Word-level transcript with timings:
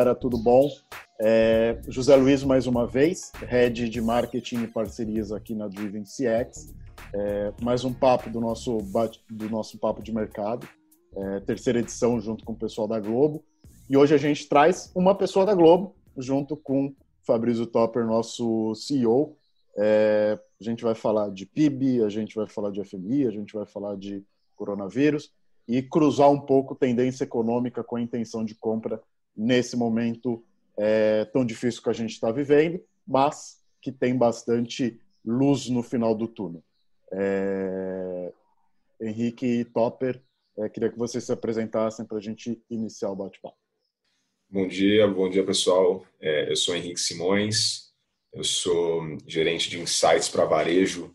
galera, 0.00 0.14
tudo 0.14 0.38
bom? 0.38 0.66
É, 1.20 1.78
José 1.86 2.16
Luiz, 2.16 2.42
mais 2.42 2.66
uma 2.66 2.86
vez, 2.86 3.30
Head 3.46 3.90
de 3.90 4.00
Marketing 4.00 4.62
e 4.62 4.66
Parcerias 4.66 5.30
aqui 5.30 5.54
na 5.54 5.68
Driven 5.68 6.04
CX. 6.04 6.74
É, 7.12 7.52
mais 7.60 7.84
um 7.84 7.92
papo 7.92 8.30
do 8.30 8.40
nosso, 8.40 8.78
do 9.28 9.50
nosso 9.50 9.76
papo 9.78 10.02
de 10.02 10.10
mercado, 10.10 10.66
é, 11.14 11.40
terceira 11.40 11.80
edição 11.80 12.18
junto 12.18 12.46
com 12.46 12.54
o 12.54 12.56
pessoal 12.56 12.88
da 12.88 12.98
Globo. 12.98 13.44
E 13.90 13.96
hoje 13.96 14.14
a 14.14 14.16
gente 14.16 14.48
traz 14.48 14.90
uma 14.94 15.14
pessoa 15.14 15.44
da 15.44 15.52
Globo, 15.52 15.94
junto 16.16 16.56
com 16.56 16.94
Fabrício 17.22 17.66
Topper, 17.66 18.06
nosso 18.06 18.74
CEO. 18.74 19.36
É, 19.76 20.38
a 20.58 20.64
gente 20.64 20.82
vai 20.82 20.94
falar 20.94 21.30
de 21.30 21.44
PIB, 21.44 22.02
a 22.04 22.08
gente 22.08 22.34
vai 22.34 22.46
falar 22.46 22.70
de 22.70 22.82
FMI, 22.82 23.26
a 23.26 23.30
gente 23.30 23.52
vai 23.52 23.66
falar 23.66 23.98
de 23.98 24.24
coronavírus 24.56 25.30
e 25.68 25.82
cruzar 25.82 26.30
um 26.30 26.40
pouco 26.40 26.74
tendência 26.74 27.24
econômica 27.24 27.84
com 27.84 27.96
a 27.96 28.00
intenção 28.00 28.42
de 28.42 28.54
compra 28.54 28.98
nesse 29.36 29.76
momento 29.76 30.44
é, 30.76 31.24
tão 31.26 31.44
difícil 31.44 31.82
que 31.82 31.90
a 31.90 31.94
gente 31.94 32.12
está 32.12 32.30
vivendo, 32.30 32.82
mas 33.06 33.62
que 33.80 33.90
tem 33.90 34.16
bastante 34.16 35.00
luz 35.24 35.68
no 35.68 35.82
final 35.82 36.14
do 36.14 36.28
túnel. 36.28 36.62
É... 37.12 38.32
Henrique 39.00 39.64
Topper, 39.72 40.22
é, 40.58 40.68
queria 40.68 40.90
que 40.90 40.98
vocês 40.98 41.24
se 41.24 41.32
apresentassem 41.32 42.04
para 42.04 42.18
a 42.18 42.20
gente 42.20 42.62
iniciar 42.68 43.10
o 43.10 43.16
bate-papo. 43.16 43.56
Bom 44.48 44.66
dia, 44.66 45.08
bom 45.08 45.30
dia 45.30 45.44
pessoal. 45.44 46.04
É, 46.20 46.50
eu 46.50 46.56
sou 46.56 46.76
Henrique 46.76 47.00
Simões, 47.00 47.92
eu 48.32 48.44
sou 48.44 49.16
gerente 49.26 49.70
de 49.70 49.80
insights 49.80 50.28
para 50.28 50.44
varejo 50.44 51.14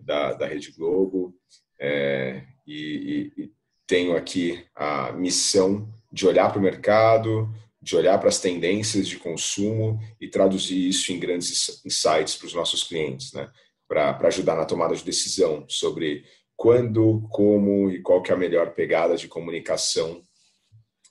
da, 0.00 0.34
da 0.34 0.46
Rede 0.46 0.72
Globo 0.72 1.34
é, 1.80 2.44
e, 2.66 3.32
e, 3.36 3.52
tenho 3.86 4.16
aqui 4.16 4.64
a 4.74 5.12
missão 5.12 5.92
de 6.14 6.28
olhar 6.28 6.48
para 6.48 6.60
o 6.60 6.62
mercado, 6.62 7.52
de 7.82 7.96
olhar 7.96 8.18
para 8.18 8.28
as 8.28 8.40
tendências 8.40 9.08
de 9.08 9.18
consumo 9.18 9.98
e 10.20 10.28
traduzir 10.28 10.88
isso 10.88 11.12
em 11.12 11.18
grandes 11.18 11.84
insights 11.84 12.36
para 12.36 12.46
os 12.46 12.54
nossos 12.54 12.84
clientes, 12.84 13.32
né? 13.32 13.50
para 13.88 14.16
ajudar 14.28 14.54
na 14.54 14.64
tomada 14.64 14.94
de 14.94 15.04
decisão 15.04 15.66
sobre 15.68 16.24
quando, 16.56 17.26
como 17.30 17.90
e 17.90 18.00
qual 18.00 18.22
que 18.22 18.30
é 18.30 18.34
a 18.34 18.38
melhor 18.38 18.74
pegada 18.74 19.16
de 19.16 19.26
comunicação. 19.26 20.22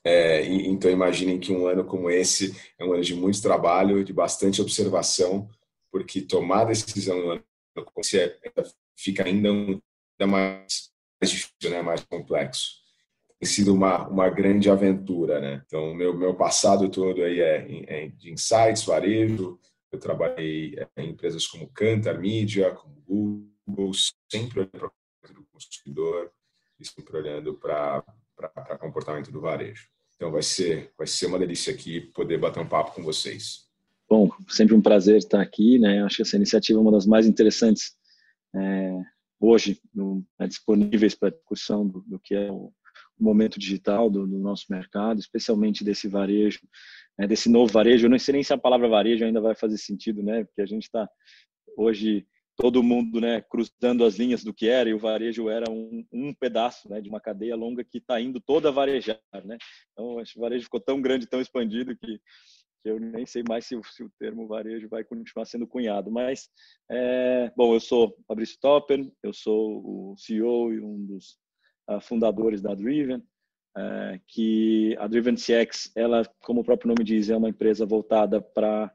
É, 0.06 0.46
então 0.46 0.90
imaginem 0.90 1.38
que 1.38 1.52
um 1.52 1.68
ano 1.68 1.84
como 1.84 2.10
esse 2.10 2.56
é 2.80 2.86
um 2.86 2.94
ano 2.94 3.04
de 3.04 3.14
muito 3.14 3.42
trabalho, 3.42 4.04
de 4.04 4.14
bastante 4.14 4.62
observação, 4.62 5.50
porque 5.92 6.22
tomar 6.22 6.64
decisão 6.64 7.18
no 7.22 7.32
ano 7.32 7.44
como 7.76 8.00
esse 8.00 8.20
é, 8.20 8.40
fica 8.98 9.26
ainda, 9.26 9.50
ainda 9.50 10.32
mais 10.32 10.90
difícil, 11.22 11.70
né? 11.70 11.82
mais 11.82 12.04
complexo. 12.06 12.83
Sido 13.44 13.74
uma, 13.74 14.08
uma 14.08 14.30
grande 14.30 14.70
aventura, 14.70 15.40
né? 15.40 15.64
Então, 15.66 15.94
meu, 15.94 16.16
meu 16.18 16.34
passado 16.34 16.90
todo 16.90 17.24
aí 17.24 17.40
é, 17.40 17.68
é 17.88 18.08
de 18.08 18.32
insights, 18.32 18.84
varejo, 18.86 19.60
eu 19.92 20.00
trabalhei 20.00 20.76
em 20.98 21.10
empresas 21.10 21.46
como 21.46 21.70
Cantar 21.70 22.20
Media, 22.20 22.72
como 22.72 22.96
Google, 23.66 23.92
sempre 24.32 24.62
olhando 24.62 24.92
para 25.22 25.40
o 25.40 25.46
consumidor 25.52 26.32
e 26.80 26.86
sempre 26.86 27.18
olhando 27.18 27.54
para 27.54 28.04
o 28.72 28.78
comportamento 28.80 29.32
do 29.32 29.40
varejo. 29.40 29.88
Então 30.16 30.32
vai 30.32 30.42
ser 30.42 30.92
vai 30.98 31.06
ser 31.06 31.26
uma 31.26 31.40
delícia 31.40 31.74
aqui 31.74 32.02
poder 32.02 32.40
bater 32.40 32.60
um 32.60 32.68
papo 32.68 32.94
com 32.94 33.04
vocês. 33.04 33.68
Bom, 34.10 34.30
sempre 34.48 34.76
um 34.76 34.82
prazer 34.82 35.18
estar 35.18 35.42
aqui, 35.42 35.80
né? 35.80 36.04
Acho 36.04 36.18
que 36.18 36.22
essa 36.22 36.36
iniciativa 36.36 36.80
é 36.80 36.82
uma 36.82 36.92
das 36.92 37.06
mais 37.06 37.26
interessantes 37.26 37.96
é, 38.56 39.00
hoje 39.40 39.80
no, 39.94 40.24
é, 40.40 40.48
disponíveis 40.48 41.16
para 41.16 41.32
discussão 41.32 41.88
do, 41.88 42.02
do, 42.02 42.20
que 42.20 42.34
é 42.34 42.52
o 42.52 42.72
momento 43.24 43.60
digital 43.60 44.10
do, 44.10 44.28
do, 44.28 44.38
nosso 44.38 44.66
mercado, 44.70 45.20
especialmente 45.20 45.84
desse 45.84 46.08
varejo 46.08 46.60
né, 47.18 47.28
desse 47.28 47.50
novo 47.50 47.72
varejo. 47.72 48.06
Eu 48.06 48.10
não 48.10 48.20
sei 48.20 48.34
nem 48.34 48.44
se 48.44 48.54
a 48.54 48.58
palavra 48.58 48.88
varejo 48.88 49.24
ainda 49.24 49.42
vai 49.42 49.56
fazer 49.56 49.78
sentido, 49.78 50.22
né? 50.24 50.44
Porque 50.44 50.62
a 50.62 50.66
gente 50.66 50.84
está 50.84 51.10
hoje 51.78 52.26
todo 52.56 52.84
mundo, 52.84 53.20
né, 53.20 53.42
cruzando 53.42 54.06
as 54.06 54.16
linhas 54.18 54.44
do 54.44 54.54
que 54.54 54.68
era 54.68 54.88
e 54.88 54.94
o 54.94 55.00
varejo 55.00 55.50
era 55.50 55.72
um, 55.72 56.06
um 56.12 56.32
pedaço, 56.36 56.88
né, 56.88 57.02
de 57.02 57.10
uma 57.10 57.20
cadeia 57.20 57.56
longa 57.56 57.84
que 57.84 57.98
está 57.98 58.22
indo 58.22 58.40
toda 58.40 58.70
a 58.70 58.72
varejar, 58.72 59.20
né? 59.44 59.58
Então, 59.92 60.18
o 60.18 60.40
varejo 60.40 60.66
ficou 60.66 60.80
tão 60.80 61.02
grande, 61.02 61.26
tão 61.26 61.42
expandido 61.42 61.98
que 61.98 62.20
eu 62.86 63.00
nem 63.00 63.26
sei 63.26 63.44
mais 63.48 63.66
se 63.66 63.80
se 63.92 64.04
o, 64.04 64.12
termo 64.20 64.46
varejo 64.46 64.90
vai 64.90 65.04
continuar 65.04 65.46
sendo 65.46 65.66
cunhado. 65.66 66.12
Mas, 66.12 66.50
é, 66.92 67.52
bom, 67.56 67.74
eu 67.74 67.80
sou 67.80 68.16
Fabrício 68.28 68.58
Topper, 68.60 69.10
eu 69.24 69.34
sou 69.34 70.12
o 70.12 70.16
CEO 70.18 70.74
e 70.74 70.82
um 70.82 71.06
dos 71.06 71.38
fundadores 72.02 72.62
da 72.62 72.74
Driven 72.74 73.22
é, 73.76 74.20
que 74.28 74.96
a 75.00 75.08
Driven 75.08 75.36
CX, 75.36 75.92
ela, 75.96 76.24
como 76.44 76.62
o 76.62 76.64
próprio 76.64 76.90
nome 76.90 77.04
diz, 77.04 77.30
é 77.30 77.38
uma 77.38 77.50
empresa 77.50 77.86
voltada 77.86 78.40
para 78.40 78.92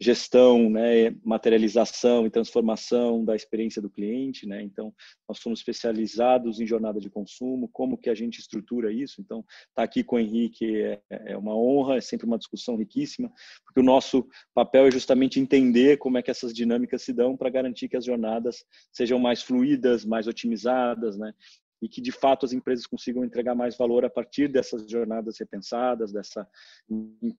gestão, 0.00 0.68
né, 0.68 1.10
materialização 1.24 2.26
e 2.26 2.30
transformação 2.30 3.24
da 3.24 3.36
experiência 3.36 3.80
do 3.80 3.88
cliente, 3.88 4.48
né? 4.48 4.60
Então, 4.60 4.92
nós 5.28 5.38
somos 5.38 5.60
especializados 5.60 6.60
em 6.60 6.66
jornada 6.66 6.98
de 6.98 7.08
consumo, 7.08 7.68
como 7.68 7.96
que 7.96 8.10
a 8.10 8.14
gente 8.14 8.40
estrutura 8.40 8.92
isso. 8.92 9.20
Então, 9.20 9.40
estar 9.40 9.66
tá 9.76 9.82
aqui 9.84 10.02
com 10.02 10.16
o 10.16 10.18
Henrique 10.18 10.82
é, 10.82 11.00
é, 11.08 11.36
uma 11.36 11.54
honra, 11.54 11.98
é 11.98 12.00
sempre 12.00 12.26
uma 12.26 12.38
discussão 12.38 12.74
riquíssima, 12.74 13.30
porque 13.64 13.78
o 13.78 13.84
nosso 13.84 14.26
papel 14.52 14.86
é 14.86 14.90
justamente 14.90 15.38
entender 15.38 15.98
como 15.98 16.18
é 16.18 16.22
que 16.22 16.32
essas 16.32 16.52
dinâmicas 16.52 17.02
se 17.02 17.12
dão 17.12 17.36
para 17.36 17.50
garantir 17.50 17.88
que 17.88 17.96
as 17.96 18.04
jornadas 18.04 18.64
sejam 18.92 19.20
mais 19.20 19.40
fluídas, 19.40 20.04
mais 20.04 20.26
otimizadas, 20.26 21.16
né? 21.16 21.32
E 21.82 21.88
que 21.88 22.00
de 22.00 22.12
fato 22.12 22.46
as 22.46 22.52
empresas 22.52 22.86
consigam 22.86 23.24
entregar 23.24 23.56
mais 23.56 23.76
valor 23.76 24.04
a 24.04 24.10
partir 24.10 24.46
dessas 24.46 24.88
jornadas 24.88 25.36
repensadas, 25.38 26.12
dessa, 26.12 26.48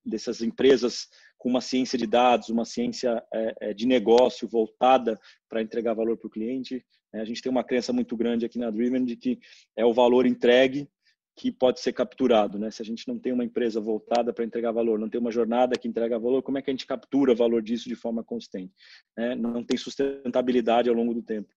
dessas 0.06 0.42
empresas 0.42 1.08
com 1.38 1.48
uma 1.48 1.62
ciência 1.62 1.98
de 1.98 2.06
dados, 2.06 2.50
uma 2.50 2.66
ciência 2.66 3.24
é, 3.34 3.70
é 3.70 3.74
de 3.74 3.88
negócio 3.88 4.48
voltada 4.48 5.18
para 5.48 5.62
entregar 5.62 5.94
valor 5.94 6.18
para 6.18 6.28
o 6.28 6.30
cliente. 6.30 6.86
É, 7.14 7.22
a 7.22 7.26
gente 7.26 7.42
tem 7.42 7.50
uma 7.50 7.64
crença 7.64 7.94
muito 7.94 8.18
grande 8.18 8.46
aqui 8.46 8.60
na 8.60 8.70
Driven 8.70 9.06
de 9.06 9.16
que 9.16 9.40
é 9.78 9.86
o 9.86 9.94
valor 9.94 10.26
entregue 10.26 10.90
que 11.36 11.52
pode 11.52 11.80
ser 11.80 11.94
capturado, 11.94 12.60
né? 12.60 12.70
Se 12.70 12.84
a 12.84 12.86
gente 12.86 13.08
não 13.08 13.18
tem 13.18 13.34
uma 13.34 13.44
empresa 13.44 13.82
voltada 13.82 14.32
para 14.32 14.46
entregar 14.46 14.72
valor, 14.72 15.00
não 15.00 15.10
tem 15.10 15.20
uma 15.20 15.32
jornada 15.32 15.76
que 15.76 15.88
entrega 15.88 16.20
valor, 16.20 16.44
como 16.44 16.60
é 16.60 16.62
que 16.62 16.70
a 16.70 16.74
gente 16.74 16.86
captura 16.86 17.34
valor 17.34 17.60
disso 17.60 17.90
de 17.90 17.96
forma 17.96 18.24
consistente? 18.24 18.72
É, 19.18 19.36
não 19.36 19.64
tem 19.64 19.76
sustentabilidade 19.76 20.90
ao 20.90 20.96
longo 20.96 21.12
do 21.12 21.24
tempo 21.24 21.52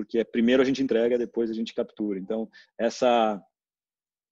porque 0.00 0.18
é 0.18 0.24
primeiro 0.24 0.62
a 0.62 0.64
gente 0.64 0.82
entrega, 0.82 1.18
depois 1.18 1.50
a 1.50 1.54
gente 1.54 1.74
captura. 1.74 2.18
Então, 2.18 2.48
essa 2.78 3.40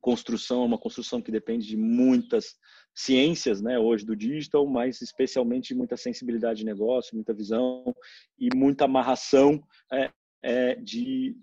construção 0.00 0.62
é 0.62 0.66
uma 0.66 0.78
construção 0.78 1.20
que 1.20 1.30
depende 1.30 1.66
de 1.66 1.76
muitas 1.76 2.56
ciências, 2.94 3.60
né, 3.60 3.78
hoje 3.78 4.06
do 4.06 4.16
digital, 4.16 4.66
mas 4.66 5.02
especialmente 5.02 5.74
muita 5.74 5.96
sensibilidade 5.96 6.60
de 6.60 6.64
negócio, 6.64 7.14
muita 7.14 7.34
visão 7.34 7.94
e 8.38 8.48
muita 8.56 8.86
amarração 8.86 9.62
é, 9.92 10.10
é, 10.42 10.74
de, 10.76 11.36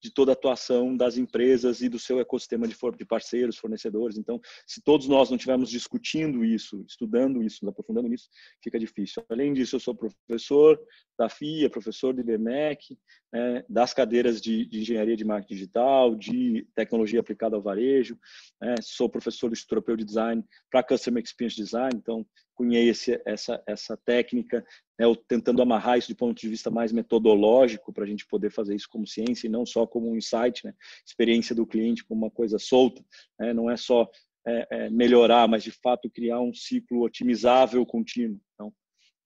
de 0.00 0.12
toda 0.12 0.30
a 0.32 0.34
atuação 0.34 0.96
das 0.96 1.18
empresas 1.18 1.80
e 1.80 1.88
do 1.88 1.98
seu 1.98 2.20
ecossistema 2.20 2.68
de, 2.68 2.76
de 2.96 3.04
parceiros, 3.04 3.58
fornecedores. 3.58 4.16
Então, 4.16 4.40
se 4.66 4.80
todos 4.80 5.08
nós 5.08 5.28
não 5.28 5.36
estivermos 5.36 5.70
discutindo 5.70 6.44
isso, 6.44 6.84
estudando 6.86 7.42
isso, 7.42 7.68
aprofundando 7.68 8.12
isso, 8.14 8.28
fica 8.62 8.78
difícil. 8.78 9.24
Além 9.28 9.52
disso, 9.52 9.76
eu 9.76 9.80
sou 9.80 9.94
professor 9.94 10.78
da 11.18 11.28
FIA, 11.28 11.68
professor 11.68 12.14
do 12.14 12.20
IBMEC, 12.20 12.96
né, 13.32 13.64
das 13.68 13.92
cadeiras 13.92 14.40
de, 14.40 14.64
de, 14.66 14.80
engenharia 14.80 15.16
de 15.16 15.24
marketing 15.24 15.54
digital, 15.54 16.14
de 16.14 16.66
tecnologia 16.74 17.18
aplicada 17.18 17.56
ao 17.56 17.62
varejo, 17.62 18.16
né, 18.60 18.76
sou 18.80 19.08
professor 19.08 19.48
do 19.48 19.54
Instituto 19.54 19.72
Europeu 19.72 19.96
de 19.96 20.04
Design 20.04 20.44
para 20.70 20.82
Customer 20.82 21.22
Experience 21.22 21.56
Design, 21.56 21.90
então 21.96 22.24
cunhei 22.54 22.90
essa, 23.24 23.62
essa 23.66 23.96
técnica, 23.96 24.64
né, 24.98 25.06
tentando 25.26 25.60
amarrar 25.60 25.98
isso 25.98 26.08
de 26.08 26.14
ponto 26.14 26.40
de 26.40 26.48
vista 26.48 26.70
mais 26.70 26.92
metodológico 26.92 27.92
para 27.92 28.04
a 28.04 28.06
gente 28.06 28.26
poder 28.26 28.50
fazer 28.50 28.76
isso 28.76 28.88
como 28.88 29.06
ciência 29.06 29.48
e 29.48 29.50
não 29.50 29.66
só 29.66 29.86
como 29.86 30.08
um 30.08 30.16
insight, 30.16 30.64
né, 30.64 30.72
experiência 31.04 31.54
do 31.54 31.66
cliente 31.66 32.04
como 32.04 32.24
uma 32.24 32.30
coisa 32.30 32.58
solta, 32.58 33.04
né, 33.38 33.52
não 33.52 33.68
é 33.68 33.76
só 33.76 34.08
é, 34.46 34.66
é, 34.70 34.90
melhorar, 34.90 35.48
mas 35.48 35.62
de 35.64 35.72
fato 35.72 36.08
criar 36.08 36.40
um 36.40 36.54
ciclo 36.54 37.02
otimizável 37.02 37.84
contínuo. 37.84 38.40
Então, 38.54 38.72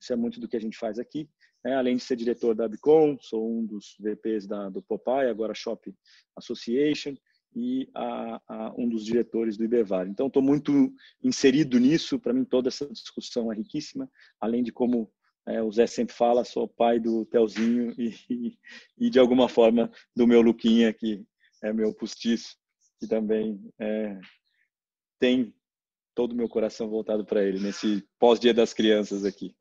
isso 0.00 0.12
é 0.12 0.16
muito 0.16 0.40
do 0.40 0.49
que 0.49 0.56
a 0.56 0.61
gente 0.61 0.76
faz 0.76 0.99
aqui. 0.99 1.28
Né, 1.64 1.75
além 1.75 1.97
de 1.97 2.03
ser 2.03 2.17
diretor 2.17 2.55
da 2.55 2.67
Bicom, 2.67 3.17
sou 3.20 3.49
um 3.49 3.64
dos 3.64 3.97
VPs 4.00 4.47
da, 4.47 4.69
do 4.69 4.82
Popeye, 4.82 5.29
agora 5.29 5.55
Shop 5.55 5.94
Association, 6.37 7.14
e 7.55 7.88
a, 7.94 8.41
a 8.49 8.75
um 8.76 8.88
dos 8.88 9.05
diretores 9.05 9.56
do 9.56 9.64
IBEVAR. 9.64 10.09
Então, 10.09 10.26
estou 10.26 10.43
muito 10.43 10.93
inserido 11.23 11.79
nisso. 11.79 12.19
Para 12.19 12.32
mim, 12.32 12.44
toda 12.44 12.69
essa 12.69 12.87
discussão 12.87 13.53
é 13.53 13.56
riquíssima, 13.56 14.11
além 14.41 14.62
de 14.62 14.73
como 14.73 15.11
é, 15.47 15.62
o 15.62 15.70
Zé 15.70 15.87
sempre 15.87 16.14
fala, 16.14 16.44
sou 16.44 16.69
pai 16.69 16.99
do 16.99 17.25
Telzinho 17.26 17.94
e, 17.99 18.14
e, 18.31 18.59
e, 18.99 19.11
de 19.11 19.19
alguma 19.19 19.49
forma 19.49 19.91
do 20.14 20.26
meu 20.26 20.41
Luquinha, 20.41 20.93
que 20.93 21.25
é 21.62 21.73
meu 21.73 21.93
postiço, 21.93 22.56
que 22.99 23.06
também 23.06 23.61
é, 23.79 24.19
tem 25.19 25.55
todo 26.14 26.32
o 26.32 26.37
meu 26.37 26.49
coração 26.49 26.88
voltado 26.88 27.25
para 27.25 27.44
ele 27.44 27.59
nesse 27.59 28.06
pós-dia 28.19 28.55
das 28.55 28.73
crianças 28.73 29.25
aqui. 29.25 29.55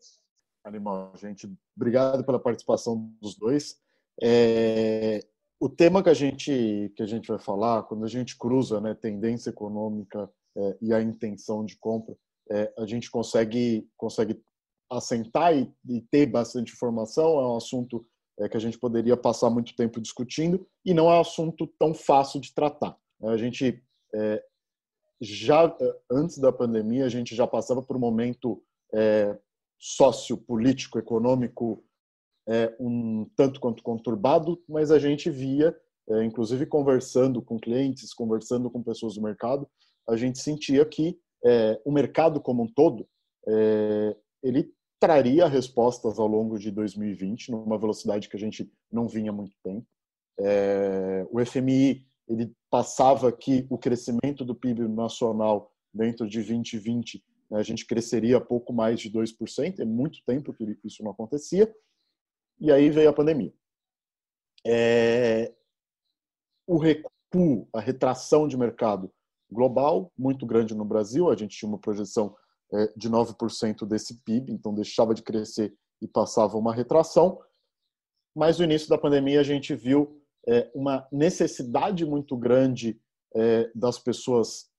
Animal, 0.64 1.14
gente. 1.18 1.52
Obrigado 1.76 2.24
pela 2.24 2.40
participação 2.40 3.12
dos 3.22 3.36
dois. 3.36 3.78
É, 4.22 5.20
o 5.60 5.68
tema 5.70 6.04
que 6.04 6.10
a 6.10 6.14
gente 6.14 6.92
que 6.96 7.02
a 7.02 7.06
gente 7.06 7.28
vai 7.28 7.40
falar 7.40 7.84
quando 7.84 8.04
a 8.04 8.10
gente 8.10 8.38
cruza 8.38 8.80
né 8.82 8.94
tendência 8.94 9.50
econômica 9.50 10.30
é, 10.56 10.78
e 10.82 10.94
a 10.94 11.02
intenção 11.02 11.64
de 11.64 11.78
compra 11.78 12.16
é, 12.52 12.74
a 12.78 12.86
gente 12.86 13.10
consegue, 13.10 13.88
consegue 13.96 14.42
assentar 14.90 15.56
e, 15.56 15.74
e, 15.88 16.02
ter 16.02 16.26
bastante 16.26 16.74
informação. 16.74 17.40
É 17.40 17.48
um 17.48 17.56
assunto 17.56 18.06
é, 18.40 18.50
que 18.50 18.58
a 18.58 18.60
gente 18.60 18.78
poderia 18.78 19.16
passar 19.16 19.50
muito 19.50 19.76
tempo 19.76 20.02
discutindo 20.02 20.68
e 20.86 20.94
não 20.94 21.10
é 21.10 21.18
um 21.18 21.22
assunto 21.22 21.66
tão 21.80 21.94
fácil 21.94 22.42
de 22.42 22.54
tratar. 22.54 22.98
A 23.24 23.38
gente 23.38 23.82
é, 24.14 24.44
já 25.22 25.76
antes 26.12 26.40
da 26.40 26.52
pandemia 26.52 27.06
a 27.06 27.10
gente 27.10 27.36
já 27.36 27.48
passava 27.48 27.82
por 27.82 27.96
um 27.96 28.00
momento 28.00 28.62
é, 28.94 29.38
sociopolítico, 29.82 31.00
econômico 31.00 31.84
é, 32.48 32.76
um 32.80 33.26
tanto 33.36 33.60
quanto 33.60 33.82
conturbado, 33.82 34.62
mas 34.70 34.92
a 34.92 35.00
gente 35.00 35.28
via, 35.32 35.76
é, 36.08 36.24
inclusive 36.24 36.68
conversando 36.68 37.42
com 37.42 37.60
clientes, 37.60 38.14
conversando 38.14 38.70
com 38.70 38.84
pessoas 38.84 39.16
do 39.16 39.24
mercado, 39.24 39.68
a 40.08 40.16
gente 40.16 40.38
sentia 40.38 40.86
que 40.86 41.20
é, 41.44 41.82
o 41.84 41.92
mercado 41.92 42.40
como 42.40 42.62
um 42.64 42.68
todo 42.68 43.08
é, 43.48 44.16
ele 44.44 44.72
traria 45.00 45.48
respostas 45.48 46.20
ao 46.20 46.28
longo 46.28 46.60
de 46.60 46.70
2020 46.70 47.50
numa 47.50 47.80
velocidade 47.80 48.30
que 48.30 48.38
a 48.38 48.40
gente 48.40 48.72
não 48.92 49.08
vinha 49.08 49.32
muito 49.32 49.56
tempo. 49.64 49.88
É, 50.40 51.26
o 51.32 51.44
FMI 51.44 52.06
ele 52.28 52.54
passava 52.70 53.32
que 53.32 53.66
o 53.68 53.80
crescimento 53.80 54.46
do 54.46 54.54
PIB 54.54 54.88
nacional 54.88 55.72
dentro 55.92 56.30
de 56.30 56.38
2020 56.38 57.16
né, 57.16 57.24
a 57.54 57.64
gente 57.64 57.86
cresceria 57.86 58.40
pouco 58.40 58.72
mais 58.72 59.00
de 59.00 59.12
2%, 59.12 59.80
é 59.80 59.86
muito 59.86 60.24
tempo 60.26 60.54
que 60.54 60.78
isso 60.84 61.04
não 61.04 61.12
acontecia, 61.12 61.74
e 62.60 62.72
aí 62.72 62.90
veio 62.90 63.10
a 63.10 63.14
pandemia. 63.14 63.54
É, 64.66 65.54
o 66.68 66.78
recuo, 66.78 67.68
a 67.74 67.80
retração 67.80 68.48
de 68.48 68.56
mercado 68.56 69.12
global, 69.52 70.12
muito 70.18 70.46
grande 70.46 70.74
no 70.74 70.86
Brasil, 70.86 71.30
a 71.30 71.36
gente 71.36 71.58
tinha 71.58 71.68
uma 71.68 71.80
projeção 71.80 72.36
é, 72.72 72.88
de 72.96 73.10
9% 73.10 73.86
desse 73.86 74.22
PIB, 74.24 74.52
então 74.52 74.74
deixava 74.74 75.14
de 75.14 75.22
crescer 75.22 75.76
e 76.02 76.08
passava 76.08 76.58
uma 76.58 76.74
retração, 76.74 77.42
mas 78.36 78.58
no 78.58 78.64
início 78.64 78.88
da 78.88 78.98
pandemia 78.98 79.42
a 79.42 79.44
gente 79.44 79.76
viu 79.76 80.22
é, 80.48 80.72
uma 80.74 81.08
necessidade 81.12 82.06
muito 82.06 82.38
grande 82.38 83.00
é, 83.36 83.70
das 83.76 84.00
pessoas 84.00 84.70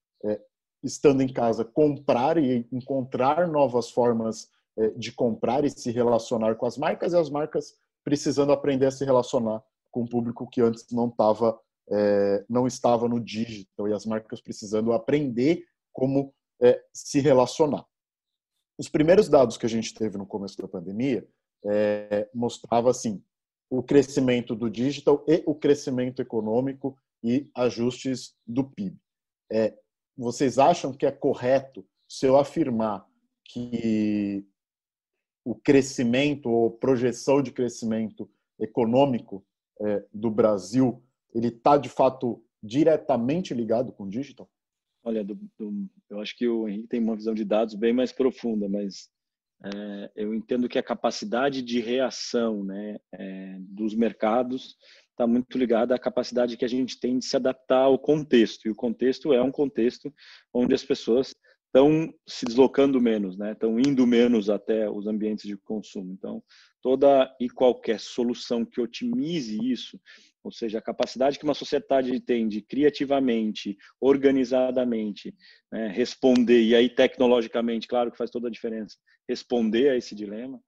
estando 0.83 1.23
em 1.23 1.33
casa 1.33 1.65
comprar 1.65 2.39
e 2.39 2.67
encontrar 2.73 3.47
novas 3.47 3.91
formas 3.91 4.49
é, 4.77 4.89
de 4.91 5.13
comprar 5.13 5.65
e 5.65 5.71
se 5.71 5.91
relacionar 5.91 6.55
com 6.57 6.67
as 6.67 6.79
marcas 6.79 7.13
e 7.13 7.17
as 7.17 7.31
marcas 7.31 7.75
precisando 8.05 8.53
aprender 8.53 8.87
a 8.87 8.91
se 8.91 9.05
relacionar 9.05 9.63
com 9.91 10.03
o 10.03 10.09
público 10.09 10.49
que 10.49 10.61
antes 10.61 10.87
não 10.91 11.09
estava 11.09 11.59
é, 11.91 12.45
não 12.49 12.67
estava 12.67 13.09
no 13.09 13.21
digital 13.21 13.89
e 13.89 13.93
as 13.93 14.07
marcas 14.07 14.41
precisando 14.41 14.93
aprender 14.93 15.65
como 15.93 16.33
é, 16.63 16.83
se 16.93 17.21
relacionar. 17.21 17.85
Os 18.79 18.89
primeiros 18.89 19.29
dados 19.29 19.57
que 19.57 19.67
a 19.67 19.69
gente 19.69 19.93
teve 19.95 20.17
no 20.17 20.27
começo 20.27 20.57
da 20.57 20.69
pandemia 20.69 21.27
é, 21.67 22.29
mostrava 22.35 22.91
assim 22.91 23.23
o 23.71 23.83
crescimento 23.83 24.55
do 24.55 24.71
digital 24.71 25.25
e 25.27 25.43
o 25.47 25.55
crescimento 25.55 26.21
econômico 26.21 26.97
e 27.23 27.51
ajustes 27.55 28.35
do 28.47 28.65
PIB. 28.65 28.99
É, 29.51 29.75
vocês 30.17 30.59
acham 30.59 30.93
que 30.93 31.07
é 31.07 31.11
correto 31.11 31.87
se 32.09 32.27
eu 32.27 32.39
afirmar 32.39 33.07
que 33.45 34.47
o 35.45 35.55
crescimento 35.55 36.49
ou 36.49 36.71
projeção 36.71 37.43
de 37.43 37.51
crescimento 37.51 38.31
econômico 38.59 39.45
é, 39.81 40.05
do 40.13 40.31
Brasil 40.31 41.03
ele 41.35 41.49
está 41.49 41.77
de 41.77 41.89
fato 41.89 42.45
diretamente 42.63 43.55
ligado 43.55 43.93
com 43.93 44.05
o 44.05 44.11
digital? 44.11 44.49
Olha, 45.03 45.25
do, 45.25 45.35
do, 45.59 45.89
eu 46.09 46.21
acho 46.21 46.37
que 46.37 46.47
o 46.47 46.69
Henrique 46.69 46.89
tem 46.89 47.01
uma 47.01 47.17
visão 47.17 47.35
de 47.35 47.45
dados 47.45 47.75
bem 47.75 47.93
mais 47.93 48.13
profunda, 48.13 48.69
mas 48.69 49.11
é, 49.65 50.13
eu 50.15 50.35
entendo 50.35 50.69
que 50.69 50.79
a 50.79 50.83
capacidade 50.83 51.63
de 51.63 51.81
reação 51.81 52.63
né, 52.63 52.99
é, 53.13 53.57
dos 53.61 53.95
mercados 53.95 54.77
está 55.13 55.27
muito 55.27 55.57
ligada 55.57 55.95
à 55.95 55.99
capacidade 55.99 56.57
que 56.57 56.65
a 56.65 56.69
gente 56.69 56.99
tem 56.99 57.19
de 57.19 57.25
se 57.25 57.37
adaptar 57.37 57.85
ao 57.85 57.99
contexto. 57.99 58.67
E 58.67 58.71
o 58.71 58.75
contexto 58.75 59.33
é 59.33 59.43
um 59.43 59.53
contexto 59.53 60.13
onde 60.53 60.75
as 60.75 60.85
pessoas 60.85 61.35
estão 61.67 62.13
se 62.29 62.45
deslocando 62.45 63.01
menos, 63.01 63.39
né? 63.39 63.53
Estão 63.53 63.81
indo 63.81 64.07
menos 64.07 64.51
até 64.51 64.91
os 64.91 65.07
ambientes 65.07 65.47
de 65.47 65.57
consumo. 65.57 66.13
Então, 66.13 66.43
toda 66.83 67.35
e 67.41 67.49
qualquer 67.49 67.99
solução 67.99 68.65
que 68.65 68.81
otimize 68.81 69.59
isso, 69.63 69.99
ou 70.45 70.53
seja, 70.53 70.79
a 70.79 70.83
capacidade 70.83 71.39
que 71.39 71.45
uma 71.45 71.55
sociedade 71.55 72.21
tem 72.21 72.47
de 72.47 72.61
criativamente, 72.61 73.79
organizadamente, 73.99 75.35
né, 75.71 75.89
responder 75.89 76.63
e 76.63 76.75
aí 76.75 76.91
tecnologicamente, 76.91 77.89
claro 77.89 78.11
que 78.11 78.19
faz 78.19 78.31
toda 78.31 78.49
a 78.49 78.51
diferença, 78.51 78.99
responder 79.27 79.91
a 79.91 79.97
esse 79.97 80.15
dilema, 80.15 80.61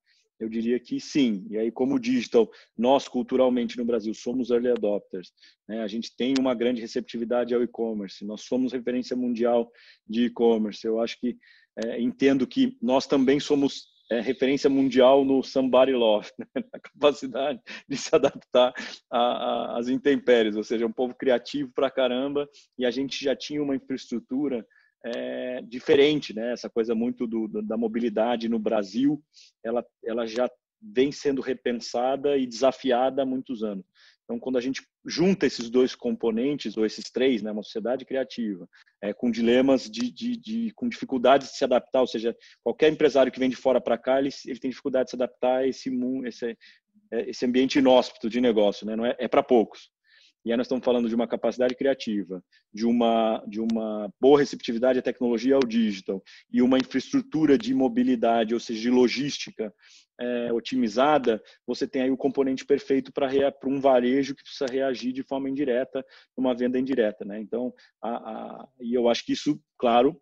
eu 0.45 0.49
diria 0.49 0.79
que 0.79 1.01
sim. 1.01 1.47
E 1.51 1.57
aí, 1.57 1.73
como 1.73 1.99
digital, 1.99 2.51
nós 2.77 3.09
culturalmente 3.09 3.79
no 3.79 3.85
Brasil 3.85 4.13
somos 4.13 4.51
early 4.51 4.71
adopters, 4.71 5.33
né? 5.67 5.83
a 5.83 5.89
gente 5.89 6.15
tem 6.15 6.35
uma 6.39 6.55
grande 6.55 6.81
receptividade 6.81 7.55
ao 7.55 7.63
e-commerce, 7.63 8.25
nós 8.25 8.43
somos 8.43 8.73
referência 8.73 9.17
mundial 9.17 9.71
de 10.07 10.27
e-commerce. 10.27 10.87
Eu 10.87 11.01
acho 11.01 11.19
que 11.19 11.37
é, 11.83 12.01
entendo 12.01 12.47
que 12.47 12.77
nós 12.81 13.07
também 13.07 13.41
somos 13.41 13.89
é, 14.11 14.21
referência 14.21 14.69
mundial 14.69 15.25
no 15.25 15.43
somebody 15.43 15.93
love, 15.93 16.31
né? 16.39 16.63
a 16.73 16.79
capacidade 16.79 17.61
de 17.89 17.97
se 17.97 18.15
adaptar 18.15 18.75
às 19.11 19.89
intempéries, 19.89 20.57
ou 20.57 20.63
seja, 20.63 20.87
um 20.87 20.93
povo 20.93 21.15
criativo 21.15 21.73
para 21.75 21.91
caramba 21.91 22.49
e 22.79 22.85
a 22.85 22.91
gente 22.91 23.25
já 23.25 23.35
tinha 23.35 23.63
uma 23.63 23.75
infraestrutura 23.75 24.65
é, 25.05 25.61
diferente, 25.63 26.35
né? 26.35 26.53
Essa 26.53 26.71
coisa 26.71 26.95
muito 26.95 27.27
do, 27.27 27.49
da 27.63 27.77
mobilidade 27.77 28.49
no 28.49 28.59
Brasil, 28.59 29.23
ela, 29.63 29.85
ela 30.05 30.27
já 30.27 30.49
vem 30.81 31.13
sendo 31.13 31.41
repensada 31.41 32.37
e 32.37 32.47
desafiada 32.47 33.23
há 33.23 33.27
muitos 33.27 33.63
anos. 33.63 33.85
Então, 34.25 34.39
quando 34.39 34.57
a 34.57 34.61
gente 34.61 34.83
junta 35.05 35.47
esses 35.47 35.69
dois 35.69 35.95
componentes, 35.95 36.77
ou 36.79 36.87
esses 36.87 37.11
três, 37.11 37.43
né, 37.43 37.53
uma 37.53 37.63
sociedade 37.63 38.07
criativa, 38.07 38.67
é, 39.03 39.13
com 39.13 39.31
dilemas 39.31 39.89
de, 39.91 40.11
de, 40.11 40.37
de, 40.37 40.73
com 40.75 40.89
dificuldades 40.89 41.51
de 41.51 41.57
se 41.59 41.65
adaptar, 41.65 42.01
ou 42.01 42.07
seja, 42.07 42.35
qualquer 42.63 42.91
empresário 42.91 43.31
que 43.31 43.39
vem 43.39 43.51
de 43.51 43.57
fora 43.57 43.81
para 43.81 43.99
cá, 43.99 44.19
ele, 44.19 44.31
ele 44.47 44.59
tem 44.59 44.71
dificuldade 44.71 45.07
de 45.07 45.11
se 45.11 45.17
adaptar 45.17 45.59
a 45.59 45.67
esse, 45.67 45.91
esse, 46.25 46.57
é, 47.13 47.31
esse 47.31 47.45
ambiente 47.45 47.79
inóspito 47.79 48.31
de 48.31 48.41
negócio, 48.41 48.87
né? 48.87 48.97
não 48.97 49.05
é, 49.05 49.15
é 49.19 49.29
para 49.29 49.43
poucos. 49.43 49.91
E 50.45 50.51
aí 50.51 50.57
nós 50.57 50.67
estamos 50.67 50.85
falando 50.85 51.09
de 51.09 51.15
uma 51.15 51.27
capacidade 51.27 51.75
criativa, 51.75 52.43
de 52.73 52.85
uma, 52.85 53.43
de 53.47 53.61
uma 53.61 54.13
boa 54.21 54.39
receptividade 54.39 54.99
à 54.99 55.03
tecnologia 55.03 55.55
ao 55.55 55.61
digital 55.61 56.23
e 56.53 56.61
uma 56.61 56.79
infraestrutura 56.79 57.57
de 57.57 57.73
mobilidade, 57.73 58.53
ou 58.53 58.61
seja, 58.61 58.81
de 58.83 58.91
logística 58.91 59.73
é, 60.21 60.53
otimizada, 60.53 61.43
você 61.67 61.89
tem 61.89 62.03
aí 62.03 62.11
o 62.11 62.17
componente 62.17 62.65
perfeito 62.65 63.13
para 63.13 63.31
um 63.67 63.81
varejo 63.81 64.35
que 64.35 64.43
precisa 64.43 64.67
reagir 64.71 65.13
de 65.13 65.23
forma 65.23 65.49
indireta 65.49 66.05
numa 66.37 66.55
venda 66.55 66.79
indireta. 66.79 67.25
Né? 67.25 67.41
Então, 67.41 67.73
a, 68.03 68.11
a, 68.11 68.69
e 68.81 68.95
eu 68.95 69.09
acho 69.09 69.25
que 69.25 69.33
isso, 69.33 69.61
claro, 69.79 70.21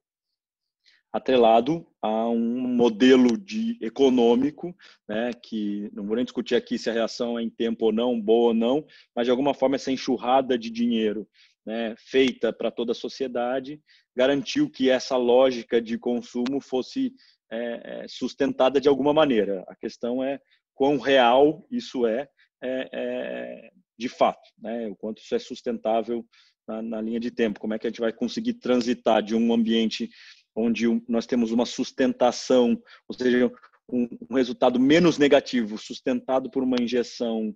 atrelado 1.13 1.87
a 2.01 2.27
um 2.29 2.67
modelo 2.67 3.37
de 3.37 3.77
econômico, 3.81 4.75
né, 5.07 5.31
que 5.35 5.91
não 5.93 6.07
vou 6.07 6.17
nem 6.17 6.25
discutir 6.25 6.55
aqui 6.55 6.79
se 6.79 6.89
a 6.89 6.93
reação 6.93 7.39
é 7.39 7.43
em 7.43 7.51
tempo 7.51 7.87
ou 7.87 7.93
não, 7.93 8.19
boa 8.19 8.49
ou 8.49 8.55
não, 8.55 8.87
mas 9.15 9.27
de 9.27 9.31
alguma 9.31 9.53
forma 9.53 9.77
essa 9.77 9.93
enxurrada 9.93 10.59
de 10.59 10.71
dinheiro 10.71 11.29
né, 11.67 11.95
feita 11.99 12.53
para 12.53 12.71
toda 12.71 12.93
a 12.93 12.95
sociedade 12.95 13.81
garantiu 14.17 14.71
que 14.71 14.89
essa 14.89 15.17
lógica 15.17 15.81
de 15.81 15.99
consumo 15.99 16.61
fosse 16.61 17.13
é, 17.51 18.03
é, 18.05 18.09
sustentada 18.09 18.81
de 18.81 18.89
alguma 18.89 19.13
maneira. 19.13 19.65
A 19.69 19.77
questão 19.77 20.25
é 20.25 20.41
quão 20.75 20.99
real 20.99 21.67
isso 21.71 22.07
é, 22.07 22.27
é, 22.63 22.89
é 22.93 23.71
de 23.99 24.09
fato, 24.09 24.49
né, 24.59 24.89
o 24.89 24.97
quanto 24.97 25.21
isso 25.21 25.35
é 25.35 25.39
sustentável 25.39 26.27
na, 26.67 26.81
na 26.81 27.01
linha 27.01 27.21
de 27.21 27.31
tempo, 27.31 27.61
como 27.61 27.75
é 27.75 27.79
que 27.79 27.87
a 27.87 27.91
gente 27.91 28.01
vai 28.01 28.13
conseguir 28.13 28.55
transitar 28.55 29.23
de 29.23 29.35
um 29.35 29.53
ambiente 29.53 30.09
onde 30.55 30.87
nós 31.09 31.27
temos 31.27 31.51
uma 31.51 31.67
sustentação, 31.67 32.81
ou 33.09 33.15
seja, 33.15 33.51
um, 33.89 34.09
resultado 34.31 34.79
menos 34.79 35.19
negativo, 35.19 35.79
sustentado 35.79 36.51
por 36.51 36.63
uma 36.63 36.77
injeção 36.81 37.55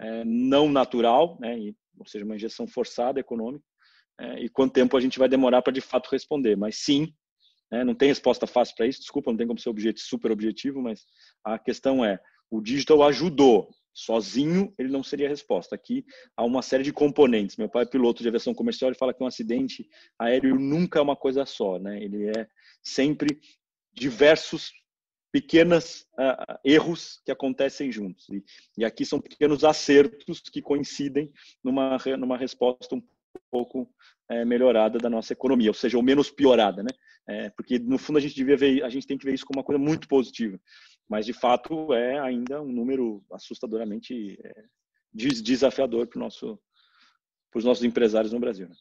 é, 0.00 0.24
não 0.24 0.68
natural, 0.68 1.38
né, 1.40 1.58
e, 1.58 1.76
ou 1.98 2.06
seja, 2.06 2.24
uma 2.24 2.36
injeção 2.36 2.66
forçada 2.66 3.20
econômica, 3.20 3.64
é, 4.20 4.44
e 4.44 4.48
quanto 4.48 4.72
tempo 4.72 4.96
a 4.96 5.00
gente 5.00 5.18
vai 5.18 5.28
demorar 5.28 5.62
para 5.62 5.72
de 5.72 5.80
fato 5.80 6.10
responder. 6.10 6.56
Mas 6.56 6.76
sim, 6.78 7.12
né, 7.70 7.84
não 7.84 7.94
tem 7.94 8.08
resposta 8.08 8.46
fácil 8.46 8.74
para 8.76 8.86
isso, 8.86 9.00
desculpa, 9.00 9.30
não 9.30 9.38
tem 9.38 9.46
como 9.46 9.58
ser 9.58 9.68
objetivo, 9.68 10.06
super 10.06 10.30
objetivo, 10.30 10.82
mas 10.82 11.04
a 11.44 11.58
questão 11.58 12.04
é, 12.04 12.18
o 12.50 12.60
digital 12.60 13.02
ajudou, 13.04 13.68
sozinho 13.94 14.74
ele 14.76 14.88
não 14.88 15.02
seria 15.02 15.26
a 15.26 15.30
resposta. 15.30 15.74
Aqui 15.74 16.04
há 16.36 16.44
uma 16.44 16.60
série 16.60 16.82
de 16.82 16.92
componentes. 16.92 17.56
Meu 17.56 17.68
pai 17.68 17.84
é 17.84 17.86
piloto 17.86 18.22
de 18.22 18.28
aviação 18.28 18.52
comercial 18.52 18.90
e 18.90 18.96
fala 18.96 19.14
que 19.14 19.22
um 19.22 19.26
acidente 19.26 19.88
aéreo 20.18 20.58
nunca 20.58 20.98
é 20.98 21.02
uma 21.02 21.16
coisa 21.16 21.46
só, 21.46 21.78
né? 21.78 22.02
Ele 22.02 22.26
é 22.28 22.48
sempre 22.82 23.40
diversos 23.92 24.72
pequenos 25.32 26.06
uh, 26.18 26.58
erros 26.64 27.20
que 27.24 27.32
acontecem 27.32 27.90
juntos. 27.90 28.28
E, 28.28 28.44
e, 28.78 28.84
aqui 28.84 29.04
são 29.04 29.20
pequenos 29.20 29.64
acertos 29.64 30.40
que 30.40 30.60
coincidem 30.60 31.32
numa 31.62 31.98
numa 32.18 32.36
resposta 32.36 32.94
um 32.94 33.02
pouco 33.50 33.88
é, 34.28 34.44
melhorada 34.44 34.98
da 34.98 35.10
nossa 35.10 35.32
economia, 35.32 35.70
ou 35.70 35.74
seja, 35.74 35.96
ou 35.96 36.02
menos 36.02 36.30
piorada, 36.30 36.82
né? 36.82 36.90
É, 37.26 37.50
porque 37.50 37.78
no 37.78 37.98
fundo 37.98 38.18
a 38.18 38.20
gente 38.20 38.34
devia 38.34 38.56
ver, 38.56 38.84
a 38.84 38.88
gente 38.88 39.06
tem 39.06 39.16
que 39.16 39.24
ver 39.24 39.34
isso 39.34 39.46
como 39.46 39.58
uma 39.58 39.64
coisa 39.64 39.78
muito 39.78 40.06
positiva, 40.06 40.60
mas 41.08 41.26
de 41.26 41.32
fato 41.32 41.92
é 41.92 42.18
ainda 42.18 42.62
um 42.62 42.72
número 42.72 43.24
assustadoramente 43.32 44.38
é, 44.42 44.64
desafiador 45.12 46.06
para 46.06 46.18
nosso, 46.18 46.58
os 47.54 47.64
nossos 47.64 47.84
empresários 47.84 48.32
no 48.32 48.40
Brasil. 48.40 48.68
Né? 48.68 48.74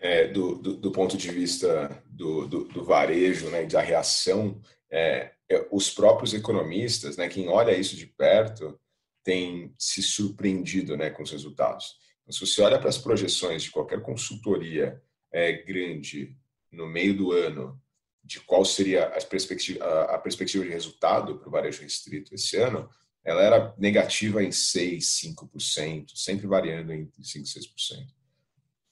É, 0.00 0.28
do, 0.28 0.56
do, 0.56 0.76
do, 0.76 0.92
ponto 0.92 1.16
de 1.16 1.30
vista 1.30 2.02
do, 2.06 2.46
do, 2.46 2.64
do 2.64 2.84
varejo 2.84 3.50
né, 3.50 3.66
da 3.66 3.80
reação, 3.80 4.60
é, 4.90 5.32
é, 5.50 5.68
os 5.72 5.90
próprios 5.90 6.32
economistas, 6.34 7.16
né, 7.16 7.28
quem 7.28 7.48
olha 7.48 7.76
isso 7.76 7.96
de 7.96 8.06
perto, 8.06 8.78
tem 9.24 9.74
se 9.76 10.02
surpreendido 10.02 10.96
né, 10.96 11.10
com 11.10 11.22
os 11.22 11.30
resultados. 11.30 11.96
Então, 12.22 12.32
se 12.32 12.40
você 12.40 12.62
olha 12.62 12.78
para 12.78 12.88
as 12.88 12.98
projeções 12.98 13.64
de 13.64 13.70
qualquer 13.70 14.00
consultoria 14.00 15.02
é, 15.32 15.52
grande 15.52 16.36
no 16.70 16.86
meio 16.86 17.16
do 17.16 17.32
ano, 17.32 17.80
de 18.22 18.40
qual 18.40 18.64
seria 18.64 19.04
a 19.04 19.24
perspectiva, 19.24 19.84
a, 20.04 20.18
perspectiva 20.18 20.64
de 20.64 20.70
resultado 20.70 21.38
para 21.38 21.48
o 21.48 21.52
varejo 21.52 21.82
restrito 21.82 22.34
esse 22.34 22.56
ano, 22.56 22.88
ela 23.24 23.42
era 23.42 23.74
negativa 23.78 24.42
em 24.42 24.52
6, 24.52 25.04
5%, 25.04 26.12
sempre 26.14 26.46
variando 26.46 26.92
entre 26.92 27.24
5 27.24 27.46
e 27.46 27.96
6%. 27.96 28.06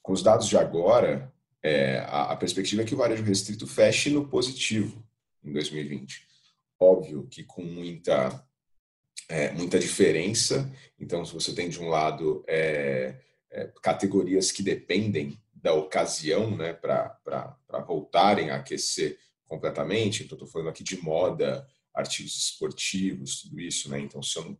Com 0.01 0.13
os 0.13 0.23
dados 0.23 0.47
de 0.47 0.57
agora, 0.57 1.31
é, 1.61 1.99
a, 1.99 2.31
a 2.31 2.35
perspectiva 2.35 2.81
é 2.81 2.85
que 2.85 2.93
o 2.93 2.97
varejo 2.97 3.23
restrito 3.23 3.67
feche 3.67 4.09
no 4.09 4.27
positivo 4.27 5.03
em 5.43 5.51
2020. 5.51 6.25
Óbvio 6.79 7.27
que 7.29 7.43
com 7.43 7.63
muita, 7.63 8.45
é, 9.27 9.51
muita 9.51 9.79
diferença. 9.79 10.71
Então, 10.99 11.25
se 11.25 11.33
você 11.33 11.53
tem 11.53 11.69
de 11.69 11.79
um 11.79 11.89
lado 11.89 12.43
é, 12.47 13.15
é, 13.51 13.71
categorias 13.81 14.51
que 14.51 14.61
dependem 14.61 15.39
da 15.61 15.73
ocasião 15.73 16.55
né, 16.55 16.73
para 16.73 17.17
voltarem 17.85 18.49
a 18.49 18.57
aquecer 18.57 19.17
completamente, 19.45 20.23
então 20.23 20.35
estou 20.35 20.47
falando 20.47 20.69
aqui 20.69 20.83
de 20.83 21.01
moda, 21.01 21.65
artigos 21.93 22.37
esportivos, 22.37 23.41
tudo 23.41 23.59
isso, 23.59 23.89
né? 23.89 23.99
Então, 23.99 24.21
se 24.21 24.37
eu 24.37 24.57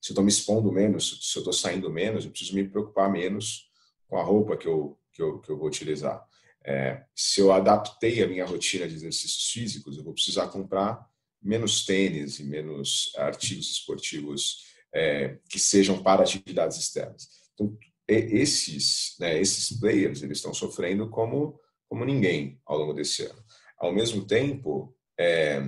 estou 0.00 0.24
me 0.24 0.30
expondo 0.30 0.72
menos, 0.72 1.18
se 1.20 1.36
eu 1.36 1.40
estou 1.40 1.52
saindo 1.52 1.90
menos, 1.90 2.24
eu 2.24 2.30
preciso 2.30 2.54
me 2.54 2.66
preocupar 2.66 3.10
menos 3.10 3.68
com 4.08 4.16
a 4.16 4.22
roupa 4.22 4.56
que 4.56 4.66
eu, 4.66 4.98
que 5.12 5.20
eu, 5.20 5.40
que 5.40 5.50
eu 5.50 5.58
vou 5.58 5.66
utilizar. 5.66 6.24
É, 6.64 7.04
se 7.14 7.40
eu 7.40 7.52
adaptei 7.52 8.22
a 8.22 8.26
minha 8.26 8.46
rotina 8.46 8.88
de 8.88 8.94
exercícios 8.94 9.50
físicos, 9.50 9.96
eu 9.96 10.04
vou 10.04 10.14
precisar 10.14 10.48
comprar 10.48 11.06
menos 11.42 11.84
tênis 11.84 12.38
e 12.38 12.44
menos 12.44 13.12
artigos 13.16 13.70
esportivos 13.70 14.64
é, 14.92 15.38
que 15.48 15.58
sejam 15.58 16.02
para 16.02 16.22
atividades 16.22 16.78
externas. 16.78 17.28
Então, 17.54 17.76
esses, 18.14 19.16
né, 19.18 19.40
esses 19.40 19.78
players 19.78 20.22
eles 20.22 20.38
estão 20.38 20.54
sofrendo 20.54 21.08
como, 21.08 21.58
como 21.88 22.04
ninguém 22.04 22.60
ao 22.66 22.78
longo 22.78 22.92
desse 22.92 23.24
ano. 23.24 23.42
Ao 23.78 23.92
mesmo 23.92 24.24
tempo, 24.24 24.94
é, 25.18 25.62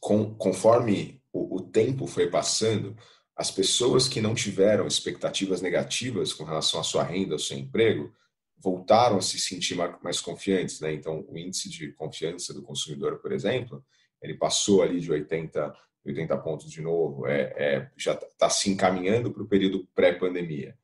com, 0.00 0.34
conforme 0.34 1.22
o, 1.32 1.56
o 1.56 1.60
tempo 1.60 2.06
foi 2.06 2.28
passando, 2.28 2.96
as 3.36 3.50
pessoas 3.50 4.08
que 4.08 4.20
não 4.20 4.34
tiveram 4.34 4.86
expectativas 4.86 5.62
negativas 5.62 6.32
com 6.32 6.44
relação 6.44 6.80
à 6.80 6.82
sua 6.82 7.02
renda, 7.02 7.34
ao 7.34 7.38
seu 7.38 7.56
emprego, 7.56 8.12
voltaram 8.62 9.16
a 9.16 9.22
se 9.22 9.38
sentir 9.38 9.74
mais 10.02 10.20
confiantes, 10.20 10.80
né? 10.80 10.92
Então, 10.92 11.24
o 11.26 11.38
índice 11.38 11.70
de 11.70 11.92
confiança 11.92 12.52
do 12.52 12.62
consumidor, 12.62 13.18
por 13.18 13.32
exemplo, 13.32 13.82
ele 14.22 14.34
passou 14.34 14.82
ali 14.82 15.00
de 15.00 15.10
80, 15.10 15.74
80 16.04 16.36
pontos 16.38 16.70
de 16.70 16.82
novo, 16.82 17.26
é, 17.26 17.54
é 17.56 17.90
já 17.96 18.12
está 18.12 18.26
tá 18.38 18.50
se 18.50 18.70
encaminhando 18.70 19.32
para 19.32 19.42
o 19.42 19.48
período 19.48 19.88
pré-pandemia. 19.94 20.76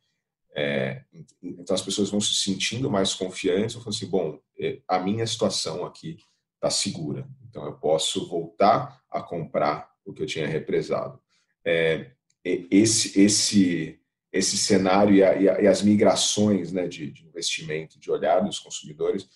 É, 0.59 1.05
então, 1.43 1.75
as 1.75 1.83
pessoas 1.83 2.09
vão 2.09 2.21
se 2.21 2.35
sentindo 2.35 2.91
mais 2.91 3.13
confiantes, 3.13 3.75
vão 3.75 3.89
assim, 3.89 4.07
bom, 4.07 4.41
é, 4.59 4.81
a 4.89 4.99
minha 4.99 5.27
situação 5.27 5.85
aqui 5.85 6.17
está 6.55 6.71
segura, 6.71 7.29
então 7.47 7.67
eu 7.67 7.75
posso 7.75 8.27
voltar 8.27 9.03
a 9.11 9.21
comprar 9.21 9.91
o 10.03 10.15
que 10.15 10.23
eu 10.23 10.27
tinha 10.27 10.47
represado. 10.47 11.21
É, 11.63 12.13
esse, 12.43 13.21
esse 13.21 14.01
esse 14.33 14.59
cenário 14.59 15.15
e, 15.15 15.23
a, 15.23 15.61
e, 15.63 15.67
as 15.67 15.83
migrações 15.83 16.73
né, 16.73 16.87
de, 16.87 17.11
de, 17.11 17.27
investimento, 17.27 17.99
de 17.99 18.11
olhar 18.11 18.41
dos 18.41 18.59
consumidores, 18.59 19.29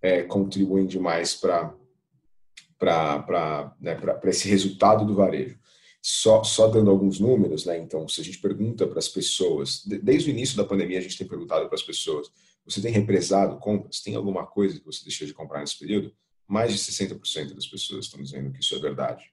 é, 0.00 0.22
contribuem 0.22 0.86
demais 0.86 1.34
para 1.34 1.74
né, 3.80 3.98
esse 4.24 4.48
resultado 4.48 5.04
do 5.04 5.14
varejo. 5.14 5.58
Só, 6.08 6.44
só 6.44 6.68
dando 6.68 6.88
alguns 6.88 7.18
números, 7.18 7.64
né, 7.64 7.78
então, 7.78 8.06
se 8.08 8.20
a 8.20 8.24
gente 8.24 8.38
pergunta 8.38 8.86
para 8.86 9.00
as 9.00 9.08
pessoas, 9.08 9.82
desde 9.84 10.30
o 10.30 10.32
início 10.32 10.56
da 10.56 10.64
pandemia, 10.64 11.00
a 11.00 11.02
gente 11.02 11.18
tem 11.18 11.26
perguntado 11.26 11.66
para 11.66 11.74
as 11.74 11.82
pessoas: 11.82 12.30
você 12.64 12.80
tem 12.80 12.92
represado 12.92 13.58
compras? 13.58 14.00
Tem 14.00 14.14
alguma 14.14 14.46
coisa 14.46 14.78
que 14.78 14.86
você 14.86 15.02
deixou 15.02 15.26
de 15.26 15.34
comprar 15.34 15.60
nesse 15.60 15.76
período? 15.76 16.14
Mais 16.46 16.72
de 16.72 16.78
60% 16.78 17.54
das 17.54 17.66
pessoas 17.66 18.04
estão 18.04 18.22
dizendo 18.22 18.52
que 18.52 18.60
isso 18.60 18.76
é 18.76 18.78
verdade. 18.78 19.24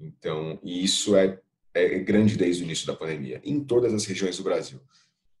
Então, 0.00 0.58
e 0.62 0.82
isso 0.82 1.14
é 1.14 1.38
é 1.76 1.98
grande 1.98 2.38
desde 2.38 2.62
o 2.62 2.64
início 2.64 2.86
da 2.86 2.96
pandemia, 2.96 3.40
em 3.44 3.62
todas 3.62 3.92
as 3.92 4.06
regiões 4.06 4.38
do 4.38 4.42
Brasil. 4.42 4.80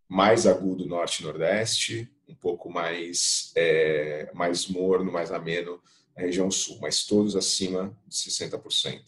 Mais 0.06 0.46
agudo 0.46 0.86
norte 0.86 1.20
e 1.20 1.24
nordeste, 1.24 2.08
um 2.28 2.34
pouco 2.34 2.70
mais, 2.70 3.52
é, 3.56 4.30
mais 4.34 4.66
morno, 4.66 5.10
mais 5.10 5.32
ameno 5.32 5.80
na 6.14 6.22
região 6.22 6.50
sul, 6.50 6.78
mas 6.80 7.06
todos 7.06 7.34
acima 7.34 7.96
de 8.06 8.14
60%. 8.14 9.02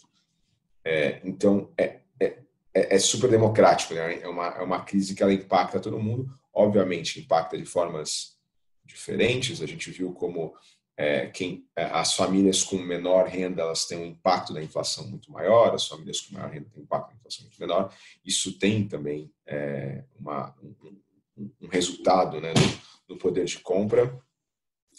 É, 0.91 1.21
então, 1.23 1.71
é, 1.77 2.01
é, 2.19 2.39
é, 2.73 2.95
é, 2.97 2.99
super 2.99 3.29
democrático, 3.29 3.93
né? 3.93 4.23
é, 4.23 4.27
uma, 4.27 4.47
é 4.47 4.63
uma 4.63 4.83
crise 4.83 5.15
que 5.15 5.23
ela 5.23 5.35
impacta 5.35 5.79
todo 5.79 5.99
mundo, 5.99 6.33
obviamente 6.51 7.21
impacta 7.21 7.59
de 7.59 7.67
formas 7.67 8.39
diferentes, 8.87 9.61
a 9.61 9.67
gente 9.67 9.91
viu 9.91 10.15
como 10.15 10.55
é, 10.97 11.27
quem, 11.27 11.67
é, 11.77 11.85
as 11.85 12.15
famílias 12.15 12.65
com 12.65 12.79
menor 12.79 13.27
renda 13.27 13.61
elas 13.61 13.85
têm 13.85 13.99
um 13.99 14.07
impacto 14.07 14.55
da 14.55 14.63
inflação 14.63 15.07
muito 15.07 15.31
maior, 15.31 15.75
as 15.75 15.87
famílias 15.87 16.23
com 16.23 16.33
maior 16.33 16.51
renda 16.51 16.71
têm 16.71 16.81
um 16.81 16.85
impacto 16.85 17.11
da 17.11 17.17
inflação 17.17 17.45
muito 17.45 17.61
menor. 17.61 17.95
Isso 18.25 18.59
tem 18.59 18.89
também 18.89 19.31
é, 19.47 20.05
uma, 20.19 20.55
um, 20.63 21.53
um, 21.61 21.69
resultado 21.69 22.41
né, 22.41 22.55
no, 22.55 23.15
no, 23.15 23.21
poder 23.21 23.45
de 23.45 23.59
compra, 23.59 24.19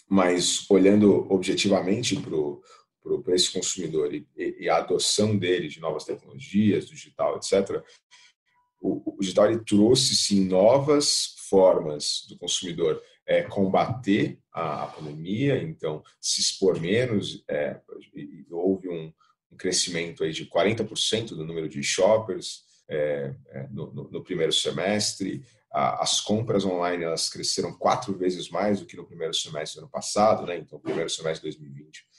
mas 0.08 0.70
olhando 0.70 1.26
objetivamente 1.32 2.14
para 2.14 2.36
esse 3.28 3.52
consumidor 3.52 4.14
e, 4.14 4.26
e, 4.36 4.68
a 4.68 4.76
adoção 4.76 5.36
dele 5.36 5.68
de 5.68 5.80
novas 5.80 6.04
tecnologias, 6.04 6.86
do 6.86 6.94
digital, 6.94 7.36
etc., 7.36 7.82
o, 8.80 9.14
o 9.14 9.20
digital 9.20 9.50
ele 9.50 9.64
trouxe 9.64 10.16
sim 10.16 10.46
novas 10.46 11.34
formas 11.48 12.26
do 12.28 12.38
consumidor 12.38 13.02
é, 13.26 13.42
combater 13.42 14.38
a, 14.52 14.84
a, 14.84 14.86
pandemia, 14.86 15.62
então 15.62 16.02
se 16.20 16.40
expor 16.40 16.80
menos. 16.80 17.44
É, 17.48 17.78
houve 18.50 18.88
um, 18.88 19.12
um, 19.52 19.56
crescimento 19.56 20.24
aí 20.24 20.32
de 20.32 20.46
40% 20.46 21.28
do 21.28 21.44
número 21.44 21.68
de 21.68 21.82
shoppers 21.82 22.62
é, 22.88 23.34
é, 23.50 23.68
no, 23.70 23.92
no, 23.92 24.10
no, 24.10 24.24
primeiro 24.24 24.52
semestre. 24.52 25.44
As 25.72 26.20
compras 26.20 26.64
online 26.64 27.04
elas 27.04 27.28
cresceram 27.28 27.72
quatro 27.72 28.16
vezes 28.18 28.50
mais 28.50 28.80
do 28.80 28.86
que 28.86 28.96
no 28.96 29.06
primeiro 29.06 29.32
semestre 29.32 29.78
do 29.78 29.84
ano 29.84 29.90
passado, 29.90 30.44
né? 30.44 30.56
Então, 30.56 30.80
primeiro 30.80 31.08
semestre 31.08 31.48
de 31.48 31.56
2020 31.56 32.09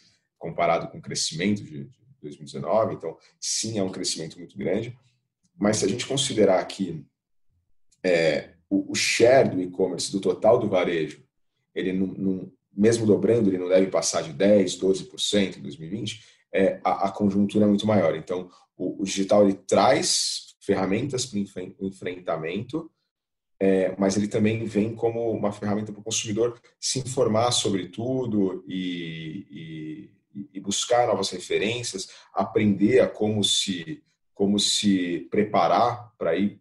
comparado 0.41 0.87
com 0.87 0.97
o 0.97 1.01
crescimento 1.01 1.63
de, 1.63 1.85
de 1.85 1.91
2019. 2.21 2.95
Então, 2.95 3.15
sim, 3.39 3.77
é 3.77 3.83
um 3.83 3.91
crescimento 3.91 4.37
muito 4.37 4.57
grande. 4.57 4.97
Mas 5.57 5.77
se 5.77 5.85
a 5.85 5.87
gente 5.87 6.07
considerar 6.07 6.65
que 6.65 7.05
é, 8.03 8.49
o, 8.67 8.91
o 8.91 8.95
share 8.95 9.49
do 9.49 9.61
e-commerce 9.61 10.11
do 10.11 10.19
total 10.19 10.59
do 10.59 10.67
varejo, 10.67 11.23
ele 11.75 11.93
não, 11.93 12.07
não, 12.07 12.51
mesmo 12.75 13.05
dobrando, 13.05 13.49
ele 13.49 13.59
não 13.59 13.69
deve 13.69 13.87
passar 13.87 14.23
de 14.23 14.33
10, 14.33 14.79
12% 14.79 15.57
em 15.57 15.61
2020, 15.61 16.25
é, 16.53 16.81
a, 16.83 17.07
a, 17.07 17.11
conjuntura 17.11 17.65
é 17.65 17.67
muito 17.67 17.85
maior. 17.85 18.15
Então, 18.15 18.49
o, 18.75 19.03
o 19.03 19.05
digital 19.05 19.43
ele 19.43 19.53
traz 19.53 20.55
ferramentas 20.59 21.25
para 21.25 21.39
o 21.39 21.87
enfrentamento, 21.87 22.91
é, 23.59 23.95
mas 23.97 24.17
ele 24.17 24.27
também 24.27 24.65
vem 24.65 24.95
como 24.95 25.31
uma 25.31 25.51
ferramenta 25.51 25.91
para 25.91 26.01
o 26.01 26.03
consumidor 26.03 26.59
se 26.79 26.97
informar 26.97 27.51
sobre 27.51 27.89
tudo 27.89 28.65
e, 28.67 29.45
e, 29.51 30.20
e, 30.53 30.59
buscar 30.59 31.07
novas 31.07 31.29
referências, 31.29 32.09
aprender 32.33 32.99
a 32.99 33.07
como 33.07 33.43
se 33.43 34.03
como 34.33 34.57
se 34.57 35.27
preparar 35.29 36.11
para 36.17 36.35
ir 36.35 36.59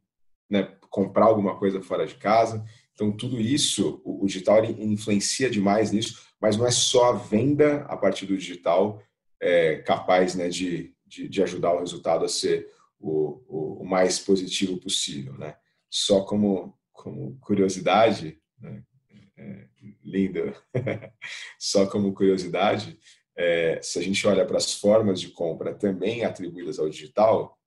né, 0.51 0.77
comprar 0.91 1.27
alguma 1.27 1.57
coisa 1.57 1.81
fora 1.81 2.07
de 2.07 2.15
casa. 2.17 2.63
Então, 2.93 3.11
tudo 3.11 3.41
isso, 3.41 4.03
o, 4.05 4.27
digital 4.27 4.63
influencia 4.65 5.49
demais 5.49 5.91
nisso, 5.91 6.21
mas 6.39 6.59
não 6.59 6.67
é 6.67 6.71
só 6.71 7.11
a 7.11 7.13
venda 7.13 7.87
a 7.89 7.97
partir 7.97 8.27
do 8.27 8.37
digital 8.37 9.03
é, 9.41 9.77
capaz 9.77 10.35
né, 10.35 10.51
de, 10.51 10.95
de, 11.07 11.27
de, 11.27 11.43
ajudar 11.43 11.73
o 11.73 11.79
resultado 11.79 12.25
a 12.25 12.29
ser 12.29 12.69
o, 12.99 13.43
o, 13.49 13.83
o 13.83 13.87
mais 13.87 14.19
positivo 14.19 14.77
possível. 14.79 15.33
Né? 15.39 15.57
Só 15.89 16.23
como, 16.25 16.77
como 16.93 17.39
curiosidade, 17.41 18.39
né? 18.61 18.83
é, 19.39 19.67
linda, 20.05 20.55
só 21.59 21.87
como 21.87 22.13
curiosidade, 22.13 22.99
é, 23.41 23.81
se 23.83 23.99
a 23.99 24.03
gente 24.03 24.27
olha 24.27 24.45
para 24.45 24.59
as 24.59 24.75
formas 24.75 25.19
de 25.19 25.31
compra 25.31 25.75
também 25.75 26.27
atribuídas 26.27 26.79
ao 26.79 26.91
digital, 26.91 27.59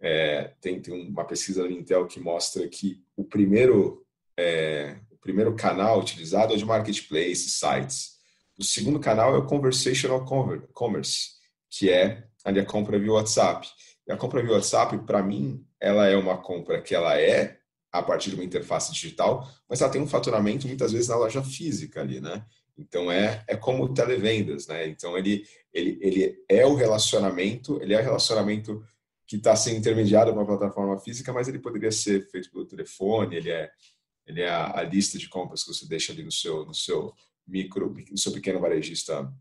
é, 0.00 0.54
tem, 0.58 0.80
tem 0.80 1.08
uma 1.08 1.22
pesquisa 1.26 1.62
da 1.62 1.70
Intel 1.70 2.06
que 2.06 2.18
mostra 2.18 2.66
que 2.66 3.04
o 3.14 3.22
primeiro 3.22 4.02
é, 4.38 4.98
o 5.10 5.16
primeiro 5.18 5.54
canal 5.54 6.00
utilizado 6.00 6.54
é 6.54 6.56
o 6.56 6.58
de 6.58 6.64
marketplace, 6.64 7.50
sites. 7.50 8.16
O 8.58 8.64
segundo 8.64 8.98
canal 8.98 9.34
é 9.34 9.38
o 9.38 9.46
conversational 9.46 10.24
commerce, 10.72 11.32
que 11.68 11.90
é 11.90 12.26
ali 12.42 12.58
a 12.58 12.64
compra 12.64 12.98
via 12.98 13.12
WhatsApp. 13.12 13.68
E 14.06 14.12
a 14.12 14.16
compra 14.16 14.42
via 14.42 14.52
WhatsApp, 14.52 14.96
para 15.04 15.22
mim, 15.22 15.62
ela 15.78 16.06
é 16.06 16.16
uma 16.16 16.38
compra 16.38 16.80
que 16.80 16.94
ela 16.94 17.20
é 17.20 17.58
a 17.92 18.02
partir 18.02 18.30
de 18.30 18.36
uma 18.36 18.44
interface 18.44 18.92
digital, 18.92 19.46
mas 19.68 19.82
ela 19.82 19.90
tem 19.90 20.00
um 20.00 20.06
faturamento 20.06 20.66
muitas 20.66 20.92
vezes 20.92 21.08
na 21.08 21.16
loja 21.16 21.42
física 21.42 22.00
ali, 22.00 22.18
né? 22.18 22.46
Então 22.78 23.10
é, 23.10 23.42
é 23.48 23.56
como 23.56 23.92
televendas, 23.92 24.66
né? 24.66 24.86
Então 24.88 25.16
ele, 25.16 25.46
ele, 25.72 25.98
ele 26.00 26.44
é 26.48 26.66
o 26.66 26.74
relacionamento, 26.74 27.80
ele 27.82 27.94
é 27.94 28.00
o 28.00 28.04
relacionamento 28.04 28.84
que 29.26 29.36
está 29.36 29.56
sendo 29.56 29.78
intermediado 29.78 30.32
por 30.32 30.38
uma 30.38 30.46
plataforma 30.46 30.98
física, 30.98 31.32
mas 31.32 31.48
ele 31.48 31.58
poderia 31.58 31.90
ser 31.90 32.28
feito 32.30 32.50
pelo 32.50 32.66
telefone, 32.66 33.36
ele 33.36 33.50
é, 33.50 33.70
ele 34.26 34.42
é 34.42 34.48
a, 34.48 34.78
a 34.78 34.82
lista 34.82 35.18
de 35.18 35.28
compras 35.28 35.64
que 35.64 35.72
você 35.72 35.86
deixa 35.88 36.12
ali 36.12 36.22
no 36.22 36.30
seu, 36.30 36.64
no 36.64 36.74
seu 36.74 37.12
micro, 37.46 37.94
no 38.10 38.18
seu 38.18 38.32
pequeno 38.32 38.60
varejista, 38.60 39.32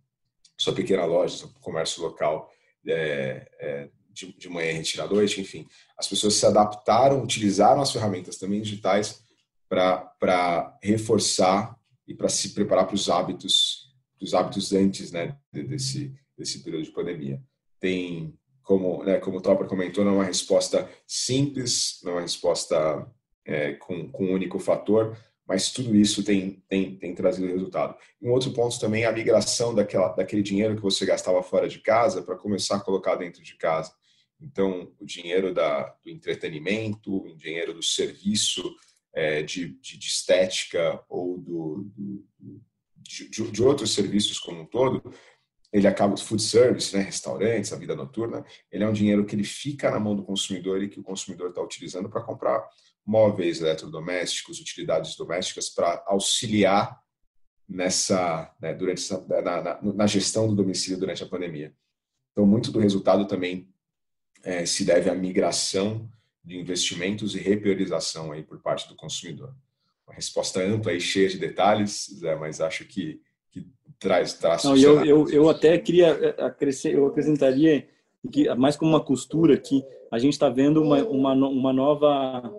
sua 0.57 0.73
pequena 0.73 1.05
loja, 1.05 1.37
seu 1.37 1.49
comércio 1.59 2.01
local, 2.01 2.49
é, 2.87 3.47
é, 3.59 3.89
de, 4.11 4.33
de 4.33 4.49
manhã 4.49 4.71
retirar 4.73 5.05
à 5.05 5.07
noite, 5.07 5.41
enfim. 5.41 5.67
As 5.97 6.07
pessoas 6.07 6.35
se 6.35 6.45
adaptaram, 6.45 7.21
utilizaram 7.21 7.81
as 7.81 7.91
ferramentas 7.91 8.37
também 8.37 8.61
digitais 8.61 9.21
para 9.67 10.77
reforçar 10.81 11.75
e 12.07 12.13
para 12.13 12.29
se 12.29 12.50
preparar 12.53 12.85
para 12.85 12.95
os 12.95 13.09
hábitos, 13.09 13.93
os 14.21 14.33
hábitos 14.33 14.74
antes 14.74 15.12
né, 15.12 15.38
desse, 15.51 16.13
desse 16.38 16.63
período 16.63 16.85
de 16.85 16.91
pandemia. 16.91 17.41
Tem, 17.79 18.33
como, 18.63 19.03
né, 19.03 19.19
como 19.19 19.38
o 19.38 19.41
Topper 19.41 19.67
comentou, 19.67 20.03
não 20.03 20.13
é 20.13 20.15
uma 20.15 20.24
resposta 20.24 20.89
simples, 21.05 22.00
não 22.03 22.13
é 22.13 22.15
uma 22.15 22.21
resposta 22.21 23.09
é, 23.45 23.74
com, 23.74 24.09
com 24.09 24.25
um 24.25 24.33
único 24.33 24.59
fator, 24.59 25.17
mas 25.47 25.71
tudo 25.71 25.95
isso 25.95 26.24
tem, 26.24 26.63
tem, 26.67 26.97
tem 26.97 27.13
trazido 27.13 27.47
resultado. 27.47 27.95
Um 28.21 28.31
outro 28.31 28.51
ponto 28.51 28.79
também 28.79 29.03
é 29.03 29.05
a 29.05 29.12
migração 29.12 29.75
daquela, 29.75 30.09
daquele 30.09 30.41
dinheiro 30.41 30.75
que 30.75 30.81
você 30.81 31.05
gastava 31.05 31.43
fora 31.43 31.69
de 31.69 31.79
casa 31.79 32.24
para 32.24 32.35
começar 32.35 32.77
a 32.77 32.79
colocar 32.79 33.15
dentro 33.15 33.43
de 33.43 33.55
casa. 33.55 33.93
Então, 34.41 34.91
o 35.00 35.05
dinheiro 35.05 35.53
da, 35.53 35.95
do 36.03 36.09
entretenimento, 36.09 37.15
o 37.15 37.35
dinheiro 37.35 37.74
do 37.74 37.83
serviço, 37.83 38.63
é, 39.15 39.41
de, 39.41 39.69
de, 39.79 39.98
de, 39.98 40.07
estética 40.07 41.01
ou 41.10 41.38
do, 41.38 41.89
do 41.95 42.25
de, 42.98 43.29
de, 43.29 43.63
outros 43.63 43.93
serviços 43.93 44.38
como 44.38 44.62
um 44.62 44.65
todo, 44.65 45.01
ele 45.72 45.88
acaba, 45.88 46.17
food 46.17 46.41
service, 46.41 46.95
né, 46.95 47.03
restaurantes, 47.03 47.72
a 47.72 47.77
vida 47.77 47.95
noturna, 47.95 48.45
ele 48.72 48.84
é 48.84 48.88
um 48.88 48.93
dinheiro 48.93 49.25
que 49.25 49.36
ele 49.36 49.43
fica 49.43 49.89
na 49.89 50.00
mão 50.00 50.15
do 50.15 50.24
consumidor 50.24 50.84
e 50.84 50.89
que 50.89 51.00
o 51.00 51.03
consumidor 51.03 51.50
está 51.50 51.62
utilizando 51.62 52.10
para 52.10 52.22
comprar 52.22 52.67
móveis, 53.05 53.62
eletrodomésticos, 53.62 54.60
utilidades 54.60 55.15
domésticas 55.15 55.69
para 55.69 56.03
auxiliar 56.07 57.00
nessa, 57.67 58.53
né, 58.60 58.74
durante 58.74 59.01
essa, 59.01 59.25
na, 59.27 59.62
na, 59.62 59.81
na, 59.81 60.07
gestão 60.07 60.48
do 60.48 60.55
domicílio 60.55 61.00
durante 61.00 61.24
a 61.24 61.27
pandemia. 61.27 61.74
Então, 62.31 62.45
muito 62.45 62.72
do 62.72 62.79
resultado 62.79 63.27
também 63.27 63.69
é, 64.43 64.65
se 64.65 64.84
deve 64.84 65.10
à 65.10 65.15
migração 65.15 66.10
de 66.45 66.57
investimentos 66.57 67.35
e 67.35 67.39
repriorização 67.39 68.31
aí 68.31 68.43
por 68.43 68.59
parte 68.61 68.87
do 68.87 68.95
consumidor. 68.95 69.53
Uma 70.07 70.13
resposta 70.13 70.61
ampla 70.61 70.93
e 70.93 71.01
cheia 71.01 71.27
de 71.27 71.39
detalhes, 71.39 72.07
Zé, 72.19 72.35
mas 72.35 72.61
acho 72.61 72.85
que, 72.85 73.19
que 73.51 73.67
traz 73.99 74.33
traz. 74.33 74.63
Não, 74.63 74.77
eu, 74.77 75.03
eu, 75.03 75.29
eu 75.29 75.49
até 75.49 75.77
queria 75.79 76.07
é, 76.07 76.43
acrescer, 76.43 76.93
eu 76.93 77.07
acrescentaria 77.07 77.87
que 78.31 78.53
mais 78.55 78.75
como 78.75 78.91
uma 78.91 79.03
costura 79.03 79.57
que 79.57 79.83
a 80.11 80.19
gente 80.19 80.33
está 80.33 80.49
vendo 80.49 80.81
uma, 80.81 81.03
uma, 81.03 81.33
uma 81.33 81.74
nova 81.74 82.53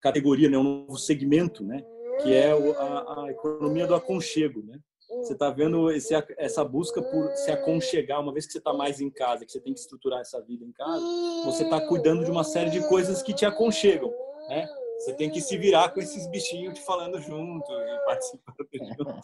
categoria, 0.00 0.48
né, 0.48 0.56
um 0.56 0.86
novo 0.86 0.96
segmento, 0.96 1.64
né, 1.64 1.84
que 2.22 2.32
é 2.32 2.52
a, 2.52 3.24
a 3.24 3.26
economia 3.30 3.86
do 3.86 3.94
aconchego, 3.94 4.62
né? 4.66 4.78
Você 5.08 5.34
está 5.34 5.50
vendo 5.50 5.90
esse, 5.90 6.14
essa 6.36 6.64
busca 6.64 7.00
por 7.00 7.30
se 7.36 7.50
aconchegar, 7.50 8.20
uma 8.20 8.32
vez 8.32 8.46
que 8.46 8.52
você 8.52 8.58
está 8.58 8.72
mais 8.72 9.00
em 9.00 9.08
casa, 9.08 9.44
que 9.44 9.52
você 9.52 9.60
tem 9.60 9.72
que 9.72 9.80
estruturar 9.80 10.20
essa 10.20 10.40
vida 10.42 10.64
em 10.64 10.72
casa, 10.72 11.04
você 11.44 11.64
está 11.64 11.80
cuidando 11.86 12.24
de 12.24 12.30
uma 12.30 12.44
série 12.44 12.70
de 12.70 12.86
coisas 12.88 13.22
que 13.22 13.32
te 13.32 13.44
aconchegam, 13.44 14.12
né? 14.48 14.66
Você 14.98 15.12
tem 15.12 15.30
que 15.30 15.40
se 15.40 15.56
virar 15.58 15.90
com 15.90 16.00
esses 16.00 16.26
bichinhos 16.26 16.74
te 16.74 16.80
falando 16.84 17.20
junto 17.20 17.70
e 17.70 17.98
participando 18.06 19.20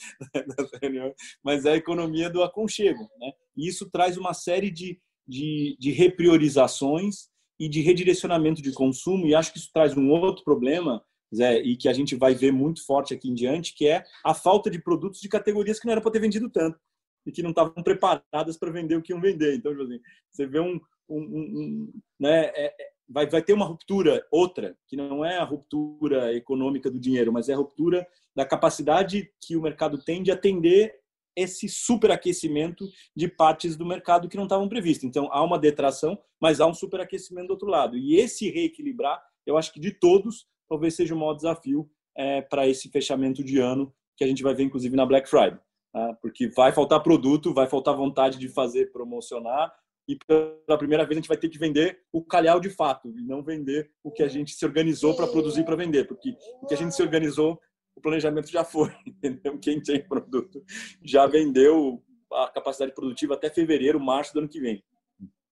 da 0.57 0.79
reunião. 0.81 1.15
Mas 1.43 1.65
é 1.65 1.73
a 1.73 1.77
economia 1.77 2.29
do 2.29 2.43
aconchego, 2.43 3.09
né? 3.19 3.33
E 3.57 3.67
isso 3.67 3.91
traz 3.91 4.17
uma 4.17 4.35
série 4.35 4.71
de, 4.71 5.01
de, 5.27 5.77
de 5.81 5.91
repriorizações 5.91 7.31
e 7.59 7.69
de 7.69 7.81
redirecionamento 7.81 8.61
de 8.61 8.73
consumo, 8.73 9.27
e 9.27 9.35
acho 9.35 9.53
que 9.53 9.59
isso 9.59 9.71
traz 9.73 9.97
um 9.97 10.11
outro 10.11 10.45
problema 10.45 11.03
Zé, 11.35 11.61
e 11.61 11.77
que 11.77 11.89
a 11.89 11.93
gente 11.93 12.15
vai 12.15 12.35
ver 12.35 12.53
muito 12.53 12.85
forte 12.85 13.15
aqui 13.15 13.29
em 13.29 13.35
diante, 13.35 13.75
que 13.75 13.87
é 13.87 14.05
a 14.25 14.35
falta 14.35 14.71
de 14.71 14.81
produtos 14.81 15.21
de 15.21 15.29
categorias 15.29 15.81
que 15.81 15.87
não 15.87 15.93
era 15.93 16.01
para 16.01 16.11
ter 16.11 16.21
vendido 16.21 16.51
tanto 16.51 16.79
e 17.27 17.33
que 17.33 17.43
não 17.43 17.51
estavam 17.51 17.83
preparadas 17.83 18.57
para 18.59 18.71
vender 18.71 18.97
o 18.97 19.03
que 19.03 19.13
iam 19.13 19.21
vender. 19.21 19.55
Então, 19.55 19.73
tipo 19.73 19.85
assim, 19.85 20.01
você 20.31 20.47
vê 20.47 20.61
um, 20.61 20.81
um, 21.09 21.21
um 21.21 21.93
né, 22.19 22.47
é, 22.55 22.67
é, 22.67 22.91
vai, 23.09 23.27
vai 23.27 23.43
ter 23.43 23.53
uma 23.53 23.67
ruptura 23.67 24.27
outra, 24.31 24.77
que 24.89 24.97
não 24.97 25.25
é 25.25 25.39
a 25.39 25.45
ruptura 25.45 26.35
econômica 26.35 26.91
do 26.91 26.99
dinheiro, 26.99 27.33
mas 27.33 27.49
é 27.49 27.55
a 27.55 27.57
ruptura 27.57 28.07
da 28.35 28.45
capacidade 28.45 29.31
que 29.41 29.57
o 29.57 29.63
mercado 29.63 29.99
tem 30.03 30.23
de 30.23 30.31
atender 30.31 31.01
esse 31.35 31.69
superaquecimento 31.69 32.87
de 33.17 33.27
partes 33.27 33.77
do 33.77 33.87
mercado 33.87 34.29
que 34.29 34.37
não 34.37 34.45
estavam 34.45 34.69
previstas. 34.69 35.05
Então, 35.05 35.29
há 35.33 35.43
uma 35.43 35.59
detração, 35.59 36.19
mas 36.41 36.61
há 36.61 36.67
um 36.67 36.75
superaquecimento 36.75 37.49
do 37.49 37.53
outro 37.53 37.69
lado. 37.69 37.97
E 37.97 38.17
esse 38.17 38.51
reequilibrar, 38.51 39.23
eu 39.47 39.57
acho 39.57 39.73
que 39.73 39.81
de 39.81 39.93
todos, 39.93 40.47
talvez 40.73 40.95
seja 40.97 41.15
o 41.15 41.19
maior 41.19 41.35
desafio 41.35 41.87
é, 42.17 42.41
para 42.41 42.67
esse 42.67 42.89
fechamento 42.89 43.45
de 43.45 43.59
ano 43.59 43.93
que 44.17 44.25
a 44.25 44.27
gente 44.27 44.43
vai 44.43 44.55
ver, 44.55 44.63
inclusive, 44.63 44.97
na 44.97 45.05
Black 45.05 45.29
Friday. 45.29 45.59
Tá? 45.93 46.15
Porque 46.23 46.49
vai 46.49 46.73
faltar 46.73 47.03
produto, 47.03 47.53
vai 47.53 47.67
faltar 47.67 47.95
vontade 47.95 48.39
de 48.39 48.49
fazer, 48.49 48.91
promocionar, 48.91 49.71
e 50.09 50.17
pela 50.27 50.79
primeira 50.79 51.05
vez 51.05 51.19
a 51.19 51.21
gente 51.21 51.29
vai 51.29 51.37
ter 51.37 51.51
que 51.51 51.59
vender 51.59 52.01
o 52.11 52.25
calhau 52.25 52.59
de 52.59 52.71
fato 52.71 53.11
e 53.11 53.23
não 53.23 53.43
vender 53.43 53.91
o 54.03 54.11
que 54.11 54.23
a 54.23 54.29
gente 54.29 54.55
se 54.55 54.65
organizou 54.65 55.15
para 55.15 55.27
produzir 55.27 55.63
para 55.63 55.77
vender, 55.77 56.09
porque 56.09 56.35
o 56.63 56.67
que 56.67 56.73
a 56.73 56.77
gente 56.77 56.95
se 56.95 57.03
organizou, 57.03 57.61
o 57.95 58.01
planejamento 58.01 58.51
já 58.51 58.65
foi, 58.65 58.91
entendeu? 59.07 59.59
Quem 59.59 59.79
tem 59.81 60.03
produto 60.03 60.65
já 61.05 61.27
vendeu 61.27 62.03
a 62.33 62.49
capacidade 62.49 62.95
produtiva 62.95 63.35
até 63.35 63.51
fevereiro, 63.51 64.01
março 64.01 64.33
do 64.33 64.41
ano 64.41 64.49
que 64.49 64.59
vem. 64.59 64.83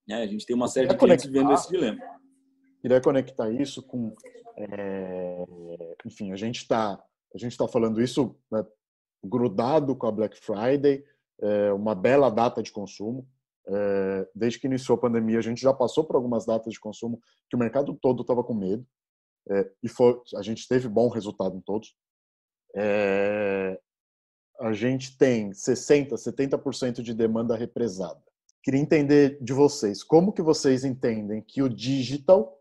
É, 0.09 0.15
a 0.15 0.27
gente 0.27 0.47
tem 0.47 0.57
uma 0.57 0.67
série 0.67 0.89
de 0.89 0.97
clientes 0.97 1.27
vendo 1.27 1.53
esse 1.53 1.69
dilema. 1.69 2.01
Queria 2.81 3.01
conectar 3.03 3.51
isso 3.51 3.83
com 3.83 4.17
é, 4.57 5.97
enfim, 6.05 6.33
a 6.33 6.37
gente 6.37 6.59
está 6.59 7.03
a 7.33 7.39
gente 7.39 7.53
está 7.53 7.69
falando 7.69 8.03
isso 8.03 8.37
né, 8.51 8.65
grudado 9.25 9.95
com 9.95 10.07
a 10.07 10.13
Black 10.13 10.37
Friday, 10.37 11.05
é, 11.41 11.73
uma 11.73 11.95
bela 11.95 12.29
data 12.29 12.63
de 12.63 12.73
consumo. 12.73 13.27
É, 13.69 14.29
desde 14.35 14.59
que 14.59 14.67
iniciou 14.67 14.99
a 14.99 15.01
pandemia, 15.01 15.39
a 15.39 15.43
gente 15.43 15.61
já 15.61 15.73
passou 15.73 16.05
por 16.05 16.17
algumas 16.17 16.45
datas 16.45 16.73
de 16.73 16.81
consumo 16.81 17.21
que 17.49 17.55
o 17.55 17.59
mercado 17.59 17.95
todo 17.95 18.23
estava 18.23 18.43
com 18.43 18.55
medo 18.55 18.85
é, 19.49 19.71
e 19.83 19.89
foi, 19.89 20.21
a 20.37 20.43
gente 20.43 20.67
teve 20.67 20.89
bom 20.89 21.09
resultado 21.09 21.57
em 21.57 21.61
todos. 21.61 21.95
É, 22.75 23.79
a 24.61 24.73
gente 24.73 25.17
tem 25.17 25.53
60, 25.53 26.15
70% 26.17 27.03
de 27.03 27.15
demanda 27.15 27.57
represada. 27.57 28.21
Queria 28.63 28.81
entender 28.81 29.39
de 29.41 29.53
vocês 29.53 30.03
como 30.03 30.33
que 30.33 30.43
vocês 30.43 30.85
entendem 30.85 31.43
que 31.43 31.63
o 31.63 31.69
digital 31.69 32.59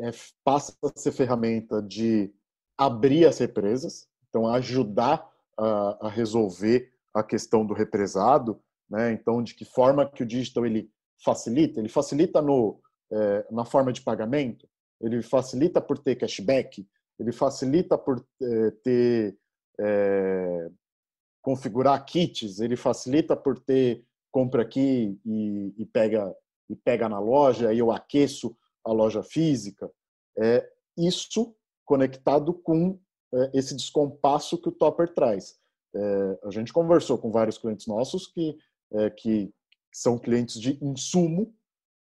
é, 0.00 0.10
passa 0.44 0.76
a 0.82 0.98
ser 0.98 1.12
ferramenta 1.12 1.82
de 1.82 2.32
abrir 2.76 3.26
as 3.26 3.38
represas, 3.38 4.06
então 4.28 4.46
ajudar 4.48 5.28
a, 5.58 6.06
a, 6.06 6.10
resolver 6.10 6.92
a 7.14 7.22
questão 7.22 7.64
do 7.64 7.72
represado, 7.72 8.60
né? 8.88 9.12
Então, 9.12 9.42
de 9.42 9.54
que 9.54 9.64
forma 9.64 10.08
que 10.08 10.22
o 10.22 10.26
digital 10.26 10.66
ele 10.66 10.90
facilita? 11.24 11.80
Ele 11.80 11.88
facilita 11.88 12.42
no 12.42 12.80
é, 13.10 13.46
na 13.50 13.64
forma 13.64 13.92
de 13.92 14.02
pagamento, 14.02 14.68
ele 15.00 15.22
facilita 15.22 15.80
por 15.80 15.98
ter 15.98 16.16
cashback, 16.16 16.86
ele 17.18 17.32
facilita 17.32 17.96
por 17.96 18.24
é, 18.42 18.70
ter 18.82 19.38
é, 19.80 20.70
configurar 21.40 22.04
kits, 22.04 22.60
ele 22.60 22.76
facilita 22.76 23.36
por 23.36 23.58
ter 23.58 24.04
compra 24.30 24.62
aqui 24.62 25.18
e, 25.24 25.74
e 25.78 25.86
pega 25.86 26.34
e 26.68 26.74
pega 26.74 27.08
na 27.08 27.20
loja, 27.20 27.68
aí 27.68 27.78
eu 27.78 27.92
aqueço 27.92 28.56
a 28.86 28.92
loja 28.92 29.22
física, 29.22 29.90
é 30.38 30.66
isso 30.96 31.54
conectado 31.84 32.54
com 32.54 32.98
é, 33.34 33.50
esse 33.54 33.74
descompasso 33.74 34.58
que 34.58 34.68
o 34.68 34.72
Topper 34.72 35.12
traz. 35.12 35.56
É, 35.94 36.38
a 36.44 36.50
gente 36.50 36.72
conversou 36.72 37.18
com 37.18 37.30
vários 37.30 37.58
clientes 37.58 37.86
nossos 37.86 38.26
que, 38.26 38.56
é, 38.92 39.10
que 39.10 39.52
são 39.92 40.18
clientes 40.18 40.60
de 40.60 40.78
insumo, 40.82 41.54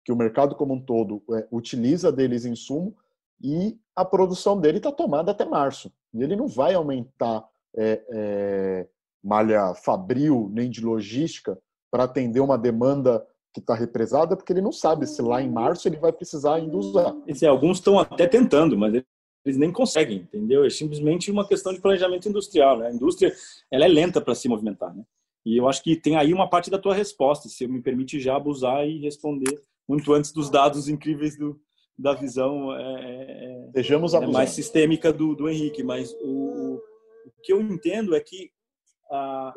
que 0.03 0.11
o 0.11 0.15
mercado 0.15 0.55
como 0.55 0.75
um 0.75 0.81
todo 0.81 1.23
é, 1.33 1.47
utiliza 1.51 2.11
deles 2.11 2.45
insumo, 2.45 2.95
e 3.41 3.77
a 3.95 4.05
produção 4.05 4.59
dele 4.59 4.77
está 4.77 4.91
tomada 4.91 5.31
até 5.31 5.45
março. 5.45 5.91
E 6.13 6.21
ele 6.23 6.35
não 6.35 6.47
vai 6.47 6.73
aumentar 6.73 7.47
é, 7.75 8.05
é, 8.09 8.87
malha 9.23 9.73
fabril 9.75 10.49
nem 10.53 10.69
de 10.69 10.81
logística 10.81 11.59
para 11.91 12.03
atender 12.03 12.39
uma 12.39 12.57
demanda 12.57 13.25
que 13.55 13.61
está 13.61 13.73
represada, 13.73 14.35
porque 14.35 14.51
ele 14.51 14.61
não 14.61 14.73
sabe 14.73 15.07
se 15.07 15.21
lá 15.21 15.41
em 15.41 15.49
março 15.49 15.87
ele 15.87 15.95
vai 15.95 16.11
precisar 16.11 16.55
ainda 16.55 16.75
usar. 16.75 17.15
alguns 17.47 17.77
estão 17.77 17.97
até 17.97 18.27
tentando, 18.27 18.77
mas 18.77 18.93
ele 18.93 19.05
eles 19.45 19.57
nem 19.57 19.71
conseguem, 19.71 20.17
entendeu? 20.17 20.65
É 20.65 20.69
simplesmente 20.71 21.29
uma 21.29 21.47
questão 21.47 21.71
de 21.71 21.79
planejamento 21.79 22.27
industrial, 22.27 22.79
né? 22.79 22.87
A 22.87 22.91
indústria, 22.91 23.31
ela 23.71 23.85
é 23.85 23.87
lenta 23.87 24.19
para 24.19 24.33
se 24.33 24.49
movimentar, 24.49 24.93
né? 24.93 25.03
E 25.45 25.55
eu 25.55 25.69
acho 25.69 25.83
que 25.83 25.95
tem 25.95 26.17
aí 26.17 26.33
uma 26.33 26.49
parte 26.49 26.71
da 26.71 26.79
tua 26.79 26.95
resposta, 26.95 27.47
se 27.47 27.67
me 27.67 27.79
permite 27.79 28.19
já 28.19 28.35
abusar 28.35 28.87
e 28.87 28.99
responder 28.99 29.61
muito 29.87 30.11
antes 30.13 30.31
dos 30.31 30.49
dados 30.49 30.89
incríveis 30.89 31.37
do, 31.37 31.61
da 31.95 32.13
visão 32.13 32.75
é, 32.75 33.69
é, 33.75 33.81
é 34.23 34.27
mais 34.27 34.49
sistêmica 34.49 35.13
do, 35.13 35.35
do 35.35 35.47
Henrique. 35.47 35.83
Mas 35.83 36.11
o, 36.23 36.81
o 37.27 37.31
que 37.43 37.53
eu 37.53 37.61
entendo 37.61 38.15
é 38.15 38.19
que 38.19 38.49
a, 39.11 39.53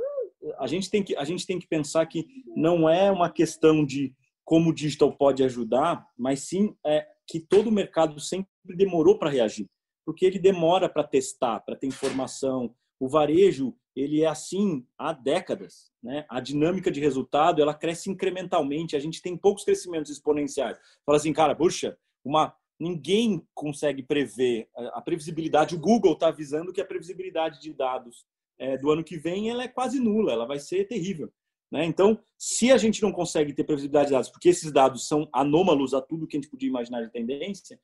a, 0.59 0.66
gente 0.66 0.90
tem 0.90 1.03
que 1.03 1.16
a 1.16 1.25
gente 1.25 1.47
tem 1.47 1.59
que 1.59 1.66
pensar 1.66 2.05
que 2.07 2.27
não 2.57 2.88
é 2.88 3.11
uma 3.11 3.31
questão 3.31 3.85
de 3.85 4.14
como 4.44 4.71
o 4.71 4.75
digital 4.75 5.12
pode 5.12 5.42
ajudar, 5.44 6.07
mas 6.16 6.40
sim 6.40 6.75
é 6.85 7.07
que 7.27 7.38
todo 7.38 7.68
o 7.68 7.73
mercado 7.73 8.18
sempre 8.18 8.49
demorou 8.64 9.18
para 9.18 9.31
reagir 9.31 9.68
porque 10.09 10.25
ele 10.25 10.38
demora 10.38 10.88
para 10.88 11.05
testar, 11.05 11.61
para 11.61 11.77
ter 11.77 11.87
informação. 11.87 12.75
O 12.99 13.07
varejo, 13.07 13.77
ele 13.94 14.23
é 14.23 14.27
assim 14.27 14.87
há 14.97 15.12
décadas, 15.12 15.92
né? 16.03 16.25
A 16.31 16.40
dinâmica 16.40 16.90
de 16.90 16.99
resultado, 16.99 17.61
ela 17.61 17.75
cresce 17.75 18.09
incrementalmente, 18.09 18.97
a 18.97 19.01
gente 19.01 19.21
tem 19.21 19.37
poucos 19.37 19.64
crescimentos 19.64 20.11
exponenciais. 20.11 20.79
Fala 21.05 21.18
assim, 21.18 21.31
cara, 21.31 21.55
puxa, 21.55 21.94
uma 22.25 22.57
ninguém 22.81 23.47
consegue 23.53 24.03
prever 24.03 24.71
a 24.94 25.03
previsibilidade. 25.03 25.75
O 25.75 25.79
Google 25.79 26.14
está 26.14 26.29
avisando 26.29 26.73
que 26.73 26.81
a 26.81 26.87
previsibilidade 26.87 27.61
de 27.61 27.75
dados 27.75 28.25
é, 28.59 28.77
do 28.77 28.90
ano 28.90 29.05
que 29.05 29.18
vem 29.18 29.51
ela 29.51 29.62
é 29.62 29.68
quase 29.68 30.01
nula, 30.01 30.33
ela 30.33 30.47
vai 30.47 30.59
ser 30.59 30.87
terrível. 30.87 31.31
Né? 31.71 31.85
Então, 31.85 32.18
se 32.38 32.73
a 32.73 32.79
gente 32.79 33.03
não 33.03 33.12
consegue 33.12 33.53
ter 33.53 33.64
previsibilidade 33.64 34.09
de 34.09 34.12
dados, 34.12 34.31
porque 34.31 34.49
esses 34.49 34.73
dados 34.73 35.07
são 35.07 35.29
anômalos 35.33 35.92
a 35.94 36.01
tudo 36.01 36.27
que 36.27 36.37
a 36.37 36.40
gente 36.40 36.51
podia 36.51 36.68
imaginar 36.68 37.03
de 37.03 37.12
tendência, 37.12 37.79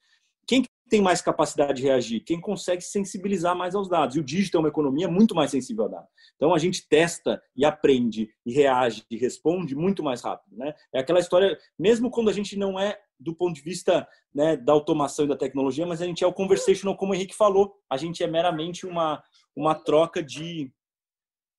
quem 0.47 0.65
tem 0.89 1.01
mais 1.01 1.23
capacidade 1.23 1.81
de 1.81 1.83
reagir? 1.83 2.21
Quem 2.21 2.41
consegue 2.41 2.83
sensibilizar 2.83 3.57
mais 3.57 3.75
aos 3.75 3.89
dados. 3.89 4.17
E 4.17 4.21
o 4.21 4.25
digital 4.25 4.61
é 4.61 4.65
uma 4.65 4.69
economia 4.69 5.09
muito 5.09 5.35
mais 5.35 5.51
sensível 5.51 5.87
a 5.87 5.89
dados. 5.89 6.11
Então 6.37 6.55
a 6.55 6.59
gente 6.59 6.87
testa 6.87 7.43
e 7.57 7.65
aprende 7.65 8.29
e 8.45 8.53
reage 8.53 9.03
e 9.11 9.17
responde 9.17 9.75
muito 9.75 10.03
mais 10.03 10.21
rápido. 10.21 10.57
Né? 10.57 10.75
É 10.93 11.01
aquela 11.01 11.21
história, 11.21 11.59
mesmo 11.79 12.11
quando 12.11 12.29
a 12.29 12.33
gente 12.33 12.57
não 12.57 12.79
é 12.79 12.99
do 13.19 13.35
ponto 13.35 13.55
de 13.55 13.63
vista 13.63 14.07
né, 14.35 14.57
da 14.57 14.73
automação 14.73 15.25
e 15.25 15.29
da 15.29 15.37
tecnologia, 15.37 15.87
mas 15.87 16.03
a 16.03 16.07
gente 16.07 16.23
é 16.23 16.27
o 16.27 16.33
conversational, 16.33 16.97
como 16.97 17.13
o 17.13 17.15
Henrique 17.15 17.35
falou. 17.35 17.75
A 17.89 17.97
gente 17.97 18.23
é 18.23 18.27
meramente 18.27 18.87
uma, 18.87 19.23
uma 19.57 19.75
troca 19.75 20.23
de 20.23 20.71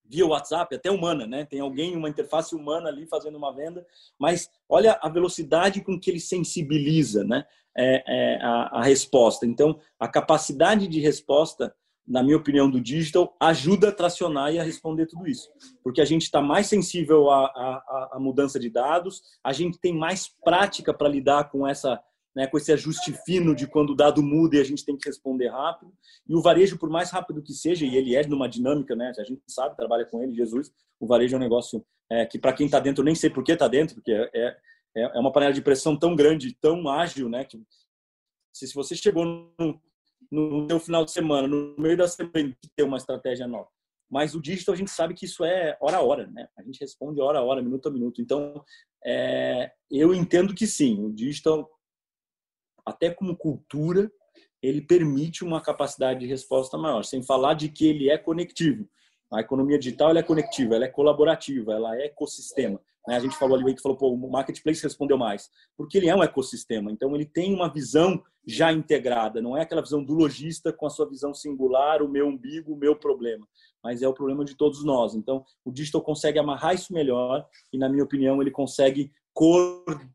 via 0.07 0.25
WhatsApp, 0.25 0.75
até 0.75 0.91
humana, 0.91 1.25
né? 1.25 1.45
Tem 1.45 1.59
alguém, 1.59 1.95
uma 1.95 2.09
interface 2.09 2.55
humana 2.55 2.89
ali 2.89 3.05
fazendo 3.07 3.37
uma 3.37 3.53
venda, 3.53 3.85
mas 4.19 4.49
olha 4.69 4.99
a 5.01 5.09
velocidade 5.09 5.81
com 5.81 5.99
que 5.99 6.09
ele 6.09 6.19
sensibiliza, 6.19 7.23
né? 7.23 7.45
É, 7.77 8.03
é, 8.07 8.41
a, 8.41 8.79
a, 8.79 8.83
resposta. 8.83 9.45
Então, 9.45 9.79
a 9.99 10.07
capacidade 10.07 10.87
de 10.87 11.01
resposta, 11.01 11.75
na 12.07 12.23
minha 12.23 12.37
opinião, 12.37 12.69
do 12.69 12.79
digital 12.79 13.35
ajuda 13.37 13.89
a 13.89 13.91
tracionar 13.91 14.53
e 14.53 14.59
a 14.59 14.63
responder 14.63 15.07
tudo 15.07 15.27
isso, 15.27 15.49
porque 15.83 15.99
a 15.99 16.05
gente 16.05 16.21
está 16.21 16.41
mais 16.41 16.67
sensível 16.67 17.29
à, 17.29 17.47
à, 17.47 18.09
à 18.13 18.19
mudança 18.19 18.57
de 18.57 18.69
dados, 18.69 19.21
a 19.43 19.51
gente 19.51 19.77
tem 19.77 19.93
mais 19.93 20.29
prática 20.41 20.93
para 20.93 21.09
lidar 21.09 21.49
com 21.49 21.67
essa 21.67 22.01
né, 22.35 22.47
com 22.47 22.57
esse 22.57 22.71
ajuste 22.71 23.13
fino 23.25 23.55
de 23.55 23.65
quando 23.65 23.91
o 23.91 23.95
dado 23.95 24.21
muda 24.21 24.57
e 24.57 24.59
a 24.59 24.63
gente 24.63 24.83
tem 24.83 24.97
que 24.97 25.07
responder 25.07 25.47
rápido. 25.47 25.93
E 26.27 26.35
o 26.35 26.41
varejo, 26.41 26.77
por 26.77 26.89
mais 26.89 27.09
rápido 27.09 27.41
que 27.41 27.53
seja, 27.53 27.85
e 27.85 27.95
ele 27.95 28.15
é 28.15 28.27
numa 28.27 28.49
dinâmica, 28.49 28.95
né, 28.95 29.13
a 29.17 29.23
gente 29.23 29.41
sabe, 29.47 29.75
trabalha 29.75 30.05
com 30.05 30.21
ele, 30.21 30.35
Jesus, 30.35 30.71
o 30.99 31.07
varejo 31.07 31.35
é 31.35 31.37
um 31.37 31.41
negócio 31.41 31.85
é, 32.11 32.25
que 32.25 32.37
para 32.37 32.53
quem 32.53 32.65
está 32.65 32.79
dentro, 32.79 33.03
nem 33.03 33.15
sei 33.15 33.29
por 33.29 33.43
que 33.43 33.53
está 33.53 33.67
dentro, 33.67 33.95
porque 33.95 34.11
é, 34.11 34.57
é, 34.95 35.01
é 35.03 35.19
uma 35.19 35.31
panela 35.31 35.53
de 35.53 35.61
pressão 35.61 35.97
tão 35.97 36.15
grande, 36.15 36.55
tão 36.59 36.89
ágil, 36.89 37.29
né, 37.29 37.45
que 37.45 37.57
se, 38.53 38.67
se 38.67 38.73
você 38.73 38.95
chegou 38.95 39.25
no, 39.25 39.81
no 40.67 40.79
final 40.79 41.05
de 41.05 41.11
semana, 41.11 41.47
no 41.47 41.75
meio 41.77 41.97
da 41.97 42.07
semana, 42.07 42.55
ter 42.75 42.83
uma 42.83 42.97
estratégia 42.97 43.47
nova. 43.47 43.69
Mas 44.09 44.35
o 44.35 44.41
digital 44.41 44.75
a 44.75 44.77
gente 44.77 44.91
sabe 44.91 45.13
que 45.13 45.25
isso 45.25 45.43
é 45.43 45.77
hora 45.81 45.97
a 45.97 46.01
hora, 46.01 46.27
né? 46.27 46.47
A 46.57 46.61
gente 46.61 46.79
responde 46.79 47.19
hora 47.19 47.39
a 47.39 47.43
hora, 47.43 47.61
minuto 47.61 47.89
a 47.89 47.91
minuto. 47.91 48.21
Então, 48.21 48.63
é, 49.03 49.71
eu 49.89 50.13
entendo 50.13 50.53
que 50.53 50.67
sim, 50.67 51.03
o 51.03 51.11
digital 51.11 51.69
até 52.85 53.09
como 53.09 53.35
cultura, 53.35 54.11
ele 54.61 54.81
permite 54.81 55.43
uma 55.43 55.61
capacidade 55.61 56.19
de 56.19 56.25
resposta 56.25 56.77
maior, 56.77 57.03
sem 57.03 57.23
falar 57.23 57.53
de 57.53 57.69
que 57.69 57.87
ele 57.87 58.09
é 58.09 58.17
conectivo. 58.17 58.87
A 59.31 59.41
economia 59.41 59.77
digital 59.77 60.09
ela 60.11 60.19
é 60.19 60.23
conectiva, 60.23 60.75
ela 60.75 60.85
é 60.85 60.89
colaborativa, 60.89 61.73
ela 61.73 61.95
é 61.97 62.05
ecossistema. 62.05 62.79
Né? 63.07 63.15
A 63.15 63.19
gente 63.19 63.35
falou 63.35 63.57
ali, 63.57 63.75
que 63.75 63.81
falou, 63.81 63.97
pô, 63.97 64.09
o 64.11 64.31
marketplace 64.31 64.81
respondeu 64.81 65.17
mais, 65.17 65.49
porque 65.75 65.97
ele 65.97 66.09
é 66.09 66.15
um 66.15 66.23
ecossistema. 66.23 66.91
Então 66.91 67.13
ele 67.15 67.25
tem 67.25 67.53
uma 67.53 67.71
visão 67.71 68.23
já 68.47 68.71
integrada, 68.71 69.41
não 69.41 69.57
é 69.57 69.61
aquela 69.61 69.81
visão 69.81 70.03
do 70.03 70.13
lojista 70.13 70.71
com 70.71 70.85
a 70.85 70.89
sua 70.89 71.09
visão 71.09 71.33
singular, 71.33 72.01
o 72.01 72.07
meu 72.09 72.27
umbigo, 72.27 72.73
o 72.73 72.77
meu 72.77 72.95
problema, 72.95 73.47
mas 73.83 74.03
é 74.03 74.07
o 74.07 74.13
problema 74.13 74.45
de 74.45 74.55
todos 74.55 74.83
nós. 74.83 75.15
Então 75.15 75.43
o 75.63 75.71
digital 75.71 76.01
consegue 76.01 76.37
amarrar 76.37 76.75
isso 76.75 76.93
melhor 76.93 77.47
e, 77.73 77.77
na 77.77 77.89
minha 77.89 78.03
opinião, 78.03 78.41
ele 78.41 78.51
consegue 78.51 79.11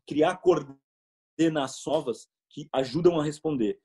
criar 0.07 0.37
coordenações 0.37 1.85
novas 1.85 2.30
que 2.51 2.67
ajudam 2.73 3.19
a 3.19 3.23
responder. 3.23 3.79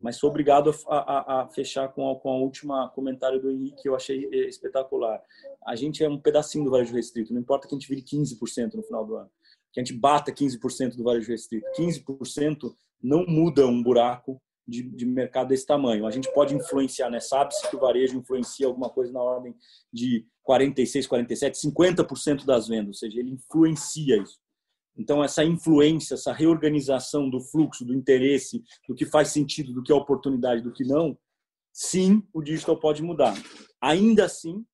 Mas 0.00 0.16
sou 0.16 0.28
obrigado 0.28 0.70
a, 0.88 0.96
a, 0.96 1.42
a 1.42 1.48
fechar 1.48 1.88
com 1.88 2.10
a, 2.10 2.20
com 2.20 2.30
a 2.30 2.36
última 2.36 2.88
comentário 2.90 3.40
do 3.40 3.50
Henrique, 3.50 3.82
que 3.82 3.88
eu 3.88 3.96
achei 3.96 4.28
eh, 4.30 4.48
espetacular. 4.48 5.22
A 5.66 5.74
gente 5.74 6.04
é 6.04 6.08
um 6.08 6.20
pedacinho 6.20 6.64
do 6.64 6.70
varejo 6.70 6.94
restrito, 6.94 7.32
não 7.32 7.40
importa 7.40 7.66
que 7.66 7.74
a 7.74 7.78
gente 7.78 7.88
vire 7.88 8.02
15% 8.02 8.74
no 8.74 8.82
final 8.82 9.06
do 9.06 9.16
ano, 9.16 9.30
que 9.72 9.80
a 9.80 9.84
gente 9.84 9.98
bata 9.98 10.30
15% 10.30 10.96
do 10.96 11.04
varejo 11.04 11.30
restrito. 11.30 11.66
15% 11.78 12.74
não 13.02 13.24
muda 13.26 13.66
um 13.66 13.82
buraco 13.82 14.40
de, 14.66 14.82
de, 14.82 15.06
mercado 15.06 15.48
desse 15.48 15.66
tamanho. 15.66 16.06
A 16.06 16.10
gente 16.10 16.32
pode 16.32 16.54
influenciar, 16.54 17.08
né? 17.08 17.20
Sabe-se 17.20 17.68
que 17.68 17.76
o 17.76 17.80
varejo 17.80 18.18
influencia 18.18 18.66
alguma 18.66 18.90
coisa 18.90 19.12
na 19.12 19.22
ordem 19.22 19.54
de 19.92 20.26
46, 20.42 21.06
47, 21.06 21.58
50% 21.68 22.44
das 22.44 22.68
vendas, 22.68 22.88
ou 22.88 22.94
seja, 22.94 23.18
ele 23.20 23.30
influencia 23.30 24.16
isso. 24.16 24.38
Então, 24.96 25.22
essa 25.22 25.44
influência, 25.44 26.14
essa 26.14 26.32
reorganização 26.32 27.28
do 27.28 27.40
fluxo, 27.40 27.84
do 27.84 27.94
interesse, 27.94 28.62
do 28.88 28.94
que 28.94 29.04
faz 29.04 29.28
sentido, 29.28 29.72
do 29.72 29.82
que 29.82 29.92
é 29.92 29.94
oportunidade, 29.94 30.62
do 30.62 30.72
que 30.72 30.84
não, 30.84 31.16
sim, 31.72 32.22
o 32.32 32.42
digital 32.42 32.78
pode 32.78 33.02
mudar. 33.02 33.34
Ainda 33.80 34.24
assim, 34.24 34.64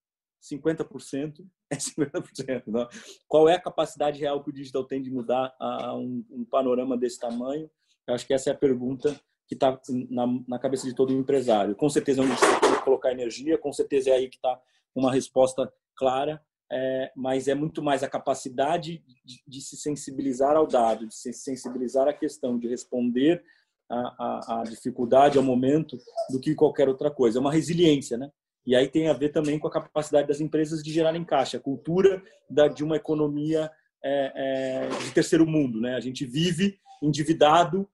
50% 0.42 1.44
é 1.70 1.76
50%. 1.76 2.64
Não? 2.66 2.88
Qual 3.26 3.48
é 3.48 3.54
a 3.54 3.60
capacidade 3.60 4.20
real 4.20 4.42
que 4.42 4.50
o 4.50 4.52
digital 4.52 4.84
tem 4.84 5.02
de 5.02 5.10
mudar 5.10 5.54
a 5.58 5.94
um, 5.96 6.24
um 6.30 6.44
panorama 6.44 6.96
desse 6.96 7.18
tamanho? 7.18 7.70
Eu 8.06 8.14
acho 8.14 8.26
que 8.26 8.34
essa 8.34 8.50
é 8.50 8.52
a 8.52 8.56
pergunta 8.56 9.18
que 9.46 9.54
está 9.54 9.78
na, 10.10 10.26
na, 10.48 10.58
cabeça 10.58 10.86
de 10.86 10.94
todo 10.94 11.12
empresário. 11.12 11.76
Com 11.76 11.88
certeza 11.88 12.20
é 12.20 12.24
onde 12.24 12.36
você 12.36 12.60
tem 12.60 12.74
que 12.74 12.84
colocar 12.84 13.12
energia, 13.12 13.58
com 13.58 13.72
certeza 13.72 14.10
é 14.10 14.14
aí 14.14 14.28
que 14.28 14.36
está 14.36 14.60
uma 14.94 15.12
resposta 15.12 15.72
clara 15.94 16.42
é, 16.72 17.12
mas 17.14 17.48
é 17.48 17.54
muito 17.54 17.82
mais 17.82 18.02
a 18.02 18.08
capacidade 18.08 19.02
de, 19.24 19.42
de, 19.46 19.60
se 19.60 19.76
sensibilizar 19.76 20.56
ao 20.56 20.66
dado, 20.66 21.06
de 21.06 21.14
se 21.14 21.30
sensibilizar 21.32 22.08
à 22.08 22.14
questão, 22.14 22.58
de 22.58 22.66
responder 22.66 23.44
à, 23.90 24.62
dificuldade, 24.66 25.36
ao 25.36 25.44
momento, 25.44 25.98
do 26.30 26.40
que 26.40 26.54
qualquer 26.54 26.88
outra 26.88 27.10
coisa. 27.10 27.38
É 27.38 27.40
uma 27.40 27.52
resiliência, 27.52 28.16
né? 28.16 28.30
E 28.64 28.74
aí 28.74 28.88
tem 28.88 29.08
a 29.08 29.12
ver 29.12 29.28
também 29.30 29.58
com 29.58 29.68
a 29.68 29.72
capacidade 29.72 30.28
das 30.28 30.40
empresas 30.40 30.82
de 30.82 30.90
gerarem 30.90 31.24
caixa, 31.24 31.58
a 31.58 31.60
cultura 31.60 32.22
da, 32.48 32.68
de 32.68 32.82
uma 32.82 32.96
economia 32.96 33.70
é, 34.02 34.32
é, 34.34 34.88
de 34.88 35.10
terceiro 35.12 35.46
mundo, 35.46 35.78
né? 35.78 35.94
A 35.94 36.00
gente 36.00 36.24
vive 36.24 36.78
endividado 37.02 37.86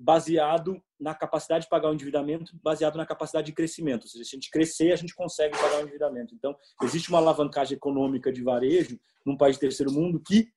baseado 0.00 0.82
na 0.98 1.14
capacidade 1.14 1.64
de 1.64 1.70
pagar 1.70 1.90
o 1.90 1.94
endividamento, 1.94 2.58
baseado 2.62 2.96
na 2.96 3.04
capacidade 3.04 3.46
de 3.46 3.52
crescimento. 3.52 4.04
Ou 4.04 4.08
seja, 4.08 4.24
se 4.24 4.30
a 4.34 4.36
gente 4.36 4.50
crescer, 4.50 4.92
a 4.92 4.96
gente 4.96 5.14
consegue 5.14 5.56
pagar 5.56 5.78
o 5.78 5.82
endividamento. 5.82 6.34
Então, 6.34 6.56
existe 6.82 7.10
uma 7.10 7.18
alavancagem 7.18 7.76
econômica 7.76 8.32
de 8.32 8.42
varejo 8.42 8.98
num 9.24 9.36
país 9.36 9.56
de 9.56 9.60
terceiro 9.60 9.92
mundo 9.92 10.18
que, 10.18 10.48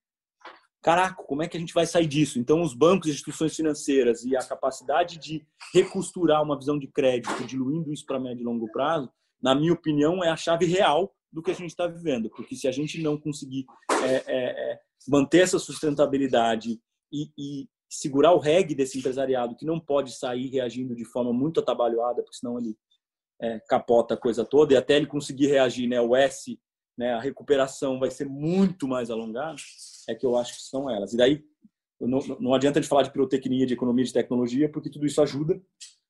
caraca, 0.82 1.22
como 1.24 1.44
é 1.44 1.48
que 1.48 1.58
a 1.58 1.60
gente 1.60 1.74
vai 1.74 1.86
sair 1.86 2.08
disso? 2.08 2.40
Então, 2.40 2.62
os 2.62 2.74
bancos, 2.74 3.10
instituições 3.10 3.56
financeiras 3.56 4.24
e 4.24 4.36
a 4.36 4.44
capacidade 4.44 5.18
de 5.18 5.46
recosturar 5.74 6.42
uma 6.42 6.58
visão 6.58 6.80
de 6.80 6.88
crédito, 6.88 7.46
diluindo 7.46 7.92
isso 7.92 8.06
para 8.06 8.20
médio 8.20 8.44
e 8.44 8.46
longo 8.46 8.72
prazo, 8.72 9.12
na 9.42 9.54
minha 9.54 9.74
opinião, 9.74 10.24
é 10.24 10.30
a 10.30 10.38
chave 10.38 10.66
real 10.66 11.14
do 11.32 11.42
que 11.42 11.52
a 11.52 11.56
gente 11.56 11.72
está 11.72 11.86
vivendo. 11.86 12.30
Porque 12.30 12.56
se 12.56 12.68
a 12.68 12.72
gente 12.72 13.02
não 13.02 13.18
conseguir 13.18 13.66
é, 14.04 14.16
é, 14.16 14.72
é, 14.72 14.80
manter 15.08 15.40
essa 15.40 15.60
sustentabilidade 15.60 16.80
e, 17.12 17.30
e, 17.38 17.68
segurar 17.96 18.34
o 18.34 18.40
reggae 18.40 18.76
desse 18.76 18.98
empresariado 18.98 19.56
que 19.56 19.66
não 19.66 19.80
pode 19.80 20.12
sair 20.12 20.48
reagindo 20.48 20.96
de 20.96 21.06
forma 21.06 21.32
muito 21.32 21.60
atabalhoada, 21.60 22.24
porque 22.24 22.38
senão 22.38 22.58
ele 22.58 22.76
é, 23.42 23.60
capota 23.68 24.14
a 24.14 24.18
coisa 24.18 24.44
toda, 24.44 24.74
e 24.74 24.78
até 24.78 24.96
ele 24.96 25.06
conseguir 25.06 25.48
reagir, 25.48 25.88
né, 25.88 26.02
o 26.02 26.16
S, 26.16 26.60
né, 26.98 27.14
a 27.14 27.20
recuperação 27.20 28.00
vai 28.00 28.10
ser 28.10 28.28
muito 28.28 28.88
mais 28.88 29.10
alongada, 29.10 29.56
é 30.08 30.16
que 30.16 30.26
eu 30.26 30.36
acho 30.36 30.56
que 30.56 30.64
são 30.64 30.90
elas. 30.90 31.14
E 31.14 31.18
daí 31.18 31.44
não, 32.00 32.20
não 32.40 32.54
adianta 32.54 32.82
de 32.82 32.88
falar 32.88 33.04
de 33.04 33.12
pirotecnia, 33.12 33.66
de 33.66 33.74
economia, 33.74 34.06
de 34.06 34.14
tecnologia, 34.14 34.70
porque 34.70 34.90
tudo 34.90 35.06
isso 35.06 35.22
ajuda, 35.22 35.62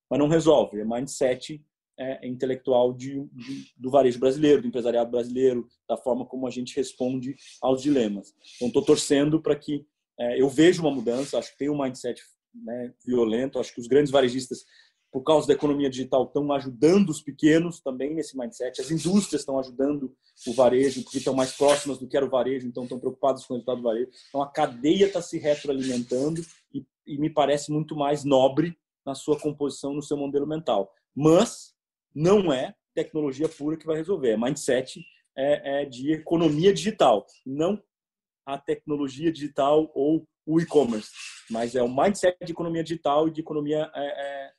mas 0.09 0.19
não 0.19 0.27
resolve. 0.27 0.79
É 0.79 0.85
mindset 0.85 1.63
é, 1.97 2.27
intelectual 2.27 2.93
de, 2.93 3.23
de, 3.31 3.71
do 3.77 3.89
varejo 3.89 4.19
brasileiro, 4.19 4.61
do 4.61 4.67
empresariado 4.67 5.11
brasileiro, 5.11 5.67
da 5.87 5.97
forma 5.97 6.25
como 6.25 6.47
a 6.47 6.49
gente 6.49 6.75
responde 6.75 7.35
aos 7.61 7.81
dilemas. 7.81 8.33
Então, 8.55 8.67
estou 8.67 8.83
torcendo 8.83 9.41
para 9.41 9.55
que 9.55 9.85
é, 10.23 10.41
eu 10.41 10.49
vejo 10.49 10.81
uma 10.81 10.91
mudança, 10.91 11.37
acho 11.37 11.51
que 11.51 11.57
tem 11.57 11.69
um 11.69 11.81
mindset 11.81 12.21
né, 12.53 12.93
violento, 13.05 13.59
acho 13.59 13.73
que 13.73 13.81
os 13.81 13.87
grandes 13.87 14.11
varejistas 14.11 14.63
por 15.13 15.21
causa 15.21 15.47
da 15.47 15.53
economia 15.53 15.91
digital, 15.91 16.23
estão 16.23 16.51
ajudando 16.51 17.11
os 17.11 17.21
pequenos 17.21 17.79
também 17.79 18.15
nesse 18.15 18.35
mindset. 18.35 18.81
As 18.81 18.89
indústrias 18.89 19.41
estão 19.41 19.59
ajudando 19.59 20.11
o 20.47 20.53
varejo, 20.53 21.03
porque 21.03 21.19
estão 21.19 21.35
mais 21.35 21.51
próximas 21.51 21.99
do 21.99 22.07
que 22.07 22.17
era 22.17 22.25
o 22.25 22.29
varejo, 22.29 22.67
então 22.67 22.81
estão 22.81 22.99
preocupadas 22.99 23.45
com 23.45 23.53
o 23.53 23.57
resultado 23.57 23.77
do 23.77 23.83
varejo. 23.83 24.09
Então 24.27 24.41
a 24.41 24.49
cadeia 24.49 25.05
está 25.05 25.21
se 25.21 25.37
retroalimentando 25.37 26.41
e, 26.73 26.83
e 27.05 27.19
me 27.19 27.29
parece 27.29 27.71
muito 27.71 27.95
mais 27.95 28.23
nobre 28.23 28.75
na 29.05 29.13
sua 29.13 29.39
composição, 29.39 29.93
no 29.93 30.01
seu 30.01 30.17
modelo 30.17 30.47
mental. 30.47 30.91
Mas 31.15 31.75
não 32.13 32.51
é 32.51 32.73
tecnologia 32.95 33.47
pura 33.47 33.77
que 33.77 33.85
vai 33.85 33.97
resolver. 33.97 34.31
É 34.31 34.37
mindset 34.37 34.99
é, 35.37 35.83
é 35.83 35.85
de 35.85 36.11
economia 36.11 36.73
digital, 36.73 37.27
não 37.45 37.79
a 38.45 38.57
tecnologia 38.57 39.31
digital 39.31 39.91
ou 39.93 40.27
o 40.45 40.59
e-commerce, 40.59 41.09
mas 41.49 41.75
é 41.75 41.81
o 41.81 41.93
mindset 41.93 42.37
de 42.43 42.51
economia 42.51 42.83
digital 42.83 43.27
e 43.27 43.31
de 43.31 43.41
economia 43.41 43.89
é, 43.95 44.05
é, 44.05 44.51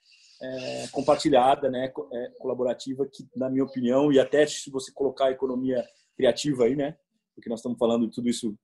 é, 0.43 0.89
compartilhada, 0.89 1.71
né, 1.71 1.93
é, 2.13 2.31
colaborativa, 2.39 3.07
que, 3.07 3.27
na 3.37 3.51
minha 3.51 3.65
opinião, 3.65 4.13
e 4.13 4.19
até 4.19 4.47
se 4.47 4.71
você 4.71 4.91
colocar 4.93 5.27
a 5.27 5.33
economia 5.33 5.85
criativa 6.17 6.65
aí, 6.65 6.75
né, 6.75 6.97
porque 7.35 7.51
nós 7.51 7.59
estamos 7.59 7.79
falando 7.79 8.07
de 8.07 8.15
tudo 8.15 8.29
isso 8.29 8.57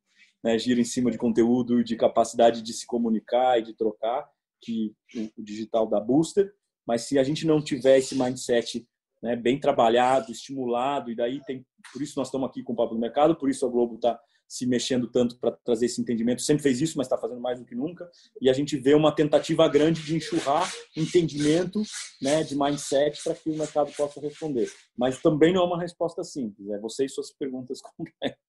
né, 0.43 0.59
gira 0.59 0.81
em 0.81 0.85
cima 0.85 1.11
de 1.11 1.19
conteúdo, 1.19 1.85
de 1.85 1.97
capacidade 1.97 2.63
de 2.63 2.73
se 2.73 2.87
comunicar 2.87 3.59
e 3.59 3.63
de 3.63 3.75
trocar, 3.75 4.29
que 4.63 4.95
o, 5.37 5.43
digital 5.43 5.87
dá 5.87 6.01
booster, 6.01 6.53
mas 6.87 7.03
se 7.03 7.19
a 7.19 7.23
gente 7.23 7.47
não 7.47 7.63
tiver 7.63 7.99
esse 7.99 8.17
mindset 8.17 8.87
né, 9.23 9.37
bem 9.37 9.61
trabalhado, 9.61 10.33
estimulado, 10.33 11.11
e 11.11 11.17
daí 11.17 11.43
tem, 11.45 11.65
por 11.93 12.01
isso 12.01 12.15
nós 12.17 12.29
estamos 12.29 12.49
aqui 12.49 12.63
com 12.63 12.73
o 12.73 12.77
Papo 12.77 12.95
do 12.95 13.01
Mercado, 13.01 13.37
por 13.37 13.51
isso 13.51 13.67
a 13.67 13.69
Globo 13.69 13.97
está 13.97 14.19
se 14.51 14.67
mexendo 14.67 15.07
tanto 15.07 15.39
para 15.39 15.53
trazer 15.53 15.87
esse 15.87 16.01
entendimento, 16.01 16.43
sempre 16.43 16.65
fez 16.65 16.81
isso, 16.81 16.99
mas 16.99 17.07
está 17.07 17.17
fazendo 17.17 17.41
mais 17.41 17.61
do 17.61 17.65
que 17.65 17.77
nunca, 17.77 18.11
e 18.43 18.51
a 18.51 18.53
gente 18.53 18.77
vê 18.77 18.95
uma 18.95 19.15
tentativa 19.15 19.69
grande 19.69 20.03
de 20.03 20.17
enxurrar 20.17 20.69
entendimento 20.97 21.81
né, 22.21 22.43
de 22.43 22.59
mindset 22.59 23.23
para 23.23 23.37
que 23.37 23.49
o 23.49 23.57
mercado 23.57 23.93
possa 23.93 24.21
responder. 24.21 24.69
Mas 24.99 25.23
também 25.23 25.53
não 25.53 25.63
é 25.63 25.65
uma 25.67 25.81
resposta 25.81 26.25
simples, 26.25 26.69
é 26.69 26.81
você 26.81 27.05
e 27.05 27.09
suas 27.09 27.31
perguntas 27.31 27.79
complexas. 27.97 28.41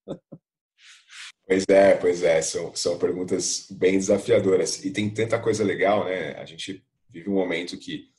Pois 1.46 1.66
é, 1.70 1.96
pois 1.96 2.24
é, 2.24 2.42
são, 2.42 2.74
são 2.74 2.98
perguntas 2.98 3.68
bem 3.70 3.94
desafiadoras. 4.00 4.84
E 4.84 4.90
tem 4.90 5.08
tanta 5.08 5.40
coisa 5.40 5.64
legal, 5.64 6.06
né? 6.06 6.32
A 6.34 6.46
gente 6.46 6.84
vive 7.10 7.30
um 7.30 7.36
momento 7.36 7.78
que, 7.78 8.10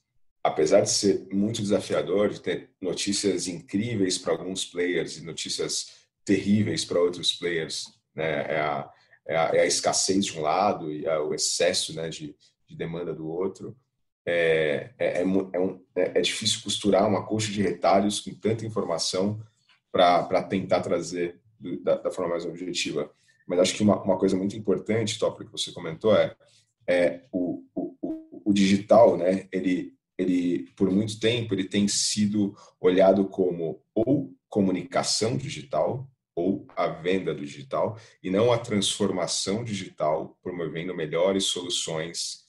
apesar 0.40 0.82
de 0.82 0.90
ser 0.90 1.26
muito 1.32 1.60
desafiador, 1.60 2.28
de 2.28 2.40
ter 2.40 2.70
notícias 2.80 3.48
incríveis 3.48 4.18
para 4.18 4.32
alguns 4.32 4.64
players 4.64 5.16
e 5.16 5.24
notícias 5.24 6.01
terríveis 6.24 6.84
para 6.84 7.00
outros 7.00 7.32
players, 7.32 7.86
né? 8.14 8.54
É 8.54 8.60
a, 8.60 8.90
é 9.26 9.36
a, 9.36 9.42
é 9.54 9.60
a, 9.60 9.66
escassez 9.66 10.26
de 10.26 10.38
um 10.38 10.42
lado 10.42 10.90
e 10.90 11.06
o 11.06 11.34
excesso 11.34 11.94
né, 11.94 12.08
de, 12.08 12.34
de 12.68 12.76
demanda 12.76 13.14
do 13.14 13.28
outro. 13.28 13.76
É, 14.24 14.90
é, 14.98 15.22
é, 15.22 15.24
um, 15.24 15.80
é, 15.96 16.18
é, 16.18 16.20
difícil 16.20 16.62
costurar 16.62 17.08
uma 17.08 17.26
coxa 17.26 17.50
de 17.50 17.60
retalhos 17.60 18.20
com 18.20 18.32
tanta 18.34 18.64
informação 18.64 19.40
para 19.90 20.42
tentar 20.44 20.80
trazer 20.80 21.40
do, 21.58 21.82
da, 21.82 21.96
da, 21.96 22.10
forma 22.10 22.30
mais 22.30 22.44
objetiva. 22.44 23.10
Mas 23.46 23.58
acho 23.58 23.74
que 23.74 23.82
uma, 23.82 24.00
uma 24.02 24.18
coisa 24.18 24.36
muito 24.36 24.56
importante, 24.56 25.18
tópico 25.18 25.46
que 25.46 25.52
você 25.52 25.72
comentou, 25.72 26.16
é, 26.16 26.36
é 26.86 27.22
o, 27.32 27.64
o, 27.74 28.42
o 28.44 28.52
digital, 28.52 29.16
né? 29.16 29.48
Ele, 29.52 29.94
ele, 30.16 30.70
por 30.76 30.90
muito 30.90 31.18
tempo, 31.18 31.54
ele 31.54 31.64
tem 31.64 31.88
sido 31.88 32.56
olhado 32.80 33.24
como 33.26 33.82
ou 33.94 34.32
comunicação 34.48 35.36
digital 35.36 36.08
a 36.76 36.88
venda 36.88 37.34
do 37.34 37.44
digital 37.44 37.98
e 38.22 38.30
não 38.30 38.52
a 38.52 38.58
transformação 38.58 39.64
digital 39.64 40.38
promovendo 40.42 40.94
melhores 40.94 41.44
soluções 41.44 42.44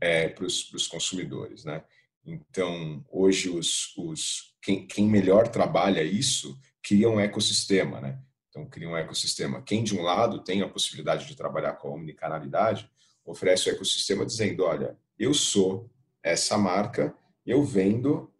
é, 0.00 0.28
para 0.28 0.44
os 0.44 0.86
consumidores, 0.86 1.64
né? 1.64 1.82
Então, 2.24 3.04
hoje, 3.10 3.48
os, 3.48 3.96
os, 3.96 4.54
quem, 4.60 4.86
quem 4.86 5.08
melhor 5.08 5.48
trabalha 5.48 6.02
isso 6.02 6.58
cria 6.82 7.08
um 7.08 7.18
ecossistema, 7.18 8.00
né? 8.00 8.20
Então, 8.48 8.66
cria 8.66 8.88
um 8.88 8.96
ecossistema. 8.96 9.62
Quem, 9.62 9.82
de 9.82 9.96
um 9.96 10.02
lado, 10.02 10.44
tem 10.44 10.60
a 10.62 10.68
possibilidade 10.68 11.26
de 11.26 11.34
trabalhar 11.34 11.74
com 11.74 11.88
a 11.88 11.92
omnicanalidade, 11.92 12.90
oferece 13.24 13.68
o 13.68 13.72
ecossistema 13.72 14.26
dizendo, 14.26 14.64
olha, 14.64 14.96
eu 15.18 15.32
sou 15.32 15.90
essa 16.22 16.58
marca, 16.58 17.14
eu 17.46 17.62
vendo 17.62 18.30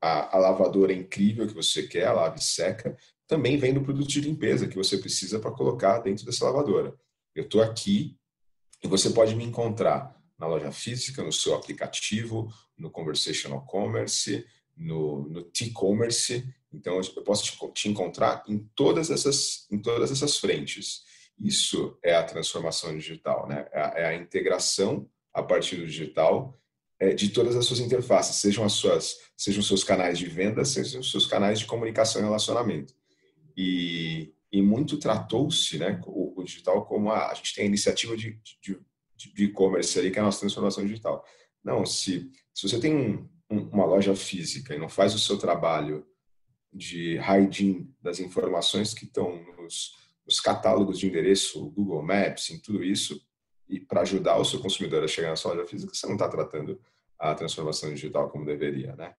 a, 0.00 0.36
a 0.36 0.38
lavadora 0.38 0.92
incrível 0.92 1.46
que 1.46 1.54
você 1.54 1.84
quer, 1.84 2.06
a 2.06 2.12
lave 2.12 2.42
seca, 2.42 2.96
também 3.26 3.56
vendo 3.56 3.80
o 3.80 3.84
produto 3.84 4.08
de 4.08 4.20
limpeza 4.20 4.68
que 4.68 4.76
você 4.76 4.98
precisa 4.98 5.38
para 5.38 5.50
colocar 5.50 5.98
dentro 6.00 6.24
dessa 6.24 6.44
lavadora. 6.44 6.94
Eu 7.34 7.44
estou 7.44 7.62
aqui 7.62 8.16
e 8.82 8.88
você 8.88 9.10
pode 9.10 9.34
me 9.34 9.44
encontrar 9.44 10.14
na 10.38 10.46
loja 10.46 10.70
física, 10.70 11.22
no 11.22 11.32
seu 11.32 11.54
aplicativo, 11.54 12.52
no 12.76 12.90
conversational 12.90 13.64
commerce, 13.64 14.44
no, 14.76 15.28
no 15.28 15.42
T-commerce. 15.42 16.44
Então, 16.72 17.00
eu 17.16 17.22
posso 17.22 17.44
te, 17.44 17.72
te, 17.72 17.88
encontrar 17.88 18.42
em 18.48 18.58
todas 18.74 19.10
essas 19.10 19.66
em 19.70 19.78
todas 19.78 20.10
essas 20.10 20.36
frentes. 20.38 21.02
Isso 21.38 21.98
é 22.02 22.14
a 22.14 22.22
transformação 22.22 22.96
digital, 22.96 23.48
né? 23.48 23.66
É 23.72 23.80
a, 23.80 23.92
é 23.96 24.06
a 24.06 24.14
integração 24.14 25.08
a 25.32 25.42
partir 25.42 25.76
do 25.76 25.86
digital 25.86 26.60
é, 26.98 27.12
de 27.12 27.30
todas 27.30 27.56
as 27.56 27.66
suas 27.66 27.80
interfaces, 27.80 28.36
sejam 28.36 28.64
as 28.64 28.72
suas, 28.72 29.18
sejam 29.36 29.60
os 29.60 29.66
seus 29.66 29.82
canais 29.82 30.18
de 30.18 30.26
venda, 30.26 30.64
sejam 30.64 31.00
os 31.00 31.10
seus 31.10 31.26
canais 31.26 31.58
de 31.58 31.66
comunicação 31.66 32.20
e 32.20 32.24
relacionamento. 32.24 32.94
E, 33.56 34.34
e 34.50 34.62
muito 34.62 34.98
tratou-se, 34.98 35.78
né, 35.78 36.00
o, 36.06 36.40
o, 36.40 36.44
digital 36.44 36.84
como 36.86 37.10
a, 37.10 37.30
a 37.30 37.34
gente 37.34 37.54
tem 37.54 37.64
a 37.64 37.68
iniciativa 37.68 38.16
de 38.16 38.38
e-commerce 39.38 39.98
ali 39.98 40.10
que 40.10 40.18
é 40.18 40.22
a 40.22 40.24
nossa 40.24 40.40
transformação 40.40 40.84
digital. 40.84 41.24
Não, 41.62 41.86
se 41.86 42.30
se 42.54 42.68
você 42.68 42.78
tem 42.78 42.94
um, 42.94 43.28
um, 43.50 43.68
uma 43.70 43.84
loja 43.84 44.14
física 44.14 44.74
e 44.74 44.78
não 44.78 44.88
faz 44.88 45.12
o 45.14 45.18
seu 45.18 45.36
trabalho 45.36 46.06
de 46.72 47.16
hygiene 47.18 47.92
das 48.00 48.20
informações 48.20 48.94
que 48.94 49.04
estão 49.04 49.44
nos, 49.58 49.92
nos 50.24 50.40
catálogos 50.40 50.98
de 50.98 51.08
endereço, 51.08 51.68
Google 51.70 52.02
Maps, 52.02 52.50
em 52.50 52.60
tudo 52.60 52.82
isso, 52.84 53.20
e 53.68 53.80
para 53.80 54.02
ajudar 54.02 54.38
o 54.38 54.44
seu 54.44 54.60
consumidor 54.60 55.02
a 55.02 55.08
chegar 55.08 55.30
na 55.30 55.36
sua 55.36 55.52
loja 55.52 55.66
física, 55.66 55.92
você 55.92 56.06
não 56.06 56.14
está 56.14 56.28
tratando 56.28 56.80
a 57.18 57.34
transformação 57.34 57.92
digital 57.92 58.30
como 58.30 58.44
deveria, 58.44 58.94
né? 58.94 59.14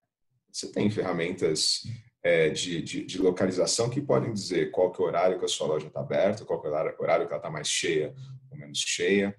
Você 0.50 0.72
tem 0.72 0.90
ferramentas 0.90 1.82
é, 2.26 2.50
de, 2.50 2.82
de, 2.82 3.04
de, 3.04 3.18
localização 3.18 3.88
que 3.88 4.00
podem 4.00 4.32
dizer 4.32 4.72
qual 4.72 4.90
que 4.90 5.00
é 5.00 5.04
o 5.04 5.06
horário 5.06 5.38
que 5.38 5.44
a 5.44 5.48
sua 5.48 5.68
loja 5.68 5.86
está 5.86 6.00
aberta, 6.00 6.44
qual 6.44 6.60
que 6.60 6.66
é 6.66 6.70
o 6.70 6.72
horário 6.72 6.96
que 7.24 7.32
ela 7.32 7.36
está 7.36 7.48
mais 7.48 7.68
cheia 7.68 8.12
ou 8.50 8.58
menos 8.58 8.78
cheia. 8.80 9.36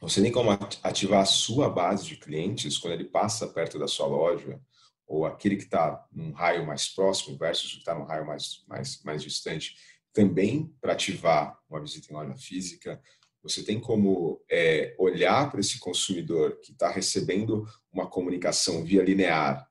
Você 0.00 0.20
tem 0.20 0.32
como 0.32 0.50
ativar 0.82 1.20
a 1.20 1.24
sua 1.24 1.70
base 1.70 2.04
de 2.04 2.16
clientes 2.16 2.76
quando 2.76 2.94
ele 2.94 3.04
passa 3.04 3.46
perto 3.46 3.78
da 3.78 3.86
sua 3.86 4.08
loja 4.08 4.60
ou 5.06 5.24
aquele 5.24 5.54
que 5.54 5.62
está 5.62 6.04
num 6.10 6.32
raio 6.32 6.66
mais 6.66 6.88
próximo 6.88 7.38
versus 7.38 7.70
o 7.70 7.74
que 7.74 7.78
está 7.78 7.94
num 7.94 8.04
raio 8.04 8.26
mais, 8.26 8.64
mais, 8.66 9.00
mais 9.04 9.22
distante, 9.22 9.76
também 10.12 10.74
para 10.80 10.94
ativar 10.94 11.56
uma 11.70 11.80
visita 11.80 12.12
em 12.12 12.16
loja 12.16 12.34
física. 12.34 13.00
Você 13.44 13.62
tem 13.62 13.78
como 13.78 14.42
é, 14.50 14.92
olhar 14.98 15.48
para 15.52 15.60
esse 15.60 15.78
consumidor 15.78 16.58
que 16.62 16.72
está 16.72 16.90
recebendo 16.90 17.64
uma 17.92 18.08
comunicação 18.08 18.82
via 18.82 19.04
linear 19.04 19.70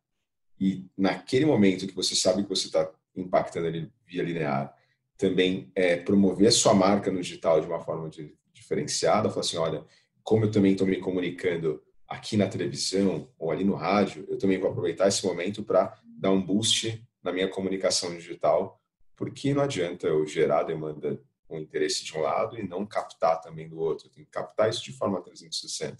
e 0.62 0.86
naquele 0.96 1.44
momento 1.44 1.88
que 1.88 1.96
você 1.96 2.16
sabe 2.16 2.44
que 2.44 2.50
você 2.50 2.68
está 2.68 2.88
impactando 3.16 3.66
ele 3.66 3.92
via 4.06 4.22
linear, 4.22 4.72
também 5.18 5.72
é, 5.74 5.98
promover 5.98 6.50
a 6.50 6.52
sua 6.52 6.72
marca 6.76 7.12
no 7.12 7.20
digital 7.20 7.60
de 7.60 7.66
uma 7.66 7.80
forma 7.80 8.08
de, 8.12 8.38
diferenciada, 8.54 9.28
falar 9.30 9.42
assim, 9.42 9.58
olha, 9.58 9.84
como 10.22 10.46
eu 10.46 10.52
também 10.52 10.74
estou 10.74 10.86
me 10.86 10.98
comunicando 10.98 11.82
aqui 12.08 12.38
na 12.38 12.48
televisão 12.48 13.28
ou 13.40 13.50
ali 13.50 13.64
no 13.64 13.74
rádio, 13.74 14.24
eu 14.30 14.38
também 14.38 14.60
vou 14.60 14.70
aproveitar 14.70 15.08
esse 15.08 15.26
momento 15.26 15.64
para 15.64 16.00
dar 16.06 16.30
um 16.30 16.40
boost 16.40 17.04
na 17.24 17.34
minha 17.34 17.48
comunicação 17.48 18.14
digital, 18.16 18.80
porque 19.16 19.56
não 19.56 19.64
adianta 19.64 20.06
eu 20.06 20.28
gerar 20.28 20.62
demanda 20.62 21.20
com 21.48 21.58
interesse 21.58 22.06
de 22.06 22.16
um 22.16 22.22
lado 22.22 22.56
e 22.56 22.68
não 22.68 22.86
captar 22.86 23.42
também 23.42 23.68
do 23.68 23.80
outro. 23.80 24.08
Eu 24.08 24.12
tenho 24.12 24.28
que 24.28 24.32
captar 24.32 24.70
isso 24.70 24.84
de 24.84 24.92
forma 24.94 25.22
360. 25.22 25.98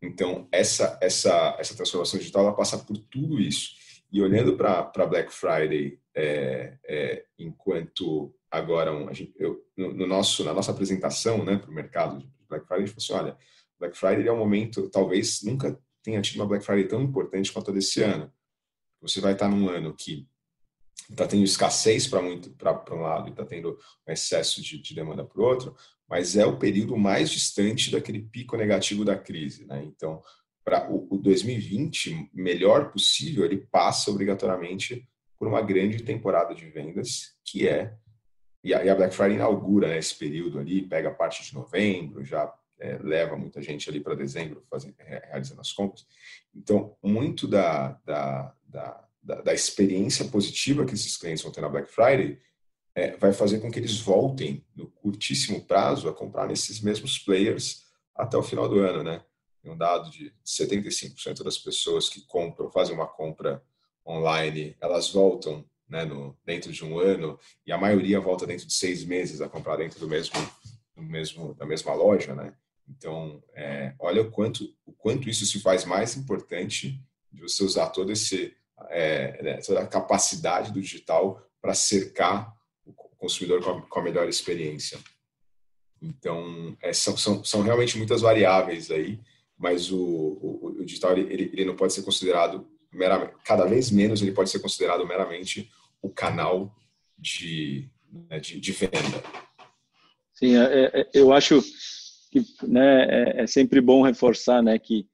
Então, 0.00 0.46
essa, 0.52 0.98
essa, 1.00 1.56
essa 1.58 1.74
transformação 1.74 2.18
digital 2.18 2.42
ela 2.44 2.54
passa 2.54 2.78
por 2.78 2.96
tudo 2.98 3.40
isso. 3.40 3.74
E 4.12 4.20
olhando 4.22 4.56
para 4.56 5.06
Black 5.06 5.32
Friday, 5.32 5.98
é, 6.14 6.78
é, 6.84 7.24
enquanto 7.38 8.34
agora 8.50 8.92
um, 8.92 9.12
gente, 9.12 9.34
eu, 9.36 9.64
no, 9.76 9.92
no, 9.92 10.06
nosso, 10.06 10.44
na 10.44 10.54
nossa 10.54 10.70
apresentação 10.70 11.44
né, 11.44 11.56
para 11.56 11.70
o 11.70 11.74
mercado 11.74 12.18
de 12.18 12.28
Black 12.48 12.66
Friday, 12.66 12.84
a 12.84 12.86
gente 12.86 13.06
falou 13.06 13.20
assim: 13.20 13.26
olha, 13.26 13.38
Black 13.78 13.96
Friday 13.96 14.28
é 14.28 14.32
um 14.32 14.38
momento, 14.38 14.88
talvez 14.88 15.42
nunca 15.42 15.78
tenha 16.02 16.22
tido 16.22 16.36
uma 16.36 16.46
Black 16.46 16.64
Friday 16.64 16.86
tão 16.86 17.02
importante 17.02 17.52
quanto 17.52 17.70
a 17.70 17.74
desse 17.74 18.02
ano. 18.02 18.32
Você 19.00 19.20
vai 19.20 19.32
estar 19.32 19.48
num 19.48 19.68
ano 19.68 19.94
que 19.94 20.26
está 21.10 21.26
tendo 21.26 21.44
escassez 21.44 22.06
para 22.06 22.22
muito 22.22 22.50
para 22.50 22.94
um 22.94 23.02
lado 23.02 23.28
e 23.28 23.30
está 23.30 23.44
tendo 23.44 23.78
um 24.06 24.12
excesso 24.12 24.62
de, 24.62 24.80
de 24.80 24.94
demanda 24.94 25.24
para 25.24 25.40
o 25.40 25.44
outro, 25.44 25.76
mas 26.08 26.36
é 26.36 26.46
o 26.46 26.58
período 26.58 26.96
mais 26.96 27.30
distante 27.30 27.90
daquele 27.90 28.22
pico 28.22 28.56
negativo 28.56 29.04
da 29.04 29.16
crise, 29.16 29.64
né? 29.66 29.82
Então, 29.84 30.22
para 30.64 30.90
o, 30.90 31.06
o 31.10 31.18
2020 31.18 32.30
melhor 32.32 32.90
possível, 32.90 33.44
ele 33.44 33.66
passa 33.70 34.10
obrigatoriamente 34.10 35.06
por 35.38 35.46
uma 35.48 35.62
grande 35.62 36.02
temporada 36.02 36.54
de 36.54 36.66
vendas, 36.66 37.36
que 37.44 37.68
é 37.68 37.94
e 38.66 38.74
a, 38.74 38.94
Black 38.96 39.14
Friday 39.14 39.36
inaugura 39.36 39.86
né, 39.86 39.98
esse 39.98 40.16
período 40.16 40.58
ali, 40.58 40.82
pega 40.82 41.08
a 41.08 41.14
parte 41.14 41.44
de 41.44 41.54
novembro, 41.54 42.24
já 42.24 42.52
é, 42.80 42.98
leva 42.98 43.36
muita 43.36 43.62
gente 43.62 43.88
ali 43.88 44.00
para 44.00 44.16
dezembro 44.16 44.60
fazendo, 44.68 44.96
realizando 44.98 45.60
as 45.60 45.70
compras. 45.70 46.04
Então, 46.52 46.96
muito 47.00 47.46
da, 47.46 47.92
da, 48.04 48.52
da, 48.66 49.42
da 49.42 49.54
experiência 49.54 50.24
positiva 50.24 50.84
que 50.84 50.94
esses 50.94 51.16
clientes 51.16 51.44
vão 51.44 51.52
ter 51.52 51.60
na 51.60 51.68
Black 51.68 51.88
Friday 51.88 52.40
é, 52.96 53.14
vai 53.18 53.30
fazer 53.30 53.60
com 53.60 53.70
que 53.70 53.78
eles 53.78 54.00
voltem 54.00 54.64
no 54.74 54.86
curtíssimo 54.86 55.60
prazo 55.60 56.08
a 56.08 56.14
comprar 56.14 56.48
nesses 56.48 56.80
mesmos 56.80 57.18
players 57.18 57.84
até 58.14 58.38
o 58.38 58.42
final 58.42 58.66
do 58.66 58.78
ano, 58.78 59.02
né? 59.02 59.22
Um 59.62 59.76
dado 59.76 60.10
de 60.10 60.32
75% 60.46 61.42
das 61.42 61.58
pessoas 61.58 62.08
que 62.08 62.22
compram, 62.22 62.70
fazem 62.70 62.94
uma 62.94 63.06
compra 63.06 63.62
online, 64.06 64.74
elas 64.80 65.10
voltam 65.10 65.62
né, 65.86 66.06
no, 66.06 66.34
dentro 66.44 66.72
de 66.72 66.84
um 66.84 66.98
ano 66.98 67.38
e 67.66 67.72
a 67.72 67.76
maioria 67.76 68.18
volta 68.18 68.46
dentro 68.46 68.66
de 68.66 68.72
seis 68.72 69.04
meses 69.04 69.42
a 69.42 69.48
comprar 69.48 69.76
dentro 69.76 70.00
do 70.00 70.08
mesmo, 70.08 70.34
do 70.94 71.02
mesmo 71.02 71.54
da 71.54 71.66
mesma 71.66 71.92
loja, 71.92 72.34
né? 72.34 72.54
Então, 72.88 73.42
é, 73.54 73.92
olha 73.98 74.22
o 74.22 74.30
quanto, 74.30 74.74
o 74.86 74.92
quanto 74.92 75.28
isso 75.28 75.44
se 75.44 75.60
faz 75.60 75.84
mais 75.84 76.16
importante 76.16 76.98
de 77.30 77.42
você 77.42 77.62
usar 77.62 77.90
todo 77.90 78.10
esse, 78.10 78.56
é, 78.88 79.42
né, 79.42 79.56
toda 79.58 79.80
a 79.80 79.86
capacidade 79.86 80.72
do 80.72 80.80
digital 80.80 81.42
para 81.60 81.74
cercar 81.74 82.55
consumidor 83.18 83.62
com 83.62 83.70
a, 83.70 83.82
com 83.82 84.00
a 84.00 84.02
melhor 84.02 84.28
experiência. 84.28 84.98
Então, 86.00 86.76
é, 86.82 86.92
são, 86.92 87.16
são, 87.16 87.42
são 87.42 87.62
realmente 87.62 87.96
muitas 87.96 88.20
variáveis 88.20 88.90
aí, 88.90 89.18
mas 89.58 89.90
o, 89.90 89.98
o, 89.98 90.76
o 90.80 90.84
digital 90.84 91.16
ele, 91.16 91.50
ele 91.52 91.64
não 91.64 91.74
pode 91.74 91.92
ser 91.92 92.02
considerado 92.02 92.66
meramente, 92.92 93.34
cada 93.44 93.64
vez 93.66 93.90
menos 93.90 94.22
ele 94.22 94.32
pode 94.32 94.50
ser 94.50 94.60
considerado 94.60 95.06
meramente 95.06 95.70
o 96.02 96.10
canal 96.10 96.74
de, 97.18 97.88
né, 98.28 98.38
de, 98.38 98.60
de, 98.60 98.72
venda. 98.72 99.22
Sim, 100.34 100.56
é, 100.56 101.00
é, 101.00 101.10
eu 101.14 101.32
acho 101.32 101.62
que 102.30 102.44
né, 102.66 103.04
é, 103.04 103.42
é, 103.42 103.46
sempre 103.46 103.80
bom 103.80 104.02
reforçar 104.02 104.62
né, 104.62 104.78
que 104.78 105.08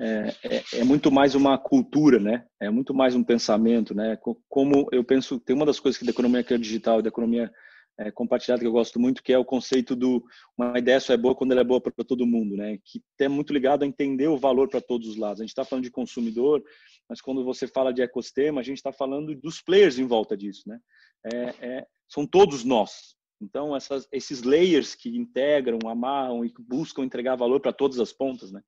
é, 0.00 0.34
é, 0.44 0.62
é, 0.78 0.84
muito 0.84 1.12
mais 1.12 1.34
uma 1.34 1.58
cultura, 1.58 2.18
né? 2.18 2.46
É 2.58 2.70
muito 2.70 2.94
mais 2.94 3.14
um 3.14 3.22
pensamento, 3.22 3.94
né? 3.94 4.18
Como 4.48 4.88
eu 4.90 5.04
penso, 5.04 5.38
tem 5.38 5.54
uma 5.54 5.66
das 5.66 5.78
coisas 5.78 5.98
que 5.98 6.06
da 6.06 6.10
economia 6.10 6.42
que 6.42 6.54
é 6.54 6.58
digital, 6.58 7.02
da 7.02 7.08
economia 7.08 7.52
é, 7.98 8.10
compartilhada 8.10 8.62
que 8.62 8.66
eu 8.66 8.72
gosto 8.72 8.98
muito, 8.98 9.22
que 9.22 9.30
é 9.30 9.38
o 9.38 9.44
conceito 9.44 9.94
do 9.94 10.24
uma 10.56 10.78
ideia 10.78 10.98
só 10.98 11.12
é 11.12 11.18
boa 11.18 11.34
quando 11.34 11.52
ela 11.52 11.60
é 11.60 11.64
boa 11.64 11.82
para 11.82 11.92
todo 12.02 12.26
mundo, 12.26 12.56
né? 12.56 12.78
Que 12.82 13.02
é 13.18 13.28
muito 13.28 13.52
ligado 13.52 13.82
a 13.82 13.86
entender 13.86 14.26
o 14.26 14.38
valor 14.38 14.70
para 14.70 14.80
todos 14.80 15.06
os 15.06 15.16
lados. 15.16 15.40
A 15.40 15.44
gente 15.44 15.50
está 15.50 15.66
falando 15.66 15.84
de 15.84 15.90
consumidor, 15.90 16.62
mas 17.06 17.20
quando 17.20 17.44
você 17.44 17.66
fala 17.66 17.92
de 17.92 18.00
ecossistema, 18.00 18.62
a 18.62 18.64
gente 18.64 18.78
está 18.78 18.92
falando 18.92 19.34
dos 19.34 19.60
players 19.60 19.98
em 19.98 20.06
volta 20.06 20.34
disso, 20.34 20.62
né? 20.66 20.78
É, 21.26 21.54
é, 21.60 21.86
são 22.08 22.26
todos 22.26 22.64
nós. 22.64 23.14
Então, 23.38 23.76
essas, 23.76 24.08
esses 24.12 24.42
layers 24.42 24.94
que 24.94 25.16
integram, 25.16 25.78
amarram 25.86 26.42
e 26.44 26.52
buscam 26.58 27.04
entregar 27.04 27.36
valor 27.36 27.60
para 27.60 27.72
todas 27.72 27.98
as 27.98 28.12
pontas, 28.12 28.50
né? 28.50 28.62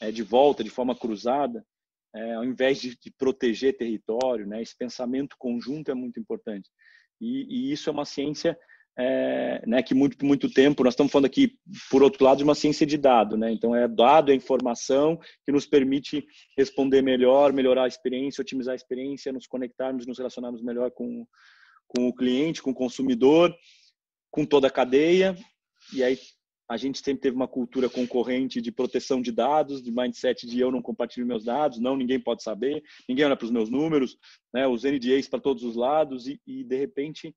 É, 0.00 0.10
de 0.10 0.22
volta, 0.22 0.64
de 0.64 0.70
forma 0.70 0.94
cruzada, 0.94 1.64
é, 2.14 2.34
ao 2.34 2.44
invés 2.44 2.80
de, 2.80 2.96
de, 2.96 3.10
proteger 3.10 3.76
território, 3.76 4.46
né? 4.46 4.62
Esse 4.62 4.76
pensamento 4.76 5.36
conjunto 5.38 5.90
é 5.90 5.94
muito 5.94 6.18
importante. 6.18 6.70
E, 7.20 7.46
e 7.48 7.72
isso 7.72 7.88
é 7.88 7.92
uma 7.92 8.04
ciência 8.04 8.58
é, 8.96 9.60
né, 9.66 9.82
que 9.82 9.92
muito 9.92 10.24
muito 10.24 10.48
tempo 10.48 10.84
nós 10.84 10.94
estamos 10.94 11.10
falando 11.10 11.26
aqui 11.26 11.58
por 11.90 12.00
outro 12.00 12.24
lado 12.24 12.38
de 12.38 12.44
uma 12.44 12.54
ciência 12.54 12.86
de 12.86 12.96
dado, 12.96 13.36
né? 13.36 13.50
Então 13.50 13.74
é 13.74 13.88
dado, 13.88 14.30
é 14.30 14.34
informação 14.34 15.18
que 15.44 15.50
nos 15.50 15.66
permite 15.66 16.24
responder 16.56 17.02
melhor, 17.02 17.52
melhorar 17.52 17.84
a 17.84 17.88
experiência, 17.88 18.42
otimizar 18.42 18.72
a 18.72 18.76
experiência, 18.76 19.32
nos 19.32 19.46
conectarmos, 19.46 20.06
nos 20.06 20.18
relacionarmos 20.18 20.62
melhor 20.62 20.90
com 20.92 21.26
com 21.88 22.08
o 22.08 22.14
cliente, 22.14 22.62
com 22.62 22.70
o 22.70 22.74
consumidor, 22.74 23.54
com 24.30 24.44
toda 24.44 24.68
a 24.68 24.70
cadeia. 24.70 25.36
E 25.92 26.02
aí 26.02 26.18
a 26.68 26.76
gente 26.76 26.98
sempre 26.98 27.20
teve 27.20 27.36
uma 27.36 27.48
cultura 27.48 27.90
concorrente 27.90 28.60
de 28.60 28.72
proteção 28.72 29.20
de 29.20 29.30
dados, 29.30 29.82
de 29.82 29.92
mindset 29.92 30.46
de 30.46 30.58
eu 30.58 30.70
não 30.70 30.80
compartilho 30.80 31.26
meus 31.26 31.44
dados, 31.44 31.78
não, 31.78 31.96
ninguém 31.96 32.18
pode 32.18 32.42
saber, 32.42 32.82
ninguém 33.08 33.24
olha 33.24 33.36
para 33.36 33.44
os 33.44 33.50
meus 33.50 33.68
números, 33.68 34.16
né, 34.52 34.66
os 34.66 34.84
NDAs 34.84 35.28
para 35.28 35.40
todos 35.40 35.62
os 35.62 35.76
lados 35.76 36.26
e, 36.26 36.40
e 36.46 36.64
de 36.64 36.76
repente 36.76 37.34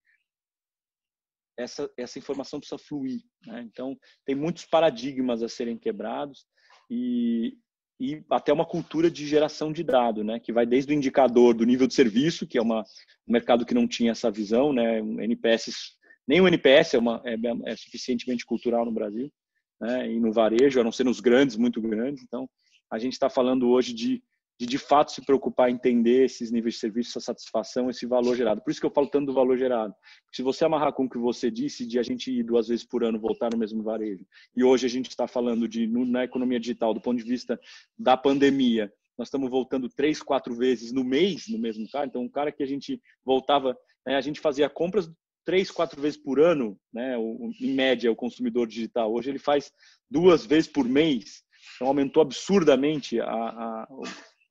essa, 1.57 1.89
essa 1.97 2.19
informação 2.19 2.59
precisa 2.59 2.77
fluir. 2.77 3.21
Né? 3.45 3.61
Então, 3.63 3.97
tem 4.23 4.35
muitos 4.35 4.65
paradigmas 4.65 5.41
a 5.41 5.49
serem 5.49 5.77
quebrados 5.77 6.45
e, 6.89 7.57
e 7.99 8.23
até 8.29 8.53
uma 8.53 8.65
cultura 8.65 9.09
de 9.09 9.25
geração 9.25 9.73
de 9.73 9.83
dado, 9.83 10.23
né? 10.23 10.39
que 10.39 10.53
vai 10.53 10.65
desde 10.65 10.93
o 10.93 10.95
indicador 10.95 11.55
do 11.55 11.65
nível 11.65 11.87
de 11.87 11.95
serviço, 11.95 12.47
que 12.47 12.57
é 12.57 12.61
uma, 12.61 12.81
um 13.27 13.33
mercado 13.33 13.65
que 13.65 13.73
não 13.73 13.87
tinha 13.87 14.11
essa 14.11 14.29
visão, 14.29 14.71
né? 14.71 14.99
NPS, 14.99 15.96
nem 16.27 16.41
o 16.41 16.47
NPS 16.47 16.95
é, 16.95 16.97
uma, 16.97 17.21
é, 17.23 17.35
é 17.71 17.75
suficientemente 17.75 18.45
cultural 18.45 18.85
no 18.85 18.91
Brasil, 18.91 19.31
né? 19.79 20.11
e 20.11 20.19
no 20.19 20.31
varejo, 20.31 20.79
a 20.79 20.83
não 20.83 20.91
ser 20.91 21.03
nos 21.03 21.19
grandes, 21.19 21.55
muito 21.55 21.81
grandes. 21.81 22.23
Então, 22.23 22.49
a 22.91 22.99
gente 22.99 23.13
está 23.13 23.29
falando 23.29 23.69
hoje 23.69 23.93
de 23.93 24.21
de 24.59 24.65
de 24.65 24.77
fato 24.77 25.11
se 25.11 25.23
preocupar 25.23 25.69
em 25.69 25.75
entender 25.75 26.25
esses 26.25 26.51
níveis 26.51 26.75
de 26.75 26.79
serviço, 26.79 27.11
essa 27.11 27.19
satisfação, 27.19 27.89
esse 27.89 28.05
valor 28.05 28.35
gerado. 28.35 28.61
Por 28.61 28.71
isso 28.71 28.79
que 28.79 28.85
eu 28.85 28.91
falo 28.91 29.07
tanto 29.07 29.27
do 29.27 29.33
valor 29.33 29.57
gerado. 29.57 29.93
Se 30.33 30.41
você 30.41 30.65
amarrar 30.65 30.93
com 30.93 31.05
o 31.05 31.09
que 31.09 31.17
você 31.17 31.51
disse 31.51 31.85
de 31.85 31.99
a 31.99 32.03
gente 32.03 32.31
ir 32.31 32.43
duas 32.43 32.67
vezes 32.67 32.83
por 32.83 33.03
ano 33.03 33.19
voltar 33.19 33.51
no 33.51 33.57
mesmo 33.57 33.83
varejo, 33.83 34.25
e 34.55 34.63
hoje 34.63 34.85
a 34.87 34.89
gente 34.89 35.09
está 35.09 35.27
falando 35.27 35.67
de 35.67 35.85
na 35.87 36.23
economia 36.23 36.59
digital, 36.59 36.93
do 36.93 37.01
ponto 37.01 37.17
de 37.17 37.29
vista 37.29 37.59
da 37.97 38.17
pandemia, 38.17 38.91
nós 39.17 39.27
estamos 39.27 39.49
voltando 39.49 39.89
três, 39.89 40.21
quatro 40.21 40.55
vezes 40.55 40.91
no 40.91 41.03
mês 41.03 41.47
no 41.47 41.59
mesmo 41.59 41.87
cara. 41.89 42.07
Então, 42.07 42.23
um 42.23 42.29
cara 42.29 42.51
que 42.51 42.63
a 42.63 42.67
gente 42.67 42.99
voltava, 43.23 43.77
né, 44.05 44.15
a 44.15 44.21
gente 44.21 44.39
fazia 44.39 44.69
compras 44.69 45.09
três, 45.47 45.71
quatro 45.71 46.01
vezes 46.01 46.19
por 46.19 46.41
ano, 46.41 46.77
né, 46.93 47.17
o, 47.17 47.49
em 47.61 47.73
média, 47.73 48.11
o 48.11 48.15
consumidor 48.17 48.67
digital. 48.67 49.13
Hoje 49.13 49.29
ele 49.29 49.39
faz 49.39 49.71
duas 50.11 50.45
vezes 50.45 50.69
por 50.69 50.83
mês. 50.83 51.41
Então, 51.75 51.87
aumentou 51.87 52.21
absurdamente 52.21 53.17
a, 53.21 53.25
a 53.25 53.87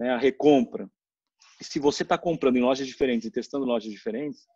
né, 0.01 0.09
a 0.09 0.17
recompra. 0.17 0.91
E 1.61 1.65
se 1.67 1.79
você 1.79 2.03
está 2.03 2.17
comprando 2.17 2.57
em 2.57 2.63
lojas 2.63 2.87
diferentes 2.87 3.27
e 3.27 3.31
testando 3.31 3.67
lojas 3.67 3.93
diferentes, 3.93 4.47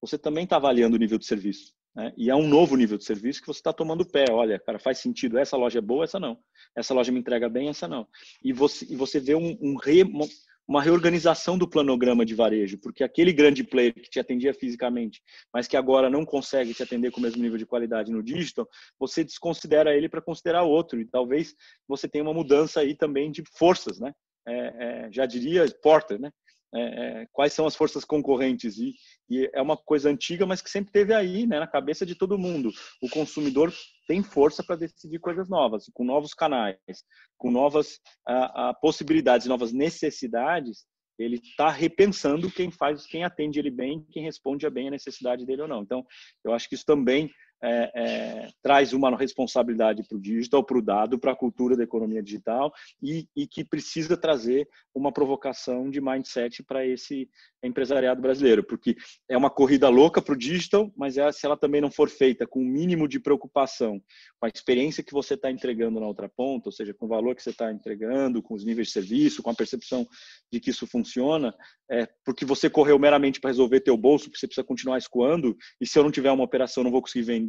você 0.00 0.16
também 0.16 0.44
está 0.44 0.54
avaliando 0.54 0.94
o 0.94 0.98
nível 1.00 1.18
de 1.18 1.26
serviço. 1.26 1.74
Né? 1.96 2.12
E 2.16 2.30
é 2.30 2.36
um 2.36 2.46
novo 2.46 2.76
nível 2.76 2.96
de 2.96 3.02
serviço 3.02 3.40
que 3.40 3.48
você 3.48 3.58
está 3.58 3.72
tomando 3.72 4.06
pé. 4.06 4.26
Olha, 4.30 4.56
cara, 4.60 4.78
faz 4.78 4.98
sentido. 4.98 5.36
Essa 5.36 5.56
loja 5.56 5.80
é 5.80 5.82
boa, 5.82 6.04
essa 6.04 6.20
não. 6.20 6.38
Essa 6.76 6.94
loja 6.94 7.10
me 7.10 7.18
entrega 7.18 7.48
bem, 7.48 7.70
essa 7.70 7.88
não. 7.88 8.06
E 8.40 8.52
você, 8.52 8.86
e 8.88 8.94
você 8.94 9.18
vê 9.18 9.34
um, 9.34 9.58
um 9.60 9.74
re, 9.76 10.04
uma 10.68 10.82
reorganização 10.82 11.56
do 11.56 11.66
planograma 11.66 12.26
de 12.26 12.34
varejo, 12.34 12.78
porque 12.78 13.02
aquele 13.02 13.32
grande 13.32 13.64
player 13.64 13.94
que 13.94 14.10
te 14.10 14.20
atendia 14.20 14.52
fisicamente, 14.52 15.22
mas 15.52 15.66
que 15.66 15.76
agora 15.76 16.10
não 16.10 16.26
consegue 16.26 16.74
te 16.74 16.82
atender 16.82 17.10
com 17.10 17.20
o 17.20 17.22
mesmo 17.22 17.42
nível 17.42 17.56
de 17.56 17.64
qualidade 17.64 18.12
no 18.12 18.22
digital, 18.22 18.68
você 18.98 19.24
desconsidera 19.24 19.96
ele 19.96 20.08
para 20.08 20.20
considerar 20.20 20.64
outro. 20.64 21.00
E 21.00 21.06
talvez 21.06 21.54
você 21.88 22.06
tenha 22.06 22.22
uma 22.22 22.34
mudança 22.34 22.80
aí 22.80 22.94
também 22.94 23.30
de 23.30 23.42
forças, 23.56 23.98
né? 23.98 24.12
é, 24.48 25.06
é, 25.06 25.12
já 25.12 25.26
diria 25.26 25.66
Porter, 25.82 26.18
né? 26.18 26.32
É, 26.74 26.80
é, 27.22 27.26
quais 27.32 27.54
são 27.54 27.66
as 27.66 27.74
forças 27.74 28.04
concorrentes 28.04 28.76
e, 28.76 28.94
e, 29.30 29.50
é 29.54 29.62
uma 29.62 29.74
coisa 29.74 30.10
antiga, 30.10 30.44
mas 30.44 30.60
que 30.60 30.68
sempre 30.68 30.92
teve 30.92 31.14
aí, 31.14 31.46
né, 31.46 31.58
na 31.58 31.66
cabeça 31.66 32.04
de 32.04 32.14
todo 32.14 32.38
mundo. 32.38 32.70
O 33.02 33.08
consumidor 33.08 33.72
tem 34.06 34.22
força 34.22 34.62
para 34.62 34.76
decidir 34.76 35.18
coisas 35.18 35.48
novas, 35.48 35.86
com 35.94 36.04
novos 36.04 36.34
canais, 36.34 36.76
com 37.38 37.50
novas 37.50 38.00
a, 38.26 38.68
a 38.68 38.74
possibilidades, 38.74 39.46
novas 39.46 39.72
necessidades. 39.72 40.84
Ele 41.18 41.36
está 41.36 41.70
repensando 41.70 42.50
quem 42.50 42.70
faz, 42.70 43.06
quem 43.06 43.24
atende 43.24 43.58
ele 43.58 43.70
bem, 43.70 44.06
quem 44.12 44.22
responde 44.22 44.68
bem 44.68 44.88
a 44.88 44.92
necessidade 44.92 45.46
dele 45.46 45.62
ou 45.62 45.68
não. 45.68 45.82
Então, 45.82 46.06
eu 46.44 46.52
acho 46.52 46.68
que 46.68 46.74
isso 46.74 46.84
também 46.84 47.30
é, 47.62 47.90
é, 47.94 48.48
traz 48.62 48.92
uma 48.92 49.16
responsabilidade 49.16 50.02
para 50.02 50.16
o 50.16 50.20
digital, 50.20 50.64
para 50.64 50.78
o 50.78 50.82
dado, 50.82 51.18
para 51.18 51.32
a 51.32 51.36
cultura 51.36 51.76
da 51.76 51.82
economia 51.82 52.22
digital 52.22 52.72
e, 53.02 53.26
e, 53.34 53.46
que 53.46 53.64
precisa 53.64 54.16
trazer 54.16 54.68
uma 54.94 55.12
provocação 55.12 55.90
de 55.90 56.00
mindset 56.00 56.62
para 56.62 56.86
esse 56.86 57.28
empresariado 57.62 58.20
brasileiro, 58.20 58.62
porque 58.62 58.96
é 59.28 59.36
uma 59.36 59.50
corrida 59.50 59.88
louca 59.88 60.22
para 60.22 60.34
o 60.34 60.38
digital, 60.38 60.92
mas 60.96 61.18
é, 61.18 61.30
se 61.32 61.44
ela 61.44 61.56
também 61.56 61.80
não 61.80 61.90
for 61.90 62.08
feita 62.08 62.46
com 62.46 62.60
o 62.60 62.62
um 62.62 62.66
mínimo 62.66 63.08
de 63.08 63.18
preocupação 63.18 64.00
com 64.38 64.46
a 64.46 64.48
experiência 64.48 65.02
que 65.02 65.12
você 65.12 65.34
está 65.34 65.50
entregando 65.50 65.98
na 65.98 66.06
outra 66.06 66.28
ponta, 66.28 66.68
ou 66.68 66.72
seja, 66.72 66.94
com 66.94 67.06
o 67.06 67.08
valor 67.08 67.34
que 67.34 67.42
você 67.42 67.50
está 67.50 67.72
entregando, 67.72 68.42
com 68.42 68.54
os 68.54 68.64
níveis 68.64 68.88
de 68.88 68.92
serviço, 68.92 69.42
com 69.42 69.50
a 69.50 69.54
percepção 69.54 70.06
de 70.52 70.60
que 70.60 70.70
isso 70.70 70.86
funciona, 70.86 71.52
é, 71.90 72.06
porque 72.24 72.44
você 72.44 72.70
correu 72.70 72.98
meramente 72.98 73.40
para 73.40 73.50
resolver 73.50 73.80
teu 73.80 73.96
bolso, 73.96 74.26
porque 74.26 74.38
você 74.38 74.46
precisa 74.46 74.64
continuar 74.64 74.98
escoando, 74.98 75.56
e 75.80 75.86
se 75.86 75.98
eu 75.98 76.04
não 76.04 76.10
tiver 76.10 76.30
uma 76.30 76.44
operação, 76.44 76.84
não 76.84 76.90
vou 76.90 77.02
conseguir 77.02 77.24
vender, 77.24 77.47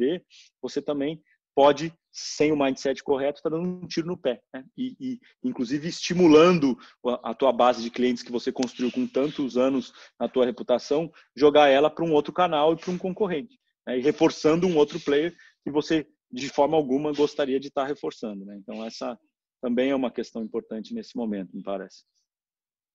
você 0.62 0.80
também 0.80 1.22
pode, 1.54 1.92
sem 2.12 2.52
o 2.52 2.56
mindset 2.56 3.02
correto, 3.02 3.38
estar 3.38 3.50
tá 3.50 3.56
dando 3.56 3.68
um 3.68 3.86
tiro 3.86 4.06
no 4.06 4.16
pé. 4.16 4.40
Né? 4.52 4.64
E, 4.76 4.96
e, 5.00 5.20
inclusive, 5.44 5.88
estimulando 5.88 6.76
a, 7.06 7.30
a, 7.30 7.34
tua 7.34 7.52
base 7.52 7.82
de 7.82 7.90
clientes 7.90 8.22
que 8.22 8.32
você 8.32 8.50
construiu 8.50 8.90
com 8.90 9.06
tantos 9.06 9.56
anos 9.56 9.92
na 10.18 10.28
tua 10.28 10.46
reputação, 10.46 11.10
jogar 11.36 11.68
ela 11.68 11.90
para 11.90 12.04
um 12.04 12.12
outro 12.12 12.32
canal 12.32 12.72
e 12.72 12.76
para 12.76 12.90
um 12.90 12.98
concorrente. 12.98 13.58
Né? 13.86 13.98
E 13.98 14.00
reforçando 14.00 14.66
um 14.66 14.76
outro 14.76 15.00
player 15.00 15.34
que 15.64 15.70
você, 15.70 16.06
de 16.30 16.48
forma 16.48 16.76
alguma, 16.76 17.12
gostaria 17.12 17.60
de 17.60 17.68
estar 17.68 17.82
tá 17.82 17.88
reforçando. 17.88 18.44
Né? 18.44 18.56
Então, 18.56 18.84
essa 18.84 19.18
também 19.60 19.90
é 19.90 19.94
uma 19.94 20.10
questão 20.10 20.42
importante 20.42 20.94
nesse 20.94 21.16
momento, 21.16 21.54
me 21.54 21.62
parece. 21.62 22.04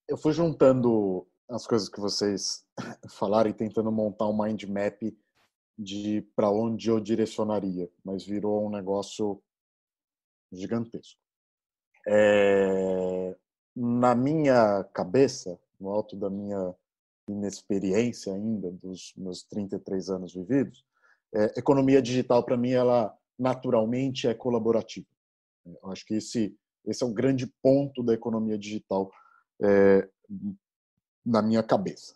Eu 0.08 0.18
fui 0.18 0.34
juntando 0.34 1.28
as 1.50 1.68
coisas 1.68 1.88
que 1.90 2.00
vocês 2.00 2.66
falaram 3.10 3.50
e 3.50 3.54
tentando 3.54 3.92
montar 3.92 4.28
um 4.28 4.44
mind 4.44 4.64
map 4.64 5.02
de 5.78 6.22
para 6.36 6.50
onde 6.50 6.90
eu 6.90 7.00
direcionaria, 7.00 7.90
mas 8.04 8.26
virou 8.26 8.66
um 8.66 8.70
negócio 8.70 9.42
gigantesco. 10.52 11.20
É, 12.08 13.36
na 13.76 14.16
minha 14.16 14.84
cabeça, 14.94 15.60
no 15.80 15.90
alto 15.90 16.16
da 16.16 16.30
minha 16.30 16.74
inexperiência 17.28 18.34
ainda, 18.34 18.72
dos 18.72 19.14
meus 19.18 19.44
33 19.44 20.10
anos 20.10 20.34
vividos, 20.34 20.86
é, 21.34 21.60
economia 21.60 22.02
digital, 22.02 22.44
para 22.44 22.56
mim, 22.56 22.72
ela 22.72 23.16
naturalmente 23.38 24.28
é 24.28 24.34
colaborativa. 24.34 25.08
Eu 25.66 25.92
acho 25.92 26.06
que 26.06 26.16
esse, 26.16 26.56
esse 26.86 27.04
é 27.04 27.08
o 27.08 27.14
grande 27.14 27.48
ponto 27.62 28.02
da 28.04 28.14
economia 28.14 28.58
digital 28.58 29.12
é, 29.62 30.08
na 31.26 31.42
minha 31.42 31.64
cabeça. 31.64 32.16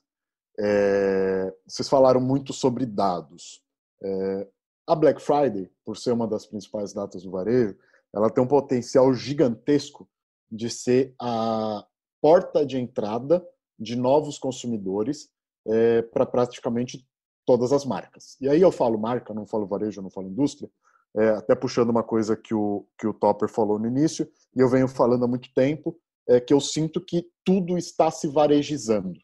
É, 0.62 1.53
vocês 1.66 1.88
falaram 1.88 2.20
muito 2.20 2.51
sobre 2.51 2.86
dados. 2.86 3.64
É, 4.03 4.47
a 4.86 4.95
Black 4.95 5.22
Friday, 5.22 5.72
por 5.86 5.95
ser 5.95 6.12
uma 6.12 6.28
das 6.28 6.45
principais 6.45 6.93
datas 6.93 7.24
do 7.24 7.32
varejo, 7.32 7.78
ela 8.14 8.30
tem 8.30 8.43
um 8.43 8.47
potencial 8.47 9.14
gigantesco 9.14 10.10
de 10.51 10.70
ser 10.70 11.14
a 11.20 11.86
porta 12.22 12.66
de 12.66 12.78
entrada 12.78 13.45
de 13.78 13.95
novos 13.95 14.38
consumidores 14.38 15.30
é, 15.68 16.01
para 16.01 16.26
praticamente 16.26 17.07
todas 17.45 17.72
as 17.72 17.86
marcas. 17.86 18.36
E 18.41 18.49
aí 18.49 18.62
eu 18.62 18.72
falo 18.72 18.99
marca, 18.99 19.34
não 19.34 19.45
falo 19.45 19.66
varejo, 19.66 20.01
não 20.01 20.10
falo 20.10 20.28
indústria, 20.28 20.70
é, 21.16 21.30
até 21.30 21.55
puxando 21.55 21.89
uma 21.89 22.03
coisa 22.03 22.36
que 22.36 22.53
o, 22.53 22.86
que 22.97 23.07
o 23.07 23.14
Topper 23.14 23.49
falou 23.49 23.80
no 23.80 23.88
início, 23.88 24.30
e 24.55 24.60
eu 24.60 24.68
venho 24.68 24.88
falando 24.88 25.24
há 25.24 25.28
muito 25.28 25.53
tempo, 25.53 25.97
é 26.28 26.39
que 26.39 26.53
eu 26.53 26.60
sinto 26.60 26.99
que 26.99 27.28
tudo 27.43 27.78
está 27.78 28.12
se 28.12 28.28
varejizando. 28.28 29.20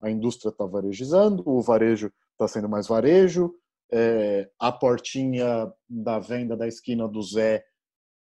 A 0.00 0.10
indústria 0.10 0.50
está 0.50 0.64
varejizando, 0.64 1.42
o 1.46 1.60
varejo 1.60 2.12
está 2.32 2.46
sendo 2.46 2.68
mais 2.68 2.86
varejo, 2.86 3.54
é, 3.92 4.48
a 4.58 4.70
portinha 4.70 5.72
da 5.88 6.18
venda 6.18 6.56
da 6.56 6.68
esquina 6.68 7.08
do 7.08 7.22
Zé, 7.22 7.64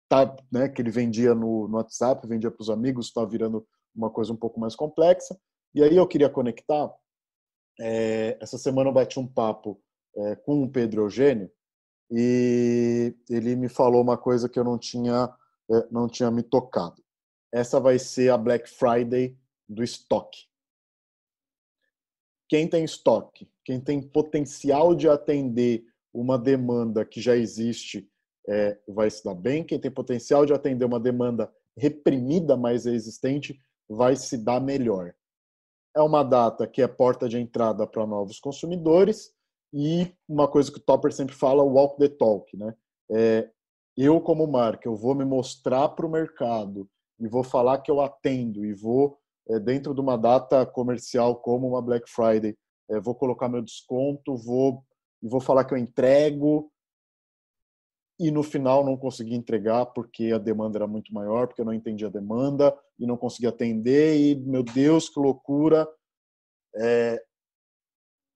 tá, 0.08 0.36
né, 0.52 0.68
que 0.68 0.80
ele 0.80 0.90
vendia 0.90 1.34
no, 1.34 1.66
no 1.68 1.76
WhatsApp, 1.76 2.26
vendia 2.26 2.50
para 2.50 2.62
os 2.62 2.70
amigos, 2.70 3.06
está 3.06 3.24
virando 3.24 3.66
uma 3.94 4.10
coisa 4.10 4.32
um 4.32 4.36
pouco 4.36 4.60
mais 4.60 4.74
complexa. 4.74 5.38
E 5.74 5.82
aí 5.82 5.96
eu 5.96 6.06
queria 6.06 6.28
conectar. 6.28 6.92
É, 7.80 8.38
essa 8.40 8.58
semana 8.58 8.90
eu 8.90 8.94
bati 8.94 9.18
um 9.18 9.26
papo 9.26 9.80
é, 10.16 10.36
com 10.36 10.62
o 10.62 10.70
Pedro 10.70 11.02
Eugênio 11.02 11.50
e 12.10 13.14
ele 13.28 13.56
me 13.56 13.68
falou 13.68 14.00
uma 14.00 14.16
coisa 14.16 14.48
que 14.48 14.58
eu 14.58 14.64
não 14.64 14.78
tinha, 14.78 15.32
é, 15.70 15.88
não 15.90 16.08
tinha 16.08 16.30
me 16.30 16.42
tocado. 16.42 17.02
Essa 17.52 17.80
vai 17.80 17.98
ser 17.98 18.30
a 18.30 18.38
Black 18.38 18.68
Friday 18.68 19.36
do 19.68 19.82
estoque. 19.82 20.46
Quem 22.48 22.68
tem 22.68 22.84
estoque, 22.84 23.48
quem 23.64 23.80
tem 23.80 24.00
potencial 24.00 24.94
de 24.94 25.08
atender 25.08 25.84
uma 26.12 26.38
demanda 26.38 27.04
que 27.04 27.20
já 27.20 27.36
existe, 27.36 28.08
é, 28.48 28.78
vai 28.88 29.10
se 29.10 29.24
dar 29.24 29.34
bem. 29.34 29.64
Quem 29.64 29.78
tem 29.78 29.90
potencial 29.90 30.44
de 30.44 30.52
atender 30.52 30.84
uma 30.84 31.00
demanda 31.00 31.52
reprimida, 31.76 32.56
mas 32.56 32.86
existente, 32.86 33.58
vai 33.88 34.16
se 34.16 34.38
dar 34.38 34.60
melhor. 34.60 35.14
É 35.96 36.00
uma 36.00 36.22
data 36.22 36.66
que 36.66 36.82
é 36.82 36.88
porta 36.88 37.28
de 37.28 37.38
entrada 37.38 37.86
para 37.86 38.06
novos 38.06 38.38
consumidores 38.38 39.32
e 39.72 40.12
uma 40.28 40.48
coisa 40.48 40.70
que 40.70 40.78
o 40.78 40.82
Topper 40.82 41.12
sempre 41.12 41.34
fala, 41.34 41.62
walk 41.62 41.98
the 41.98 42.08
talk, 42.08 42.56
né? 42.56 42.74
É, 43.10 43.50
eu 43.96 44.20
como 44.20 44.46
marca, 44.46 44.88
eu 44.88 44.96
vou 44.96 45.14
me 45.14 45.24
mostrar 45.24 45.88
para 45.90 46.06
o 46.06 46.10
mercado 46.10 46.88
e 47.20 47.28
vou 47.28 47.44
falar 47.44 47.78
que 47.78 47.90
eu 47.90 48.00
atendo 48.00 48.64
e 48.64 48.72
vou 48.72 49.18
dentro 49.60 49.94
de 49.94 50.00
uma 50.00 50.16
data 50.16 50.64
comercial 50.64 51.36
como 51.36 51.68
uma 51.68 51.82
Black 51.82 52.08
Friday, 52.08 52.56
é, 52.90 53.00
vou 53.00 53.14
colocar 53.14 53.48
meu 53.48 53.62
desconto, 53.62 54.36
vou 54.36 54.84
vou 55.22 55.40
falar 55.40 55.64
que 55.64 55.72
eu 55.72 55.78
entrego 55.78 56.70
e 58.18 58.30
no 58.30 58.42
final 58.42 58.84
não 58.84 58.96
consegui 58.96 59.34
entregar 59.34 59.86
porque 59.86 60.32
a 60.32 60.38
demanda 60.38 60.78
era 60.78 60.86
muito 60.86 61.12
maior, 61.12 61.46
porque 61.46 61.60
eu 61.60 61.64
não 61.64 61.72
entendi 61.72 62.04
a 62.04 62.10
demanda 62.10 62.76
e 62.98 63.06
não 63.06 63.16
consegui 63.16 63.46
atender 63.46 64.16
e 64.16 64.34
meu 64.36 64.62
Deus 64.62 65.08
que 65.08 65.18
loucura. 65.18 65.88
É... 66.76 67.24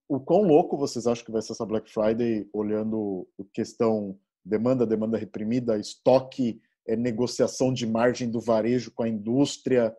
o 0.09 0.19
quão 0.21 0.43
louco 0.43 0.77
vocês 0.77 1.07
acham 1.07 1.25
que 1.25 1.33
vai 1.33 1.43
ser 1.43 1.53
essa 1.53 1.67
Black 1.67 1.91
Friday 1.91 2.49
olhando 2.53 3.29
questão 3.53 4.19
demanda 4.45 4.87
demanda 4.87 5.19
reprimida 5.19 5.79
estoque 5.79 6.61
é, 6.87 6.97
negociação 6.97 7.73
de 7.73 7.85
margem 7.85 8.31
do 8.31 8.41
varejo 8.41 8.93
com 8.93 9.03
a 9.03 9.09
indústria 9.09 9.95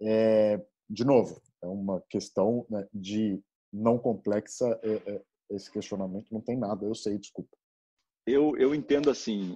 é... 0.00 0.64
de 0.88 1.04
novo 1.04 1.40
é 1.62 1.66
uma 1.66 2.02
questão 2.08 2.66
né, 2.68 2.86
de 2.92 3.40
não 3.72 3.98
complexa 3.98 4.78
é, 4.82 5.22
esse 5.50 5.70
questionamento 5.70 6.32
não 6.32 6.40
tem 6.40 6.56
nada 6.56 6.84
eu 6.84 6.94
sei 6.94 7.18
desculpa 7.18 7.56
eu, 8.26 8.56
eu 8.56 8.74
entendo 8.74 9.10
assim, 9.10 9.54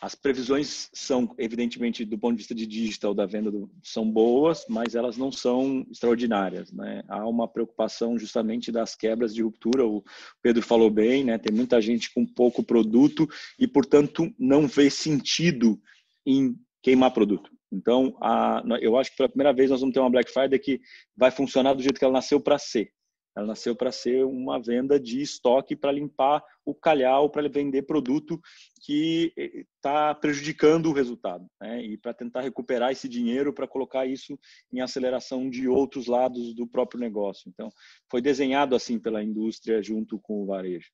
as 0.00 0.14
previsões 0.14 0.88
são, 0.94 1.34
evidentemente, 1.38 2.04
do 2.04 2.16
ponto 2.16 2.32
de 2.32 2.38
vista 2.38 2.54
de 2.54 2.66
digital 2.66 3.12
da 3.12 3.26
venda, 3.26 3.50
do, 3.50 3.68
são 3.82 4.08
boas, 4.08 4.64
mas 4.68 4.94
elas 4.94 5.16
não 5.16 5.32
são 5.32 5.84
extraordinárias. 5.90 6.72
Né? 6.72 7.02
Há 7.08 7.26
uma 7.26 7.48
preocupação 7.48 8.16
justamente 8.16 8.70
das 8.70 8.94
quebras 8.94 9.34
de 9.34 9.42
ruptura, 9.42 9.84
o 9.84 10.04
Pedro 10.40 10.62
falou 10.62 10.88
bem, 10.88 11.24
né? 11.24 11.36
tem 11.36 11.54
muita 11.54 11.80
gente 11.80 12.14
com 12.14 12.24
pouco 12.24 12.62
produto 12.62 13.28
e, 13.58 13.66
portanto, 13.66 14.32
não 14.38 14.68
vê 14.68 14.88
sentido 14.88 15.80
em 16.24 16.54
queimar 16.80 17.12
produto. 17.12 17.50
Então, 17.70 18.16
a, 18.20 18.62
eu 18.80 18.96
acho 18.96 19.10
que 19.10 19.16
pela 19.16 19.28
primeira 19.28 19.52
vez 19.52 19.70
nós 19.70 19.80
vamos 19.80 19.92
ter 19.92 20.00
uma 20.00 20.10
Black 20.10 20.32
Friday 20.32 20.58
que 20.58 20.80
vai 21.16 21.30
funcionar 21.30 21.74
do 21.74 21.82
jeito 21.82 21.98
que 21.98 22.04
ela 22.04 22.12
nasceu 22.12 22.40
para 22.40 22.58
ser. 22.58 22.92
Ela 23.38 23.46
nasceu 23.46 23.76
para 23.76 23.92
ser 23.92 24.24
uma 24.24 24.60
venda 24.60 24.98
de 24.98 25.22
estoque 25.22 25.76
para 25.76 25.92
limpar 25.92 26.42
o 26.64 26.74
calhau, 26.74 27.30
para 27.30 27.48
vender 27.48 27.82
produto 27.82 28.40
que 28.84 29.32
está 29.76 30.10
eh, 30.10 30.14
prejudicando 30.20 30.86
o 30.86 30.92
resultado, 30.92 31.46
né? 31.60 31.80
e 31.84 31.96
para 31.96 32.12
tentar 32.12 32.40
recuperar 32.40 32.90
esse 32.90 33.08
dinheiro 33.08 33.52
para 33.52 33.68
colocar 33.68 34.06
isso 34.06 34.36
em 34.72 34.80
aceleração 34.80 35.48
de 35.48 35.68
outros 35.68 36.08
lados 36.08 36.52
do 36.52 36.66
próprio 36.66 36.98
negócio. 36.98 37.48
Então, 37.48 37.70
foi 38.10 38.20
desenhado 38.20 38.74
assim 38.74 38.98
pela 38.98 39.22
indústria 39.22 39.80
junto 39.80 40.18
com 40.18 40.42
o 40.42 40.46
varejo. 40.46 40.88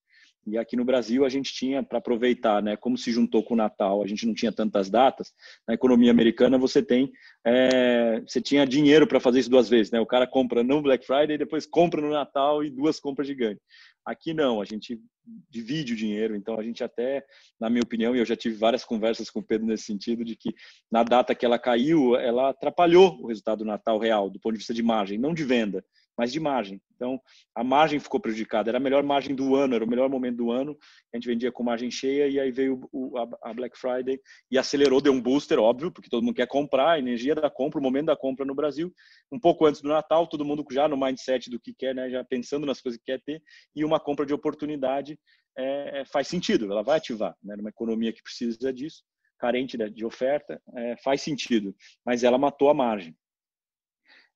E 0.46 0.58
aqui 0.58 0.76
no 0.76 0.84
Brasil 0.84 1.24
a 1.24 1.28
gente 1.28 1.52
tinha 1.52 1.82
para 1.82 1.98
aproveitar, 1.98 2.62
né? 2.62 2.76
Como 2.76 2.98
se 2.98 3.10
juntou 3.10 3.42
com 3.42 3.54
o 3.54 3.56
Natal, 3.56 4.02
a 4.02 4.06
gente 4.06 4.26
não 4.26 4.34
tinha 4.34 4.52
tantas 4.52 4.90
datas. 4.90 5.32
Na 5.66 5.74
economia 5.74 6.10
americana 6.10 6.58
você 6.58 6.82
tem, 6.82 7.10
é, 7.44 8.20
você 8.20 8.40
tinha 8.40 8.66
dinheiro 8.66 9.06
para 9.06 9.20
fazer 9.20 9.40
isso 9.40 9.50
duas 9.50 9.68
vezes, 9.68 9.90
né? 9.90 10.00
O 10.00 10.06
cara 10.06 10.26
compra 10.26 10.62
no 10.62 10.82
Black 10.82 11.06
Friday, 11.06 11.38
depois 11.38 11.66
compra 11.66 12.00
no 12.00 12.10
Natal 12.10 12.62
e 12.62 12.70
duas 12.70 13.00
compras 13.00 13.26
gigantes. 13.26 13.62
Aqui 14.04 14.34
não, 14.34 14.60
a 14.60 14.66
gente 14.66 15.00
divide 15.48 15.94
o 15.94 15.96
dinheiro, 15.96 16.36
então 16.36 16.58
a 16.58 16.62
gente 16.62 16.84
até, 16.84 17.24
na 17.58 17.70
minha 17.70 17.82
opinião, 17.82 18.14
e 18.14 18.18
eu 18.18 18.26
já 18.26 18.36
tive 18.36 18.54
várias 18.54 18.84
conversas 18.84 19.30
com 19.30 19.40
o 19.40 19.42
Pedro 19.42 19.66
nesse 19.66 19.84
sentido, 19.84 20.22
de 20.22 20.36
que 20.36 20.54
na 20.92 21.02
data 21.02 21.34
que 21.34 21.46
ela 21.46 21.58
caiu, 21.58 22.14
ela 22.16 22.50
atrapalhou 22.50 23.18
o 23.22 23.28
resultado 23.28 23.60
do 23.60 23.64
Natal 23.64 23.98
real, 23.98 24.28
do 24.28 24.38
ponto 24.38 24.52
de 24.52 24.58
vista 24.58 24.74
de 24.74 24.82
margem, 24.82 25.18
não 25.18 25.32
de 25.32 25.42
venda 25.42 25.82
mas 26.16 26.32
de 26.32 26.40
margem. 26.40 26.80
Então, 26.94 27.20
a 27.54 27.64
margem 27.64 27.98
ficou 27.98 28.20
prejudicada. 28.20 28.70
Era 28.70 28.78
a 28.78 28.80
melhor 28.80 29.02
margem 29.02 29.34
do 29.34 29.54
ano, 29.56 29.74
era 29.74 29.84
o 29.84 29.88
melhor 29.88 30.08
momento 30.08 30.36
do 30.36 30.50
ano. 30.50 30.76
A 31.12 31.16
gente 31.16 31.26
vendia 31.26 31.50
com 31.50 31.62
margem 31.62 31.90
cheia 31.90 32.28
e 32.28 32.38
aí 32.38 32.50
veio 32.50 32.88
o, 32.92 33.18
a, 33.18 33.50
a, 33.50 33.54
Black 33.54 33.76
Friday 33.78 34.20
e 34.50 34.56
acelerou, 34.56 35.00
deu 35.00 35.12
um 35.12 35.20
booster, 35.20 35.58
óbvio, 35.58 35.90
porque 35.90 36.08
todo 36.08 36.22
mundo 36.22 36.34
quer 36.34 36.46
comprar, 36.46 36.92
a 36.92 36.98
energia 36.98 37.34
da 37.34 37.50
compra, 37.50 37.80
o 37.80 37.82
momento 37.82 38.06
da 38.06 38.16
compra 38.16 38.44
no 38.44 38.54
Brasil. 38.54 38.92
Um 39.30 39.40
pouco 39.40 39.66
antes 39.66 39.80
do 39.80 39.88
Natal, 39.88 40.26
todo 40.26 40.44
mundo 40.44 40.64
já 40.70 40.88
no 40.88 40.96
mindset 40.96 41.50
do 41.50 41.60
que 41.60 41.74
quer, 41.74 41.94
né, 41.94 42.08
já 42.08 42.24
pensando 42.24 42.66
nas 42.66 42.80
coisas 42.80 42.98
que 42.98 43.12
quer 43.12 43.20
ter, 43.22 43.42
e 43.74 43.84
uma 43.84 43.98
compra 44.00 44.24
de 44.24 44.32
oportunidade 44.32 45.18
é, 45.56 46.00
é 46.00 46.04
faz 46.04 46.28
sentido, 46.28 46.70
ela 46.70 46.82
vai 46.82 46.98
ativar. 46.98 47.36
Né, 47.42 47.56
numa 47.56 47.70
economia 47.70 48.12
que 48.12 48.22
precisa 48.22 48.72
disso, 48.72 49.02
carente 49.38 49.76
de 49.76 50.04
oferta, 50.04 50.60
é, 50.76 50.96
faz 50.98 51.20
sentido, 51.20 51.74
mas 52.04 52.22
ela 52.22 52.38
matou 52.38 52.70
a 52.70 52.74
margem. 52.74 53.16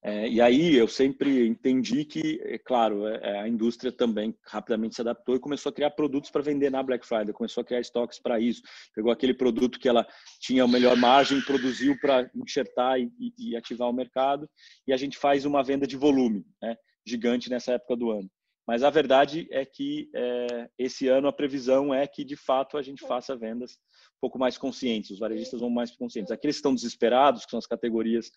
É, 0.03 0.29
e 0.29 0.41
aí 0.41 0.77
eu 0.77 0.87
sempre 0.87 1.47
entendi 1.47 2.05
que, 2.05 2.41
é 2.45 2.57
claro, 2.57 3.07
é, 3.09 3.19
é, 3.21 3.41
a 3.41 3.49
indústria 3.49 3.91
também 3.91 4.33
rapidamente 4.47 4.95
se 4.95 5.01
adaptou 5.01 5.35
e 5.35 5.41
começou 5.41 5.71
a 5.71 5.73
criar 5.73 5.91
produtos 5.91 6.31
para 6.31 6.41
vender 6.41 6.71
na 6.71 6.83
Black 6.83 7.05
Friday, 7.05 7.33
começou 7.33 7.63
a 7.63 7.65
criar 7.65 7.81
estoques 7.81 8.21
para 8.21 8.39
isso. 8.39 8.63
Pegou 8.95 9.11
aquele 9.11 9.35
produto 9.35 9.79
que 9.79 9.89
ela 9.89 10.07
tinha 10.41 10.63
a 10.63 10.69
melhor 10.69 10.97
margem, 10.97 11.41
produziu 11.41 11.99
para 12.01 12.31
enxertar 12.35 13.01
e, 13.01 13.11
e, 13.19 13.51
e, 13.51 13.57
ativar 13.57 13.89
o 13.89 13.93
mercado, 13.93 14.49
e 14.87 14.93
a 14.93 14.97
gente 14.97 15.19
faz 15.19 15.45
uma 15.45 15.65
venda 15.65 15.87
de 15.87 15.97
volume 15.97 16.45
né, 16.63 16.77
gigante 17.05 17.51
nessa 17.51 17.73
época 17.73 17.97
do 17.97 18.13
ano. 18.13 18.31
Mas 18.69 18.83
a 18.83 18.91
verdade 18.91 19.49
é 19.51 19.65
que 19.65 20.11
é, 20.15 20.69
esse 20.79 21.09
ano 21.09 21.27
a 21.27 21.33
previsão 21.33 21.95
é 21.95 22.07
que, 22.07 22.23
de 22.23 22.37
fato, 22.37 22.77
a 22.77 22.83
gente 22.83 23.01
faça 23.07 23.35
vendas 23.35 23.73
um 23.73 24.21
pouco 24.21 24.39
mais 24.39 24.59
conscientes, 24.59 25.13
os 25.13 25.19
varejistas 25.19 25.61
vão 25.61 25.71
mais 25.71 25.91
conscientes. 25.97 26.31
Aqueles 26.31 26.57
que 26.57 26.59
estão 26.59 26.75
desesperados, 26.75 27.47
que 27.47 27.51
são 27.51 27.59
as 27.59 27.67
categorias 27.67 28.31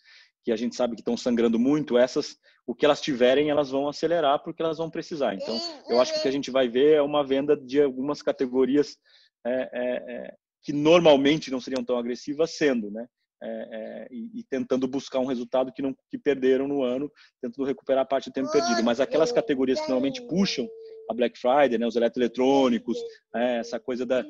que 0.46 0.54
a 0.54 0.56
gente 0.56 0.74
sabe 0.74 0.96
que 0.96 1.02
estão 1.02 1.18
sangrando 1.18 1.60
muito, 1.60 1.98
essas, 1.98 2.38
o 2.66 2.74
que 2.74 2.86
elas 2.86 3.02
tiverem, 3.02 3.50
elas 3.50 3.72
vão 3.72 3.90
acelerar 3.90 4.42
porque 4.42 4.62
elas 4.62 4.78
vão 4.78 4.90
precisar. 4.90 5.36
Então, 5.36 5.60
eu 5.90 6.00
acho 6.00 6.14
que 6.14 6.20
o 6.20 6.22
que 6.22 6.30
a 6.30 6.32
gente 6.32 6.50
vai 6.50 6.70
ver 6.70 6.94
é 6.94 7.02
uma 7.02 7.28
venda 7.28 7.58
de 7.58 7.82
algumas 7.82 8.22
categorias 8.22 8.98
é, 9.46 9.52
é, 9.52 10.14
é 10.14 10.36
que 10.64 10.72
normalmente 10.72 11.52
não 11.52 11.60
seriam 11.60 11.84
tão 11.84 11.98
agressivas, 11.98 12.56
sendo, 12.56 12.90
né? 12.90 13.06
É, 13.44 13.48
é, 13.50 14.08
e, 14.12 14.40
e, 14.40 14.44
tentando 14.44 14.88
buscar 14.88 15.18
um 15.20 15.26
resultado 15.26 15.74
que 15.74 15.82
não 15.82 15.96
que 16.12 16.18
perderam 16.18 16.68
no 16.68 16.84
ano, 16.84 17.12
tentando 17.42 17.66
recuperar 17.66 18.04
a 18.04 18.06
parte 18.06 18.30
do 18.30 18.34
tempo 18.34 18.52
perdido. 18.52 18.84
Mas 18.84 19.00
aquelas 19.00 19.32
categorias 19.32 19.82
que 19.82 19.90
normalmente 19.90 20.22
puxam 20.28 20.70
a 21.10 21.14
Black 21.14 21.40
Friday, 21.40 21.80
né, 21.80 21.88
os 21.88 21.96
eletroeletrônicos, 21.96 23.00
é, 23.36 23.58
essa 23.58 23.80
coisa 23.80 24.06
da 24.06 24.24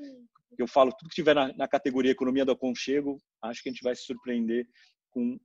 eu 0.58 0.68
falo, 0.68 0.92
tudo 0.92 1.10
que 1.10 1.16
tiver 1.16 1.34
na, 1.34 1.54
na 1.54 1.68
categoria 1.68 2.12
economia 2.12 2.46
do 2.46 2.52
aconchego, 2.52 3.18
acho 3.42 3.64
que 3.64 3.70
a 3.70 3.72
gente 3.72 3.84
vai 3.84 3.96
se 3.96 4.04
surpreender 4.04 4.68
com 5.10 5.40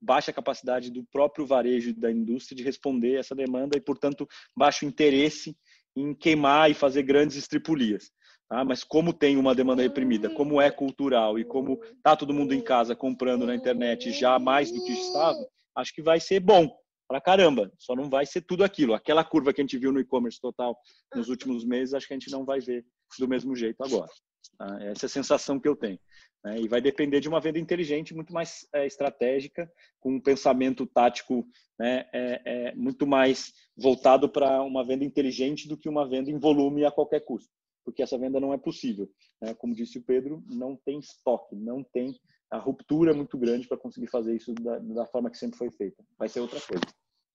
baixa 0.00 0.32
capacidade 0.32 0.90
do 0.90 1.04
próprio 1.04 1.46
varejo 1.46 1.94
da 1.94 2.10
indústria 2.10 2.56
de 2.56 2.62
responder 2.62 3.18
essa 3.18 3.34
demanda 3.34 3.76
e, 3.76 3.80
portanto, 3.80 4.26
baixo 4.56 4.84
interesse 4.84 5.56
em 5.94 6.14
queimar 6.14 6.70
e 6.70 6.74
fazer 6.74 7.02
grandes 7.02 7.36
estripulias. 7.36 8.10
Tá? 8.48 8.64
Mas 8.64 8.84
como 8.84 9.12
tem 9.12 9.36
uma 9.36 9.54
demanda 9.54 9.82
reprimida, 9.82 10.30
como 10.30 10.60
é 10.60 10.70
cultural 10.70 11.38
e 11.38 11.44
como 11.44 11.80
está 11.82 12.16
todo 12.16 12.34
mundo 12.34 12.54
em 12.54 12.60
casa 12.60 12.94
comprando 12.94 13.46
na 13.46 13.54
internet 13.54 14.12
já 14.12 14.38
mais 14.38 14.70
do 14.70 14.82
que 14.84 14.92
estava, 14.92 15.38
acho 15.74 15.92
que 15.92 16.02
vai 16.02 16.20
ser 16.20 16.40
bom 16.40 16.70
para 17.08 17.20
caramba. 17.20 17.72
Só 17.78 17.94
não 17.94 18.08
vai 18.08 18.26
ser 18.26 18.42
tudo 18.42 18.64
aquilo. 18.64 18.94
Aquela 18.94 19.24
curva 19.24 19.52
que 19.52 19.60
a 19.60 19.64
gente 19.64 19.78
viu 19.78 19.92
no 19.92 20.00
e-commerce 20.00 20.40
total 20.40 20.76
nos 21.14 21.28
últimos 21.28 21.64
meses, 21.64 21.94
acho 21.94 22.06
que 22.06 22.14
a 22.14 22.18
gente 22.18 22.30
não 22.30 22.44
vai 22.44 22.60
ver 22.60 22.84
do 23.18 23.28
mesmo 23.28 23.54
jeito 23.54 23.82
agora. 23.82 24.10
Tá? 24.58 24.78
Essa 24.82 25.06
é 25.06 25.08
a 25.08 25.10
sensação 25.10 25.58
que 25.58 25.68
eu 25.68 25.76
tenho. 25.76 25.98
Né? 26.44 26.60
E 26.60 26.68
vai 26.68 26.80
depender 26.80 27.20
de 27.20 27.28
uma 27.28 27.40
venda 27.40 27.58
inteligente, 27.58 28.14
muito 28.14 28.32
mais 28.32 28.66
é, 28.72 28.86
estratégica, 28.86 29.70
com 30.00 30.14
um 30.14 30.20
pensamento 30.20 30.86
tático 30.86 31.46
né, 31.78 32.06
é, 32.12 32.42
é, 32.44 32.74
muito 32.74 33.06
mais 33.06 33.52
voltado 33.76 34.28
para 34.28 34.62
uma 34.62 34.84
venda 34.84 35.04
inteligente 35.04 35.68
do 35.68 35.76
que 35.76 35.88
uma 35.88 36.08
venda 36.08 36.30
em 36.30 36.38
volume 36.38 36.84
a 36.84 36.90
qualquer 36.90 37.20
custo, 37.20 37.50
porque 37.86 38.02
essa 38.02 38.18
venda 38.18 38.40
não 38.40 38.52
é 38.52 38.58
possível. 38.58 39.08
Né? 39.40 39.54
Como 39.54 39.72
disse 39.72 39.96
o 39.96 40.02
Pedro, 40.02 40.42
não 40.48 40.76
tem 40.76 40.98
estoque, 40.98 41.54
não 41.54 41.84
tem 41.84 42.18
a 42.50 42.58
ruptura 42.58 43.14
muito 43.14 43.38
grande 43.38 43.68
para 43.68 43.78
conseguir 43.78 44.08
fazer 44.08 44.34
isso 44.34 44.52
da, 44.54 44.78
da, 44.78 45.06
forma 45.06 45.30
que 45.30 45.38
sempre 45.38 45.56
foi 45.56 45.70
feita. 45.70 46.04
Vai 46.18 46.28
ser 46.28 46.40
outra 46.40 46.60
coisa. 46.60 46.84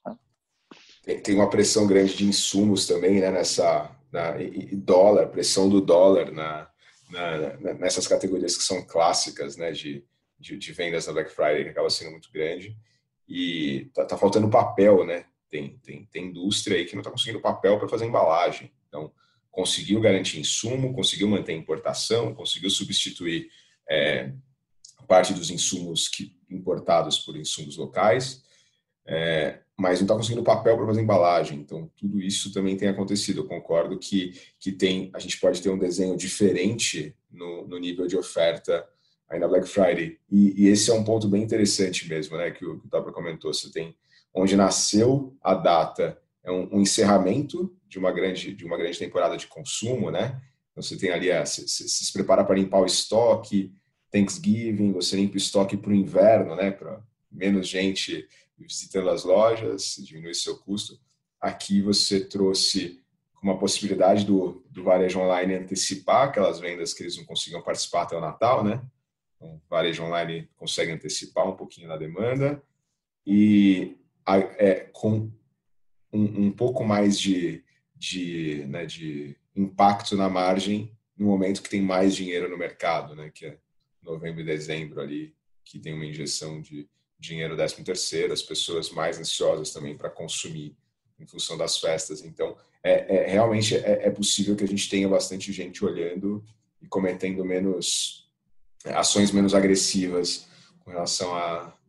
Tá? 0.03 0.19
Tem, 1.03 1.21
tem, 1.21 1.35
uma 1.35 1.49
pressão 1.49 1.87
grande 1.87 2.17
de 2.17 2.25
insumos 2.25 2.85
também, 2.85 3.21
né? 3.21 3.31
Nessa 3.31 3.95
na, 4.11 4.41
e, 4.41 4.75
dólar, 4.75 5.29
pressão 5.29 5.69
do 5.69 5.79
dólar 5.79 6.31
na, 6.31 6.69
na, 7.09 7.73
nessas 7.75 8.05
categorias 8.05 8.57
que 8.57 8.63
são 8.63 8.85
clássicas 8.85 9.55
né, 9.55 9.71
de, 9.71 10.05
de, 10.37 10.57
de, 10.57 10.73
vendas 10.73 11.07
na 11.07 11.13
Black 11.13 11.31
Friday, 11.31 11.63
que 11.63 11.69
acaba 11.69 11.89
sendo 11.89 12.11
muito 12.11 12.29
grande. 12.31 12.77
E 13.27 13.89
tá, 13.93 14.03
tá 14.03 14.17
faltando 14.17 14.49
papel, 14.49 15.05
né? 15.05 15.25
Tem, 15.49 15.77
tem, 15.79 16.05
tem 16.05 16.25
indústria 16.27 16.77
aí 16.77 16.85
que 16.85 16.93
não 16.93 17.01
está 17.01 17.11
conseguindo 17.11 17.41
papel 17.41 17.79
para 17.79 17.87
fazer 17.87 18.05
embalagem. 18.05 18.71
Então, 18.89 19.11
conseguiu 19.51 19.99
garantir 19.99 20.39
insumo, 20.39 20.93
conseguiu 20.93 21.27
manter 21.27 21.53
importação, 21.53 22.33
conseguiu 22.33 22.69
substituir 22.69 23.49
é, 23.89 24.31
parte 25.07 25.33
dos 25.33 25.49
insumos 25.49 26.07
que, 26.07 26.33
importados 26.49 27.19
por 27.19 27.35
insumos 27.35 27.75
locais, 27.75 28.43
é, 29.05 29.59
mas 29.77 29.99
não 29.99 30.05
está 30.05 30.15
conseguindo 30.15 30.43
papel 30.43 30.77
para 30.77 30.85
fazer 30.85 31.01
embalagem. 31.01 31.59
Então, 31.59 31.91
tudo 31.97 32.21
isso 32.21 32.53
também 32.53 32.77
tem 32.77 32.87
acontecido. 32.87 33.41
Eu 33.41 33.47
concordo 33.47 33.97
que, 33.97 34.39
que 34.59 34.71
tem, 34.71 35.09
a 35.13 35.19
gente 35.19 35.39
pode 35.39 35.61
ter 35.61 35.69
um 35.69 35.77
desenho 35.77 36.15
diferente 36.15 37.15
no, 37.29 37.67
no 37.67 37.77
nível 37.77 38.07
de 38.07 38.15
oferta 38.15 38.87
aí 39.29 39.39
na 39.39 39.47
Black 39.47 39.67
Friday. 39.67 40.17
E, 40.29 40.63
e, 40.63 40.67
esse 40.67 40.91
é 40.91 40.93
um 40.93 41.03
ponto 41.03 41.27
bem 41.27 41.41
interessante 41.41 42.07
mesmo, 42.07 42.37
né, 42.37 42.51
que 42.51 42.65
o, 42.65 42.79
que 42.79 42.85
o 42.85 42.89
Tabra 42.89 43.11
comentou. 43.11 43.53
Você 43.53 43.71
tem 43.71 43.95
onde 44.33 44.55
nasceu 44.55 45.35
a 45.41 45.53
data, 45.53 46.17
é 46.43 46.51
um, 46.51 46.77
um, 46.77 46.81
encerramento 46.81 47.75
de 47.91 47.99
uma 47.99 48.09
grande 48.09 48.53
de 48.53 48.65
uma 48.65 48.77
grande 48.77 48.97
temporada 48.97 49.35
de 49.35 49.47
consumo, 49.47 50.09
né? 50.09 50.41
Então, 50.71 50.81
você 50.81 50.97
tem 50.97 51.11
ali, 51.11 51.29
a, 51.29 51.45
se, 51.45 51.67
se, 51.67 51.89
se 51.89 52.13
prepara 52.13 52.45
para 52.45 52.55
limpar 52.55 52.79
o 52.79 52.85
estoque, 52.85 53.73
Thanksgiving, 54.09 54.93
você 54.93 55.17
limpa 55.17 55.35
o 55.35 55.37
estoque 55.37 55.75
para 55.75 55.91
o 55.91 55.95
inverno, 55.95 56.55
né, 56.55 56.71
para 56.71 57.03
menos 57.29 57.67
gente 57.67 58.25
visitando 58.57 59.09
as 59.09 59.25
lojas, 59.25 59.97
diminui 59.99 60.33
seu 60.33 60.57
custo. 60.59 60.97
Aqui 61.39 61.81
você 61.81 62.23
trouxe 62.23 63.01
uma 63.43 63.57
possibilidade 63.57 64.25
do, 64.25 64.63
do 64.69 64.83
varejo 64.83 65.19
online 65.19 65.55
antecipar 65.55 66.29
aquelas 66.29 66.59
vendas 66.59 66.93
que 66.93 67.03
eles 67.03 67.17
não 67.17 67.25
conseguiam 67.25 67.61
participar 67.61 68.03
até 68.03 68.15
o 68.15 68.21
Natal, 68.21 68.63
né? 68.63 68.81
Então, 69.35 69.55
o 69.55 69.61
varejo 69.69 70.03
online 70.03 70.47
consegue 70.55 70.91
antecipar 70.91 71.49
um 71.49 71.55
pouquinho 71.55 71.89
da 71.89 71.97
demanda 71.97 72.63
e 73.25 73.97
é, 74.57 74.87
com 74.93 75.29
um, 76.13 76.47
um, 76.47 76.51
pouco 76.51 76.83
mais 76.83 77.19
de, 77.19 77.63
de, 78.01 78.65
né, 78.67 78.83
de 78.83 79.37
impacto 79.55 80.17
na 80.17 80.27
margem 80.27 80.91
no 81.15 81.27
momento 81.27 81.61
que 81.61 81.69
tem 81.69 81.83
mais 81.83 82.15
dinheiro 82.15 82.49
no 82.49 82.57
mercado, 82.57 83.15
né? 83.15 83.29
Que 83.31 83.45
é 83.45 83.57
novembro 84.01 84.41
e 84.41 84.43
dezembro 84.43 84.99
ali, 84.99 85.35
que 85.63 85.77
tem 85.77 85.93
uma 85.93 86.05
injeção 86.05 86.59
de 86.59 86.89
dinheiro 87.19 87.55
décimo 87.55 87.85
terceiro, 87.85 88.33
as 88.33 88.41
pessoas 88.41 88.89
mais 88.89 89.19
ansiosas 89.19 89.71
também 89.71 89.95
para 89.95 90.09
consumir 90.09 90.75
em 91.19 91.27
função 91.27 91.55
das 91.55 91.77
festas. 91.77 92.23
Então, 92.23 92.57
é, 92.83 93.17
é 93.17 93.27
realmente 93.27 93.75
é, 93.75 94.07
é, 94.07 94.09
possível 94.09 94.55
que 94.55 94.63
a 94.63 94.67
gente 94.67 94.89
tenha 94.89 95.07
bastante 95.07 95.53
gente 95.53 95.85
olhando 95.85 96.43
e 96.81 96.87
cometendo 96.87 97.45
menos 97.45 98.27
ações 98.83 99.31
menos 99.31 99.53
agressivas 99.53 100.47
com 100.79 100.89
relação 100.89 101.29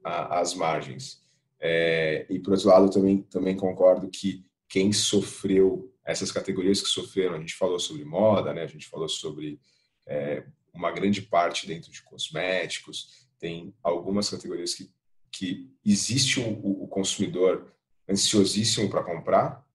às 0.04 0.52
margens. 0.52 1.22
É, 1.58 2.26
e 2.28 2.38
por 2.38 2.52
outro 2.52 2.68
lado, 2.68 2.90
também 2.90 3.22
também 3.22 3.56
concordo 3.56 4.10
que 4.10 4.44
quem 4.68 4.92
sofreu 4.92 5.91
essas 6.04 6.32
categorias 6.32 6.80
que 6.80 6.88
sofreram, 6.88 7.34
a 7.34 7.40
gente 7.40 7.54
falou 7.54 7.78
sobre 7.78 8.04
moda, 8.04 8.52
né? 8.52 8.62
A 8.62 8.66
gente 8.66 8.88
falou 8.88 9.08
sobre 9.08 9.60
é, 10.06 10.44
uma 10.72 10.90
grande 10.90 11.22
parte 11.22 11.66
dentro 11.66 11.90
de 11.90 12.02
cosméticos, 12.02 13.26
tem 13.38 13.74
algumas 13.82 14.28
categorias 14.30 14.74
que 14.74 14.90
que 15.32 15.72
existe 15.84 16.38
o, 16.38 16.84
o 16.84 16.86
consumidor 16.86 17.72
ansiosíssimo 18.08 18.90
para 18.90 19.02
comprar, 19.02 19.66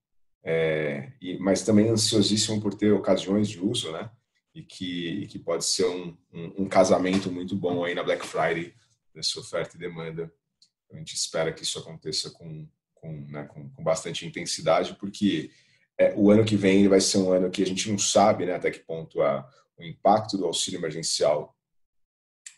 é, 0.44 1.12
e, 1.20 1.38
mas 1.40 1.64
também 1.64 1.90
ansiosíssimo 1.90 2.62
por 2.62 2.76
ter 2.76 2.92
ocasiões 2.94 3.50
de 3.50 3.60
uso, 3.60 3.92
né? 3.92 4.10
E 4.54 4.64
que, 4.64 5.24
e 5.24 5.28
que 5.28 5.40
pode 5.40 5.66
ser 5.66 5.86
um, 5.86 6.18
um, 6.32 6.64
um, 6.64 6.70
casamento 6.70 7.32
muito 7.32 7.56
bom 7.56 7.84
aí 7.84 7.94
na 7.94 8.04
Black 8.04 8.26
Friday, 8.26 8.74
dessa 9.14 9.40
oferta 9.40 9.76
e 9.76 9.80
demanda. 9.80 10.32
A 10.92 10.96
gente 10.98 11.16
espera 11.16 11.52
que 11.52 11.64
isso 11.64 11.80
aconteça 11.80 12.30
com, 12.32 12.68
com, 12.94 13.26
né, 13.28 13.44
com, 13.46 13.70
com 13.70 13.84
bastante 13.84 14.26
intensidade, 14.26 14.96
porque 14.96 15.52
é, 15.98 16.14
o 16.16 16.30
ano 16.32 16.46
que 16.46 16.56
vem 16.56 16.80
ele 16.80 16.90
vai 16.90 17.02
ser 17.02 17.18
um 17.18 17.32
ano 17.32 17.50
que 17.50 17.64
a 17.64 17.66
gente 17.66 17.90
não 17.90 17.98
sabe 17.98 18.46
né, 18.46 18.54
até 18.54 18.70
que 18.70 18.80
ponto 18.80 19.22
a, 19.22 19.48
o 19.78 19.84
impacto 19.84 20.38
do 20.38 20.46
auxílio 20.46 20.80
emergencial 20.80 21.56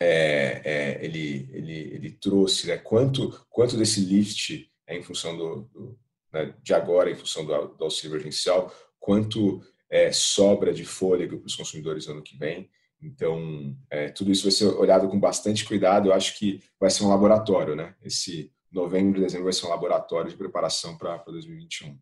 é, 0.01 0.61
é, 0.63 1.05
ele, 1.05 1.49
ele, 1.51 1.77
ele 1.93 2.11
trouxe, 2.11 2.67
né, 2.67 2.77
quanto, 2.77 3.45
quanto 3.49 3.77
desse 3.77 3.99
lift 4.01 4.71
é 4.87 4.97
em 4.97 5.03
função 5.03 5.37
do, 5.37 5.61
do 5.73 5.99
né, 6.31 6.53
de 6.61 6.73
agora, 6.73 7.11
em 7.11 7.15
função 7.15 7.45
do, 7.45 7.67
do 7.75 7.83
auxílio 7.83 8.13
emergencial, 8.13 8.73
quanto 8.99 9.61
é, 9.89 10.11
sobra 10.11 10.73
de 10.73 10.85
fôlego 10.85 11.39
para 11.39 11.47
os 11.47 11.55
consumidores 11.55 12.07
no 12.07 12.13
ano 12.13 12.23
que 12.23 12.37
vem. 12.37 12.69
Então, 13.01 13.75
é, 13.89 14.09
tudo 14.09 14.31
isso 14.31 14.43
vai 14.43 14.51
ser 14.51 14.65
olhado 14.65 15.07
com 15.07 15.19
bastante 15.19 15.65
cuidado. 15.65 16.09
Eu 16.09 16.13
acho 16.13 16.37
que 16.37 16.61
vai 16.79 16.89
ser 16.89 17.03
um 17.03 17.09
laboratório, 17.09 17.75
né? 17.75 17.95
Esse 18.03 18.51
novembro 18.71 19.21
dezembro 19.21 19.45
vai 19.45 19.53
ser 19.53 19.65
um 19.65 19.69
laboratório 19.69 20.29
de 20.29 20.37
preparação 20.37 20.97
para 20.97 21.17
2021. 21.17 21.97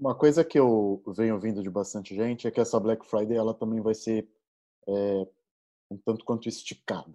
Uma 0.00 0.14
coisa 0.14 0.42
que 0.42 0.58
eu 0.58 1.02
venho 1.08 1.34
ouvindo 1.34 1.62
de 1.62 1.68
bastante 1.68 2.14
gente 2.14 2.48
é 2.48 2.50
que 2.50 2.58
essa 2.58 2.80
Black 2.80 3.04
Friday 3.04 3.36
ela 3.36 3.52
também 3.52 3.82
vai 3.82 3.92
ser 3.92 4.26
é, 4.88 5.26
um 5.90 5.98
tanto 5.98 6.24
quanto 6.24 6.48
esticada. 6.48 7.14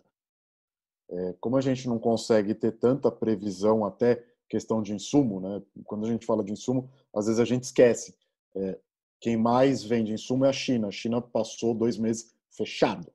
É, 1.09 1.33
como 1.39 1.57
a 1.57 1.61
gente 1.61 1.87
não 1.87 1.97
consegue 1.97 2.53
ter 2.53 2.73
tanta 2.73 3.11
previsão 3.11 3.83
até 3.83 4.23
questão 4.47 4.83
de 4.83 4.93
insumo, 4.93 5.39
né? 5.39 5.63
Quando 5.83 6.05
a 6.05 6.09
gente 6.11 6.27
fala 6.27 6.43
de 6.43 6.51
insumo, 6.51 6.87
às 7.11 7.25
vezes 7.25 7.39
a 7.39 7.45
gente 7.45 7.63
esquece. 7.63 8.15
É, 8.55 8.79
quem 9.19 9.35
mais 9.35 9.83
vende 9.83 10.13
insumo 10.13 10.45
é 10.45 10.49
a 10.49 10.53
China. 10.53 10.89
A 10.89 10.91
China 10.91 11.19
passou 11.19 11.73
dois 11.73 11.97
meses 11.97 12.35
fechada. 12.51 13.11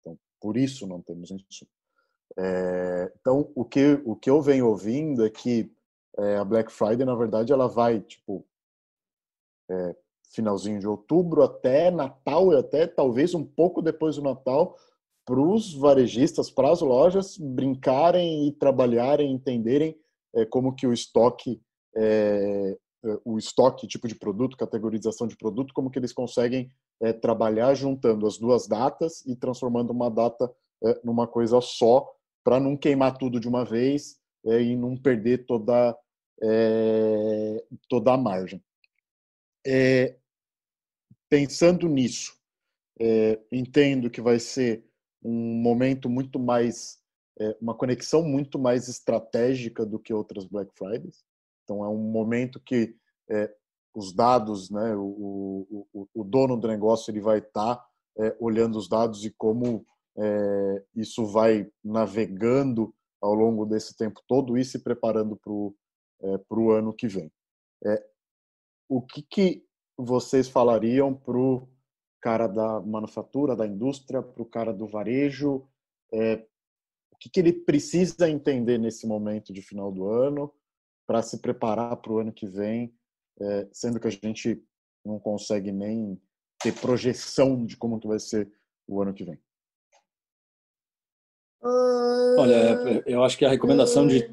Então, 0.00 0.16
por 0.40 0.56
isso 0.56 0.86
não 0.86 1.02
temos 1.02 1.32
insumo. 1.32 1.70
É, 2.38 3.12
então, 3.20 3.50
o 3.56 3.64
que, 3.64 4.00
o 4.04 4.14
que 4.14 4.30
eu 4.30 4.40
venho 4.40 4.68
ouvindo 4.68 5.26
é 5.26 5.30
que 5.30 5.68
é, 6.16 6.36
a 6.36 6.44
Black 6.44 6.70
Friday, 6.70 7.04
na 7.04 7.16
verdade, 7.16 7.52
ela 7.52 7.66
vai, 7.66 8.00
tipo, 8.00 8.46
é, 9.70 9.96
finalzinho 10.34 10.80
de 10.80 10.88
outubro 10.88 11.42
até 11.42 11.90
Natal 11.90 12.52
e 12.52 12.56
até 12.56 12.86
talvez 12.86 13.34
um 13.34 13.44
pouco 13.44 13.80
depois 13.80 14.16
do 14.16 14.22
Natal, 14.22 14.76
para 15.24 15.40
os 15.40 15.74
varejistas, 15.74 16.50
para 16.50 16.70
as 16.70 16.80
lojas 16.80 17.38
brincarem 17.38 18.46
e 18.46 18.52
trabalharem, 18.52 19.32
entenderem 19.32 19.96
é, 20.34 20.44
como 20.44 20.74
que 20.74 20.86
o 20.86 20.92
estoque, 20.92 21.60
é, 21.96 22.76
é, 23.04 23.18
o 23.24 23.38
estoque, 23.38 23.86
tipo 23.86 24.06
de 24.06 24.14
produto, 24.14 24.56
categorização 24.56 25.26
de 25.26 25.36
produto, 25.36 25.72
como 25.72 25.90
que 25.90 25.98
eles 25.98 26.12
conseguem 26.12 26.68
é, 27.00 27.12
trabalhar 27.12 27.74
juntando 27.74 28.26
as 28.26 28.38
duas 28.38 28.66
datas 28.66 29.24
e 29.26 29.34
transformando 29.34 29.90
uma 29.90 30.10
data 30.10 30.52
é, 30.82 31.00
numa 31.02 31.26
coisa 31.26 31.60
só, 31.60 32.06
para 32.42 32.60
não 32.60 32.76
queimar 32.76 33.16
tudo 33.16 33.40
de 33.40 33.48
uma 33.48 33.64
vez 33.64 34.18
é, 34.44 34.60
e 34.60 34.76
não 34.76 34.96
perder 34.96 35.46
toda 35.46 35.96
toda 37.88 38.12
a 38.12 38.16
margem. 38.18 38.60
Pensando 41.28 41.88
nisso, 41.88 42.36
entendo 43.50 44.10
que 44.10 44.20
vai 44.20 44.38
ser 44.38 44.84
um 45.24 45.54
momento 45.54 46.08
muito 46.08 46.38
mais, 46.38 46.98
é, 47.40 47.56
uma 47.60 47.74
conexão 47.74 48.22
muito 48.22 48.58
mais 48.58 48.88
estratégica 48.88 49.86
do 49.86 49.98
que 49.98 50.12
outras 50.12 50.44
Black 50.44 50.70
Fridays. 50.76 51.24
Então 51.64 51.82
é 51.82 51.88
um 51.88 51.96
momento 51.96 52.60
que 52.60 52.94
é, 53.30 53.52
os 53.94 54.12
dados, 54.12 54.70
né, 54.70 54.94
o, 54.94 55.86
o, 55.92 56.08
o, 56.12 56.24
dono 56.24 56.56
do 56.58 56.68
negócio 56.68 57.10
ele 57.10 57.20
vai 57.20 57.38
estar 57.38 57.76
tá, 57.76 57.86
é, 58.18 58.36
olhando 58.38 58.76
os 58.76 58.88
dados 58.88 59.24
e 59.24 59.30
como 59.30 59.86
é, 60.16 60.84
isso 60.94 61.24
vai 61.24 61.70
navegando 61.82 62.94
ao 63.20 63.32
longo 63.32 63.64
desse 63.64 63.96
tempo 63.96 64.20
todo 64.28 64.58
e 64.58 64.64
se 64.64 64.80
preparando 64.80 65.36
para 65.36 65.52
o 65.52 65.74
é, 66.20 66.78
ano 66.78 66.92
que 66.92 67.08
vem. 67.08 67.32
É, 67.84 68.04
o 68.96 69.02
que, 69.02 69.22
que 69.22 69.64
vocês 69.98 70.48
falariam 70.48 71.12
para 71.12 71.36
o 71.36 71.68
cara 72.20 72.46
da 72.46 72.80
manufatura, 72.80 73.56
da 73.56 73.66
indústria, 73.66 74.22
para 74.22 74.40
o 74.40 74.46
cara 74.46 74.72
do 74.72 74.86
varejo? 74.86 75.66
É, 76.12 76.46
o 77.12 77.16
que, 77.18 77.28
que 77.28 77.40
ele 77.40 77.52
precisa 77.52 78.30
entender 78.30 78.78
nesse 78.78 79.04
momento 79.04 79.52
de 79.52 79.60
final 79.62 79.90
do 79.90 80.06
ano 80.06 80.54
para 81.08 81.22
se 81.22 81.40
preparar 81.40 81.96
para 81.96 82.12
o 82.12 82.18
ano 82.18 82.32
que 82.32 82.46
vem, 82.46 82.94
é, 83.40 83.68
sendo 83.72 83.98
que 83.98 84.06
a 84.06 84.10
gente 84.10 84.64
não 85.04 85.18
consegue 85.18 85.72
nem 85.72 86.20
ter 86.60 86.72
projeção 86.80 87.66
de 87.66 87.76
como 87.76 87.98
que 87.98 88.06
vai 88.06 88.20
ser 88.20 88.48
o 88.86 89.02
ano 89.02 89.12
que 89.12 89.24
vem? 89.24 89.40
Olha, 91.64 93.02
eu 93.06 93.24
acho 93.24 93.38
que 93.38 93.44
a 93.44 93.48
recomendação 93.48 94.06
de 94.06 94.28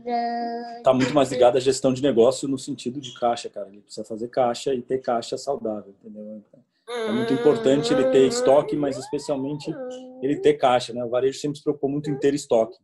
está 0.78 0.94
muito 0.94 1.14
mais 1.14 1.32
ligada 1.32 1.58
à 1.58 1.62
gestão 1.62 1.94
de 1.94 2.02
negócio 2.02 2.48
no 2.48 2.58
sentido 2.58 3.00
de 3.00 3.14
caixa, 3.14 3.50
cara. 3.50 3.70
Ele 3.70 3.82
precisa 3.82 4.04
fazer 4.04 4.28
caixa 4.28 4.74
e 4.74 4.82
ter 4.82 4.98
caixa 4.98 5.38
saudável, 5.38 5.94
entendeu? 6.04 6.44
É 6.90 7.12
muito 7.12 7.32
importante 7.34 7.94
ele 7.94 8.10
ter 8.10 8.28
estoque, 8.28 8.76
mas 8.76 8.98
especialmente 8.98 9.74
ele 10.22 10.38
ter 10.38 10.56
caixa, 10.56 10.94
né? 10.94 11.06
O 11.06 11.10
varejo 11.10 11.40
sempre 11.40 11.58
se 11.58 11.64
preocupou 11.64 11.90
muito 11.90 12.10
em 12.10 12.18
ter 12.18 12.34
estoque, 12.34 12.78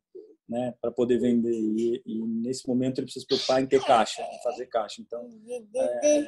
né? 0.48 0.74
Para 0.80 0.92
poder 0.92 1.18
vender 1.18 1.52
e, 1.52 2.02
e, 2.06 2.22
nesse 2.26 2.66
momento 2.68 3.00
ele 3.00 3.06
precisa 3.06 3.24
se 3.24 3.28
preocupar 3.28 3.62
em 3.62 3.66
ter 3.66 3.84
caixa, 3.84 4.22
em 4.22 4.44
fazer 4.44 4.68
caixa. 4.68 5.02
Então 5.02 5.28
é, 5.76 6.20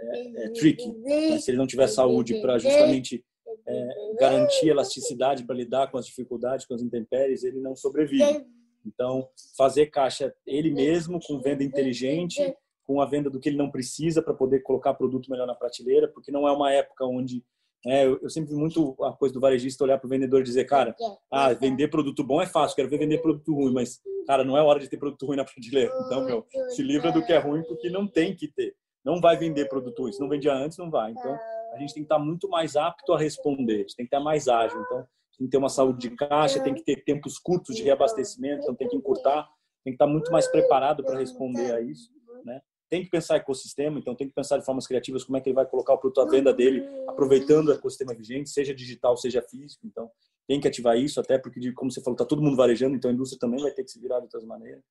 é, 0.00 0.44
é 0.44 0.48
tricky. 0.50 0.92
Mas 1.30 1.44
se 1.44 1.50
ele 1.50 1.58
não 1.58 1.66
tiver 1.66 1.86
saúde 1.86 2.40
para 2.42 2.58
justamente 2.58 3.24
é, 3.66 4.14
garantir 4.18 4.68
elasticidade 4.68 5.44
para 5.44 5.54
lidar 5.54 5.90
com 5.90 5.98
as 5.98 6.06
dificuldades, 6.06 6.66
com 6.66 6.74
as 6.74 6.82
intempéries, 6.82 7.44
ele 7.44 7.60
não 7.60 7.74
sobrevive. 7.74 8.44
Então, 8.86 9.28
fazer 9.56 9.86
caixa 9.86 10.34
ele 10.46 10.70
mesmo, 10.70 11.18
com 11.26 11.40
venda 11.40 11.64
inteligente, 11.64 12.54
com 12.86 13.00
a 13.00 13.06
venda 13.06 13.30
do 13.30 13.40
que 13.40 13.48
ele 13.48 13.56
não 13.56 13.70
precisa 13.70 14.22
para 14.22 14.34
poder 14.34 14.60
colocar 14.60 14.92
produto 14.94 15.30
melhor 15.30 15.46
na 15.46 15.54
prateleira, 15.54 16.06
porque 16.06 16.30
não 16.30 16.46
é 16.46 16.52
uma 16.52 16.70
época 16.72 17.06
onde. 17.06 17.42
É, 17.86 18.06
eu, 18.06 18.18
eu 18.22 18.30
sempre 18.30 18.50
vi 18.50 18.56
muito 18.56 18.96
a 19.02 19.12
coisa 19.12 19.34
do 19.34 19.40
varejista 19.40 19.84
olhar 19.84 19.98
para 19.98 20.06
o 20.06 20.10
vendedor 20.10 20.40
e 20.40 20.44
dizer, 20.44 20.64
cara, 20.64 20.96
ah, 21.30 21.52
vender 21.52 21.88
produto 21.88 22.24
bom 22.24 22.40
é 22.40 22.46
fácil, 22.46 22.74
quero 22.74 22.88
ver 22.88 22.98
vender 22.98 23.18
produto 23.18 23.54
ruim, 23.54 23.74
mas, 23.74 24.00
cara, 24.26 24.42
não 24.42 24.56
é 24.56 24.62
hora 24.62 24.80
de 24.80 24.88
ter 24.88 24.96
produto 24.96 25.26
ruim 25.26 25.36
na 25.36 25.44
prateleira. 25.44 25.92
Então, 26.06 26.24
meu, 26.24 26.46
se 26.70 26.82
livra 26.82 27.12
do 27.12 27.22
que 27.22 27.32
é 27.32 27.38
ruim, 27.38 27.62
porque 27.64 27.90
não 27.90 28.06
tem 28.06 28.34
que 28.34 28.48
ter. 28.48 28.74
Não 29.04 29.20
vai 29.20 29.36
vender 29.36 29.68
produto 29.68 30.02
ruim. 30.02 30.12
Se 30.12 30.20
não 30.20 30.30
vendia 30.30 30.54
antes, 30.54 30.78
não 30.78 30.90
vai. 30.90 31.10
Então, 31.10 31.38
a 31.74 31.78
gente 31.78 31.94
tem 31.94 32.02
que 32.02 32.06
estar 32.06 32.18
muito 32.18 32.48
mais 32.48 32.76
apto 32.76 33.12
a 33.12 33.18
responder, 33.18 33.74
a 33.74 33.78
gente 33.78 33.96
tem 33.96 34.06
que 34.06 34.14
estar 34.14 34.20
mais 34.20 34.48
ágil. 34.48 34.80
Então, 34.80 35.06
tem 35.36 35.46
que 35.46 35.50
ter 35.50 35.56
uma 35.56 35.68
saúde 35.68 36.08
de 36.08 36.16
caixa, 36.16 36.62
tem 36.62 36.74
que 36.74 36.82
ter 36.82 37.02
tempos 37.04 37.38
curtos 37.38 37.74
de 37.74 37.82
reabastecimento, 37.82 38.62
então 38.62 38.74
tem 38.74 38.88
que 38.88 38.96
encurtar, 38.96 39.48
tem 39.82 39.92
que 39.92 39.96
estar 39.96 40.06
muito 40.06 40.30
mais 40.30 40.46
preparado 40.46 41.02
para 41.04 41.18
responder 41.18 41.72
a 41.72 41.80
isso, 41.80 42.10
né? 42.44 42.60
Tem 42.88 43.02
que 43.02 43.10
pensar 43.10 43.36
ecossistema, 43.36 43.98
então 43.98 44.14
tem 44.14 44.28
que 44.28 44.34
pensar 44.34 44.58
de 44.58 44.64
formas 44.64 44.86
criativas 44.86 45.24
como 45.24 45.36
é 45.36 45.40
que 45.40 45.48
ele 45.48 45.54
vai 45.54 45.66
colocar 45.66 45.94
o 45.94 45.98
produto 45.98 46.20
à 46.20 46.26
venda 46.26 46.52
dele, 46.52 46.86
aproveitando 47.08 47.68
o 47.68 47.72
ecossistema 47.72 48.14
vigente, 48.14 48.50
seja 48.50 48.72
digital, 48.72 49.16
seja 49.16 49.42
físico. 49.42 49.86
Então 49.86 50.08
tem 50.46 50.60
que 50.60 50.68
ativar 50.68 50.96
isso, 50.96 51.18
até 51.18 51.38
porque, 51.38 51.72
como 51.72 51.90
você 51.90 52.00
falou, 52.00 52.14
está 52.14 52.24
todo 52.24 52.42
mundo 52.42 52.56
varejando, 52.56 52.94
então 52.94 53.10
a 53.10 53.14
indústria 53.14 53.40
também 53.40 53.60
vai 53.60 53.72
ter 53.72 53.82
que 53.82 53.90
se 53.90 53.98
virar 53.98 54.18
de 54.18 54.26
outras 54.26 54.44
maneiras. 54.44 54.82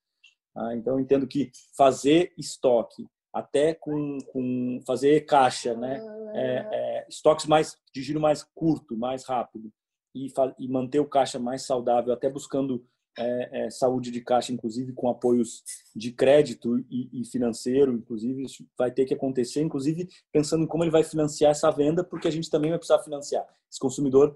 Ah, 0.55 0.75
então 0.75 0.99
entendo 0.99 1.25
que 1.25 1.51
fazer 1.77 2.34
estoque 2.38 3.07
até 3.34 3.73
com, 3.73 4.19
com 4.31 4.79
fazer 4.86 5.25
caixa, 5.25 5.73
né? 5.73 5.99
É, 6.36 6.67
é, 6.71 7.05
estoques 7.09 7.45
mais 7.45 7.77
de 7.93 8.01
giro 8.01 8.19
mais 8.19 8.43
curto, 8.55 8.95
mais 8.95 9.23
rápido 9.25 9.71
e, 10.15 10.31
e 10.59 10.67
manter 10.67 10.99
o 10.99 11.09
caixa 11.09 11.39
mais 11.39 11.63
saudável, 11.63 12.13
até 12.13 12.29
buscando 12.29 12.86
é, 13.17 13.65
é, 13.65 13.69
saúde 13.69 14.11
de 14.11 14.21
caixa, 14.21 14.51
inclusive 14.51 14.93
com 14.93 15.09
apoios 15.09 15.63
de 15.95 16.11
crédito 16.11 16.79
e, 16.89 17.21
e, 17.21 17.25
financeiro, 17.25 17.93
inclusive 17.93 18.43
isso 18.43 18.65
vai 18.77 18.91
ter 18.91 19.05
que 19.05 19.13
acontecer, 19.13 19.61
inclusive 19.61 20.07
pensando 20.31 20.63
em 20.63 20.67
como 20.67 20.84
ele 20.84 20.91
vai 20.91 21.03
financiar 21.03 21.51
essa 21.51 21.69
venda, 21.71 22.03
porque 22.03 22.27
a 22.27 22.31
gente 22.31 22.49
também 22.49 22.71
vai 22.71 22.79
precisar 22.79 22.99
financiar. 22.99 23.45
Esse 23.69 23.79
consumidor, 23.79 24.36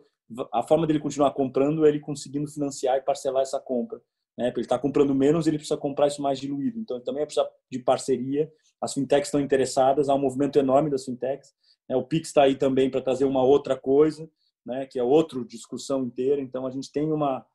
a 0.54 0.62
forma 0.62 0.86
dele 0.86 1.00
continuar 1.00 1.32
comprando 1.32 1.86
é 1.86 1.90
ele 1.90 2.00
conseguindo 2.00 2.48
financiar 2.48 2.98
e 2.98 3.02
parcelar 3.02 3.42
essa 3.42 3.60
compra. 3.60 4.00
Né? 4.38 4.46
Porque 4.50 4.60
ele 4.60 4.66
está 4.66 4.78
comprando 4.78 5.16
menos, 5.16 5.48
ele 5.48 5.58
precisa 5.58 5.78
comprar 5.78 6.08
isso 6.08 6.22
mais 6.22 6.40
diluído. 6.40 6.80
Então, 6.80 6.98
ele 6.98 7.04
também 7.04 7.22
vai 7.22 7.26
precisar 7.26 7.50
de 7.72 7.80
parceria. 7.80 8.52
As 8.82 8.94
fintechs 8.94 9.28
estão 9.28 9.42
interessadas, 9.42 10.10
há 10.10 10.16
um 10.16 10.20
movimento 10.20 10.60
enorme 10.60 10.90
das 10.90 11.06
fintechs. 11.06 11.54
Né? 11.90 11.96
O 11.96 12.04
Pix 12.04 12.30
está 12.30 12.44
aí 12.44 12.56
também 12.56 12.90
para 12.90 13.02
trazer 13.02 13.26
uma 13.26 13.44
outra 13.44 13.76
coisa 13.76 14.30
né, 14.68 14.86
que 14.86 15.00
é 15.00 15.04
outra 15.04 15.44
discussão 15.46 16.04
inteira. 16.04 16.42
Então, 16.42 16.68
a 16.68 16.70
gente 16.70 16.92
tem 16.92 17.10
uma, 17.10 17.46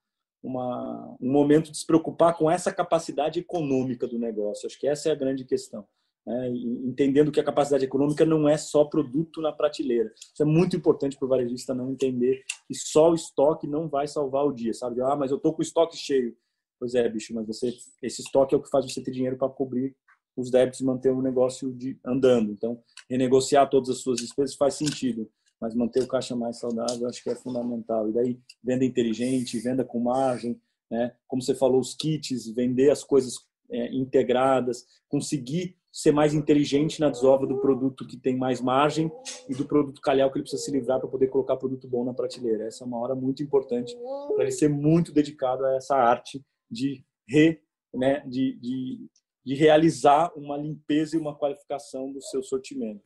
uma, 0.43 1.15
um 1.21 1.31
momento 1.31 1.71
de 1.71 1.77
se 1.77 1.87
preocupar 1.87 2.35
com 2.37 2.51
essa 2.51 2.73
capacidade 2.73 3.39
econômica 3.39 4.09
do 4.09 4.19
negócio. 4.19 4.67
Acho 4.67 4.81
que 4.81 4.89
essa 4.89 5.11
é 5.11 5.13
a 5.13 5.17
grande 5.17 5.45
questão. 5.45 5.87
Né? 6.27 6.49
Entendendo 6.49 7.31
que 7.31 7.39
a 7.39 7.45
capacidade 7.45 7.85
econômica 7.85 8.25
não 8.25 8.49
é 8.49 8.57
só 8.57 8.85
produto 8.87 9.43
na 9.43 9.53
prateleira. 9.53 10.11
Isso 10.17 10.43
é 10.43 10.47
muito 10.47 10.75
importante 10.75 11.19
para 11.19 11.27
o 11.27 11.29
varejista 11.29 11.75
não 11.75 11.91
entender 11.91 12.43
que 12.67 12.75
só 12.75 13.11
o 13.11 13.15
estoque 13.15 13.67
não 13.67 13.89
vai 13.89 14.09
salvar 14.09 14.47
o 14.47 14.53
dia, 14.53 14.73
sabe? 14.73 15.03
Ah, 15.03 15.15
mas 15.15 15.31
eu 15.31 15.39
tô 15.39 15.53
com 15.53 15.61
o 15.61 15.63
estoque 15.63 15.97
cheio. 15.99 16.35
Pois 16.81 16.95
é, 16.95 17.09
bicho, 17.09 17.35
mas 17.35 17.47
você, 17.47 17.73
esse 18.03 18.23
estoque 18.23 18.55
é 18.55 18.59
o 18.59 18.63
que 18.63 18.71
faz 18.71 18.91
você 18.91 19.03
ter 19.03 19.13
dinheiro 19.13 19.37
para 19.37 19.49
cobrir 19.49 19.95
os 20.37 20.51
débitos 20.51 20.81
e 20.81 20.85
manter 20.85 21.11
o 21.11 21.23
negócio 21.23 21.73
de, 21.73 21.99
andando. 22.05 22.53
Então, 22.53 22.81
renegociar 23.09 23.69
todas 23.69 23.91
as 23.91 23.99
suas 23.99 24.21
despesas 24.21 24.55
faz 24.55 24.75
sentido 24.75 25.29
mas 25.63 25.77
manter 25.77 26.03
o 26.03 26.09
caixa 26.09 26.35
mais 26.35 26.59
saudável 26.59 27.09
acho 27.09 27.23
que 27.23 27.31
é 27.31 27.37
fundamental. 27.37 28.09
E 28.09 28.13
daí, 28.13 28.41
venda 28.65 28.85
inteligente, 28.85 29.61
venda 29.61 29.85
com 29.85 30.01
margem, 30.01 30.61
né? 30.91 31.15
como 31.29 31.41
você 31.41 31.55
falou, 31.55 31.81
os 31.81 31.95
kits, 31.95 32.53
vender 32.53 32.91
as 32.91 33.05
coisas 33.05 33.35
é, 33.71 33.95
integradas, 33.95 34.85
conseguir 35.09 35.77
ser 35.93 36.11
mais 36.11 36.35
inteligente 36.35 37.01
na 37.01 37.09
desova 37.09 37.47
do 37.47 37.61
produto 37.61 38.05
que 38.05 38.17
tem 38.17 38.37
mais 38.37 38.61
margem 38.61 39.09
e 39.49 39.55
do 39.55 39.65
produto 39.65 40.01
calhau 40.01 40.33
que 40.33 40.39
ele 40.39 40.43
precisa 40.43 40.63
se 40.65 40.73
livrar 40.73 40.99
para 40.99 41.09
poder 41.09 41.29
colocar 41.29 41.57
produto 41.57 41.87
bom 41.87 42.05
na 42.05 42.13
prateleira. 42.13 42.65
Essa 42.65 42.83
é 42.83 42.87
uma 42.87 42.99
hora 42.99 43.15
muito 43.15 43.41
importante 43.41 43.97
para 44.35 44.43
ele 44.43 44.51
ser 44.51 44.69
muito 44.69 45.13
dedicado 45.13 45.65
a 45.65 45.77
essa 45.77 45.95
arte 45.95 46.45
de 46.69 47.05
re, 47.29 47.61
né, 47.95 48.21
de, 48.27 48.59
de, 48.59 49.07
de 49.45 49.55
realizar 49.55 50.33
uma 50.37 50.57
limpeza 50.57 51.17
e 51.17 51.21
uma 51.21 51.37
qualificação 51.37 52.13
do 52.13 52.21
seu 52.23 52.43
sortimento. 52.43 53.03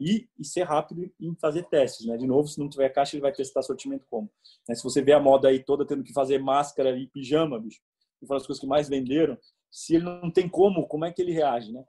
E, 0.00 0.28
e 0.38 0.44
ser 0.44 0.62
rápido 0.62 1.10
em 1.20 1.34
fazer 1.36 1.64
testes, 1.64 2.06
né? 2.06 2.16
De 2.16 2.26
novo, 2.26 2.46
se 2.46 2.58
não 2.58 2.68
tiver 2.68 2.88
caixa, 2.90 3.16
ele 3.16 3.22
vai 3.22 3.32
testar 3.32 3.62
sortimento 3.62 4.06
como. 4.08 4.30
Né? 4.68 4.74
Se 4.74 4.82
você 4.82 5.02
vê 5.02 5.12
a 5.12 5.20
moda 5.20 5.48
aí 5.48 5.62
toda 5.62 5.84
tendo 5.84 6.04
que 6.04 6.12
fazer 6.12 6.38
máscara 6.38 6.96
e 6.96 7.08
pijama, 7.08 7.58
bicho, 7.58 7.80
que 8.18 8.26
foram 8.26 8.38
as 8.38 8.46
coisas 8.46 8.60
que 8.60 8.66
mais 8.66 8.88
venderam, 8.88 9.36
se 9.70 9.96
ele 9.96 10.04
não 10.04 10.30
tem 10.30 10.48
como, 10.48 10.86
como 10.86 11.04
é 11.04 11.12
que 11.12 11.20
ele 11.20 11.32
reage, 11.32 11.72
né? 11.72 11.84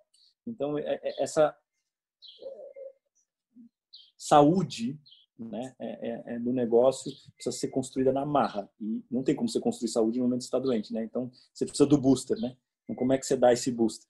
Então, 0.45 0.77
é, 0.77 0.99
é, 1.03 1.23
essa 1.23 1.55
saúde 4.17 4.99
né, 5.37 5.73
é, 5.79 6.09
é, 6.09 6.23
é, 6.35 6.39
do 6.39 6.51
negócio 6.51 7.11
precisa 7.35 7.55
ser 7.55 7.69
construída 7.69 8.11
na 8.11 8.25
marra. 8.25 8.69
E 8.81 9.03
não 9.09 9.23
tem 9.23 9.35
como 9.35 9.47
você 9.47 9.59
construir 9.59 9.89
saúde 9.89 10.17
no 10.17 10.25
momento 10.25 10.39
que 10.39 10.45
está 10.45 10.59
doente, 10.59 10.93
né? 10.93 11.03
Então, 11.03 11.31
você 11.53 11.65
precisa 11.65 11.87
do 11.87 11.97
booster, 11.97 12.37
né? 12.39 12.57
Então, 12.89 12.95
como 12.95 13.13
é 13.13 13.17
que 13.19 13.25
você 13.25 13.37
dá 13.37 13.53
esse 13.53 13.71
booster? 13.71 14.09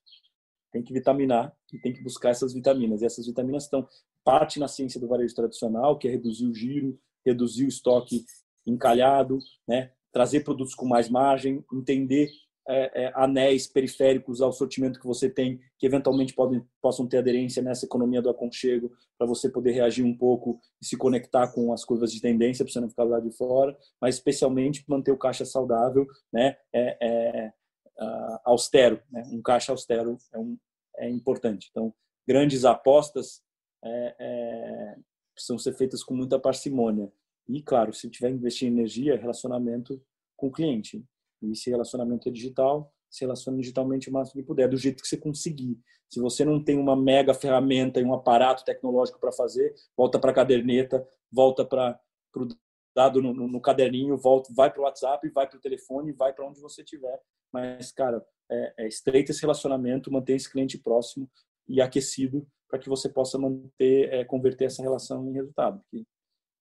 tem 0.72 0.84
que 0.84 0.94
vitaminar 0.94 1.54
e 1.74 1.80
tem 1.80 1.94
que 1.94 2.02
buscar 2.02 2.30
essas 2.30 2.54
vitaminas. 2.54 3.02
E 3.02 3.06
essas 3.06 3.26
vitaminas 3.26 3.64
estão 3.64 3.88
parte 4.24 4.60
na 4.60 4.68
ciência 4.68 5.00
do 5.00 5.08
varejo 5.08 5.34
tradicional, 5.36 5.98
que 5.98 6.08
é 6.08 6.12
reduzir 6.12 6.48
o 6.48 6.54
giro, 6.54 7.00
reduzir 7.26 7.66
o 7.66 7.70
estoque 7.70 8.24
encalhado, 8.66 9.40
né? 9.68 9.92
trazer 10.12 10.42
produtos 10.42 10.76
com 10.76 10.86
mais 10.86 11.10
margem, 11.10 11.64
entender 11.74 12.30
é, 12.68 13.06
é, 13.06 13.12
anéis 13.16 13.66
periféricos 13.66 14.42
ao 14.42 14.52
sortimento 14.52 15.00
que 15.00 15.08
você 15.08 15.28
tem, 15.28 15.60
que 15.78 15.88
eventualmente 15.88 16.36
podem, 16.36 16.64
possam 16.80 17.08
ter 17.08 17.18
aderência 17.18 17.64
nessa 17.64 17.86
economia 17.86 18.22
do 18.22 18.30
aconchego, 18.30 18.92
para 19.18 19.26
você 19.26 19.50
poder 19.50 19.72
reagir 19.72 20.04
um 20.04 20.16
pouco 20.16 20.60
e 20.80 20.86
se 20.86 20.96
conectar 20.96 21.48
com 21.52 21.74
as 21.74 21.84
curvas 21.84 22.12
de 22.12 22.22
tendência, 22.22 22.64
para 22.64 22.72
você 22.72 22.80
não 22.80 22.90
ficar 22.90 23.06
lá 23.06 23.20
de 23.20 23.32
fora, 23.32 23.76
mas 24.00 24.16
especialmente 24.16 24.84
manter 24.88 25.12
o 25.12 25.18
caixa 25.18 25.46
saudável, 25.46 26.06
né? 26.32 26.58
É, 26.72 26.98
é 27.02 27.54
uh, 28.00 28.40
austero, 28.46 29.02
né? 29.12 29.24
um 29.32 29.42
caixa 29.42 29.72
austero 29.72 30.18
é, 30.34 30.40
um, 30.40 30.58
é 30.98 31.10
importante. 31.10 31.68
Então, 31.70 31.94
grandes 32.28 32.66
apostas 32.66 33.42
é, 33.84 34.16
é, 34.20 34.96
precisam 35.34 35.58
ser 35.58 35.74
feitas 35.74 36.04
com 36.04 36.16
muita 36.16 36.40
parcimônia. 36.40 37.12
E, 37.48 37.62
claro, 37.62 37.94
se 37.94 38.10
tiver 38.10 38.30
investir 38.30 38.68
em 38.68 38.72
energia, 38.72 39.18
relacionamento 39.18 40.02
com 40.36 40.48
o 40.48 40.52
cliente. 40.52 41.04
E 41.42 41.56
se 41.56 41.70
relacionamento 41.70 42.30
é 42.30 42.32
digital, 42.32 42.94
se 43.10 43.22
relaciona 43.22 43.58
digitalmente 43.58 44.10
o 44.10 44.14
máximo 44.14 44.42
que 44.42 44.48
puder, 44.48 44.70
do 44.70 44.78
jeito 44.78 45.02
que 45.02 45.08
você 45.08 45.18
conseguir. 45.18 45.80
Se 46.10 46.20
você 46.20 46.46
não 46.46 46.64
tem 46.64 46.78
uma 46.78 46.96
mega 46.96 47.34
ferramenta 47.34 48.00
e 48.00 48.04
um 48.04 48.14
aparato 48.14 48.64
tecnológico 48.64 49.20
para 49.20 49.32
fazer, 49.32 49.74
volta 49.96 50.20
para 50.20 50.32
a 50.32 50.34
caderneta, 50.34 51.08
volta 51.32 51.66
para 51.66 52.00
o 52.36 52.48
dado 52.96 53.22
no, 53.22 53.34
no, 53.34 53.48
no, 53.48 53.62
caderninho, 53.62 54.18
volta, 54.18 54.52
vai 54.54 54.72
para 54.72 54.82
o 54.82 54.84
WhatsApp, 54.84 55.30
vai 55.30 55.48
para 55.48 55.58
o 55.58 55.62
telefone, 55.62 56.12
vai 56.12 56.34
para 56.34 56.48
onde 56.48 56.60
você 56.60 56.82
estiver. 56.82 57.20
Mas, 57.52 57.92
cara, 57.92 58.26
é, 58.50 58.74
é, 58.78 58.88
estreita 58.88 59.32
esse 59.32 59.42
relacionamento, 59.42 60.12
manter 60.12 60.36
esse 60.36 60.52
cliente 60.52 60.78
próximo 60.78 61.30
e 61.68 61.82
aquecido 61.82 62.48
para 62.68 62.80
que 62.80 62.90
você 62.90 63.10
possa 63.10 63.38
manter, 63.38 64.14
é, 64.14 64.24
converter 64.24 64.66
essa 64.66 64.82
relação 64.82 65.28
em 65.30 65.34
resultado. 65.34 65.82
Porque 65.82 66.06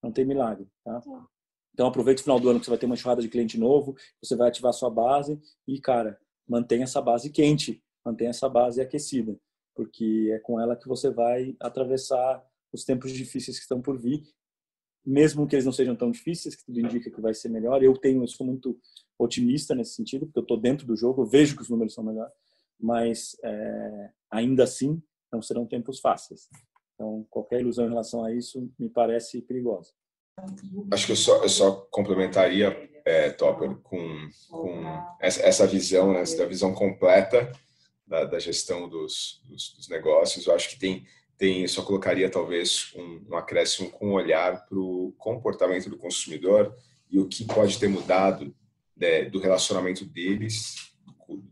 não 0.02 0.12
tem 0.12 0.24
milagre, 0.24 0.66
tá? 0.84 1.02
Então 1.72 1.86
aproveite 1.86 2.20
o 2.20 2.24
final 2.24 2.40
do 2.40 2.48
ano 2.48 2.58
que 2.58 2.66
você 2.66 2.70
vai 2.70 2.78
ter 2.78 2.86
uma 2.86 2.94
enxurrada 2.94 3.22
de 3.22 3.28
cliente 3.28 3.58
novo, 3.58 3.94
você 4.22 4.34
vai 4.34 4.48
ativar 4.48 4.72
sua 4.72 4.90
base 4.90 5.40
e, 5.66 5.80
cara, 5.80 6.18
mantenha 6.46 6.84
essa 6.84 7.00
base 7.00 7.30
quente, 7.30 7.82
mantenha 8.04 8.30
essa 8.30 8.48
base 8.48 8.80
aquecida, 8.80 9.38
porque 9.74 10.30
é 10.32 10.38
com 10.40 10.60
ela 10.60 10.76
que 10.76 10.88
você 10.88 11.10
vai 11.10 11.56
atravessar 11.60 12.44
os 12.72 12.84
tempos 12.84 13.12
difíceis 13.12 13.58
que 13.58 13.62
estão 13.62 13.80
por 13.80 13.98
vir, 13.98 14.24
mesmo 15.04 15.46
que 15.46 15.54
eles 15.54 15.64
não 15.64 15.72
sejam 15.72 15.96
tão 15.96 16.10
difíceis, 16.10 16.56
que 16.56 16.64
tudo 16.64 16.80
indica 16.80 17.10
que 17.10 17.20
vai 17.20 17.32
ser 17.32 17.48
melhor. 17.48 17.82
Eu 17.82 17.96
tenho, 17.96 18.22
eu 18.22 18.28
sou 18.28 18.46
muito 18.46 18.78
otimista 19.18 19.74
nesse 19.74 19.94
sentido, 19.94 20.26
porque 20.26 20.38
eu 20.38 20.42
estou 20.42 20.56
dentro 20.56 20.86
do 20.86 20.96
jogo, 20.96 21.22
eu 21.22 21.26
vejo 21.26 21.56
que 21.56 21.62
os 21.62 21.68
números 21.68 21.94
são 21.94 22.04
melhores, 22.04 22.32
mas 22.78 23.36
é, 23.42 24.10
ainda 24.30 24.64
assim 24.64 25.02
não 25.32 25.42
serão 25.42 25.66
tempos 25.66 25.98
fáceis. 25.98 26.48
Então, 26.94 27.26
qualquer 27.28 27.60
ilusão 27.60 27.86
em 27.86 27.90
relação 27.90 28.24
a 28.24 28.32
isso 28.32 28.70
me 28.78 28.88
parece 28.88 29.42
perigosa. 29.42 29.92
Acho 30.92 31.06
que 31.06 31.12
eu 31.12 31.16
só, 31.16 31.42
eu 31.42 31.48
só 31.48 31.72
complementaria, 31.90 32.90
é, 33.04 33.30
Topper, 33.30 33.76
com, 33.76 34.28
com 34.48 34.84
essa, 35.20 35.66
visão, 35.66 36.12
né, 36.12 36.20
essa 36.20 36.46
visão 36.46 36.72
completa 36.72 37.50
da, 38.06 38.24
da 38.24 38.38
gestão 38.38 38.88
dos, 38.88 39.42
dos, 39.44 39.74
dos, 39.74 39.88
negócios. 39.88 40.46
Eu 40.46 40.54
acho 40.54 40.68
que 40.70 40.78
tem, 40.78 41.06
tem 41.36 41.66
só 41.66 41.82
colocaria 41.82 42.30
talvez 42.30 42.92
um, 42.96 43.26
um 43.30 43.36
acréscimo 43.36 43.90
com 43.90 44.08
um 44.08 44.14
olhar 44.14 44.66
para 44.66 44.78
o 44.78 45.12
comportamento 45.18 45.90
do 45.90 45.98
consumidor 45.98 46.76
e 47.10 47.18
o 47.18 47.28
que 47.28 47.44
pode 47.44 47.78
ter 47.78 47.88
mudado 47.88 48.54
né, 48.98 49.24
do 49.24 49.38
relacionamento 49.38 50.04
deles, 50.04 50.92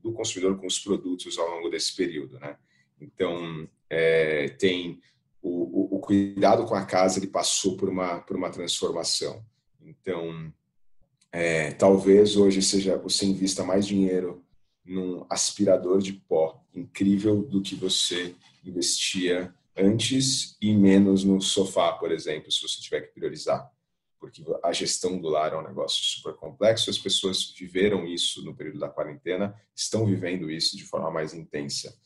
do 0.03 0.13
consumidor 0.13 0.59
com 0.59 0.67
os 0.67 0.79
produtos 0.79 1.39
ao 1.39 1.49
longo 1.49 1.69
desse 1.69 1.95
período. 1.95 2.39
Né? 2.39 2.57
Então, 3.01 3.69
é, 3.91 4.49
tem 4.49 5.01
o, 5.43 5.51
o, 5.51 5.97
o, 5.97 6.01
cuidado 6.01 6.65
com 6.65 6.75
a 6.75 6.85
casa 6.85 7.19
ele 7.19 7.29
passou 7.29 7.77
por 7.77 7.89
uma 7.89 8.21
por 8.21 8.37
uma 8.37 8.51
transformação. 8.51 9.45
Então, 9.81 10.53
é, 11.31 11.73
talvez 11.73 12.37
hoje 12.37 12.63
seja 12.63 12.97
você 12.97 13.27
invista 13.27 13.63
mais 13.63 13.87
dinheiro 13.87 14.43
num 14.85 15.25
aspirador 15.29 16.01
de 16.01 16.15
pó 16.15 16.61
incrível 16.75 17.43
do 17.43 17.61
que 17.61 17.75
você 17.75 18.35
investia 18.65 19.55
antes 19.77 20.57
e 20.61 20.75
menos 20.75 21.23
no 21.23 21.41
sofá, 21.41 21.93
por 21.93 22.11
exemplo, 22.11 22.51
se 22.51 22.63
você 22.63 22.81
tiver 22.81 23.03
que 23.03 23.15
priorizar. 23.15 23.71
Porque 24.27 24.45
a 24.63 24.73
gestão 24.73 25.19
do 25.19 25.29
lar 25.29 25.53
é 25.53 25.57
um 25.57 25.67
negócio 25.67 26.03
super 26.03 26.35
complexo, 26.35 26.91
as 26.91 26.99
pessoas 26.99 27.53
viveram 27.57 28.07
isso 28.07 28.45
no 28.45 28.55
período 28.55 28.79
da 28.81 28.89
quarentena, 28.89 29.55
estão 29.75 30.05
vivendo 30.05 30.51
isso 30.51 30.77
de 30.77 30.85
forma 30.85 31.11
mais 31.11 31.33
intensa. 31.33 31.97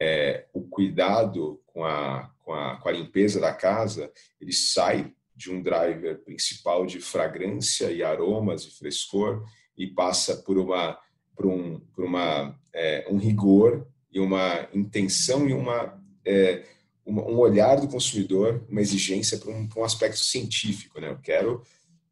É, 0.00 0.46
o 0.52 0.62
cuidado 0.62 1.60
com 1.66 1.84
a, 1.84 2.30
com, 2.40 2.52
a, 2.52 2.76
com 2.76 2.88
a 2.88 2.92
limpeza 2.92 3.40
da 3.40 3.52
casa, 3.52 4.12
ele 4.40 4.52
sai 4.52 5.12
de 5.34 5.50
um 5.50 5.62
driver 5.62 6.18
principal 6.22 6.84
de 6.84 7.00
fragrância 7.00 7.90
e 7.90 8.02
aromas 8.02 8.64
e 8.64 8.70
frescor 8.70 9.44
e 9.76 9.86
passa 9.86 10.36
por 10.36 10.58
uma 10.58 10.98
por 11.34 11.46
um 11.46 11.80
por 11.94 12.04
uma 12.04 12.54
é, 12.74 13.06
um 13.08 13.16
rigor 13.16 13.86
e 14.12 14.20
uma 14.20 14.68
intenção 14.74 15.48
e 15.48 15.54
uma, 15.54 15.98
é, 16.24 16.64
uma, 17.04 17.22
um 17.22 17.38
olhar 17.38 17.80
do 17.80 17.88
consumidor 17.88 18.64
uma 18.68 18.80
exigência 18.80 19.38
para 19.38 19.50
um, 19.50 19.68
um, 19.76 19.84
aspecto 19.84 20.18
científico 20.18 21.00
né 21.00 21.10
eu 21.10 21.18
quero 21.18 21.62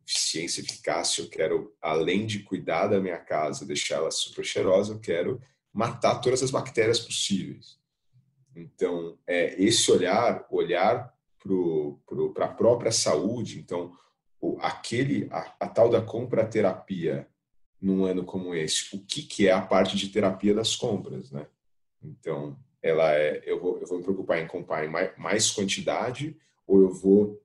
eficiência 0.06 0.60
eficácia 0.60 1.22
eu 1.22 1.28
quero 1.28 1.74
além 1.80 2.26
de 2.26 2.40
cuidar 2.40 2.88
da 2.88 3.00
minha 3.00 3.18
casa 3.18 3.66
deixar 3.66 3.96
ela 3.96 4.10
super 4.10 4.44
cheirosa 4.44 4.94
eu 4.94 4.98
quero 4.98 5.40
matar 5.72 6.20
todas 6.20 6.42
as 6.42 6.50
bactérias 6.50 6.98
possíveis 6.98 7.80
então, 8.54 9.16
é, 9.26 9.60
esse 9.62 9.90
olhar, 9.90 10.46
olhar 10.50 11.14
para 12.34 12.44
a 12.44 12.48
própria 12.48 12.92
saúde, 12.92 13.58
então, 13.58 13.96
o, 14.40 14.58
aquele, 14.60 15.28
a, 15.30 15.54
a, 15.60 15.68
tal 15.68 15.88
da 15.88 16.02
compra-terapia 16.02 17.28
num 17.80 18.04
ano 18.04 18.24
como 18.24 18.54
esse, 18.54 18.94
o 18.94 19.00
que, 19.00 19.22
que 19.22 19.48
é 19.48 19.52
a 19.52 19.60
parte 19.60 19.96
de 19.96 20.08
terapia 20.08 20.54
das 20.54 20.76
compras, 20.76 21.30
né? 21.30 21.46
Então, 22.02 22.58
ela 22.82 23.12
é, 23.14 23.42
eu 23.44 23.60
vou, 23.60 23.78
eu 23.78 23.86
vou 23.86 23.98
me 23.98 24.04
preocupar 24.04 24.38
em 24.42 24.46
comprar 24.46 24.88
mais, 24.88 25.16
mais 25.18 25.50
quantidade 25.50 26.36
ou 26.66 26.80
eu 26.82 26.92
vou 26.92 27.40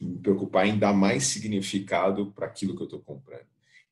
me 0.00 0.18
preocupar 0.18 0.66
em 0.66 0.78
dar 0.78 0.92
mais 0.92 1.24
significado 1.24 2.32
para 2.32 2.46
aquilo 2.46 2.76
que 2.76 2.82
eu 2.82 2.86
estou 2.86 3.00
comprando. 3.00 3.46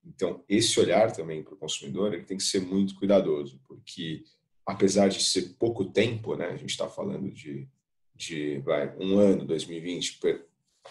Então, 0.04 0.44
esse 0.48 0.78
olhar 0.78 1.10
também 1.10 1.42
para 1.42 1.54
o 1.54 1.58
consumidor 1.58 2.14
ele 2.14 2.22
tem 2.22 2.36
que 2.36 2.42
ser 2.42 2.60
muito 2.60 2.94
cuidadoso, 2.94 3.60
porque 3.66 4.22
apesar 4.64 5.08
de 5.08 5.22
ser 5.22 5.54
pouco 5.58 5.84
tempo, 5.84 6.34
né? 6.34 6.46
A 6.46 6.56
gente 6.56 6.70
está 6.70 6.88
falando 6.88 7.30
de, 7.30 7.68
de 8.14 8.58
vai, 8.58 8.94
um 8.98 9.18
ano, 9.18 9.44
2020. 9.44 10.18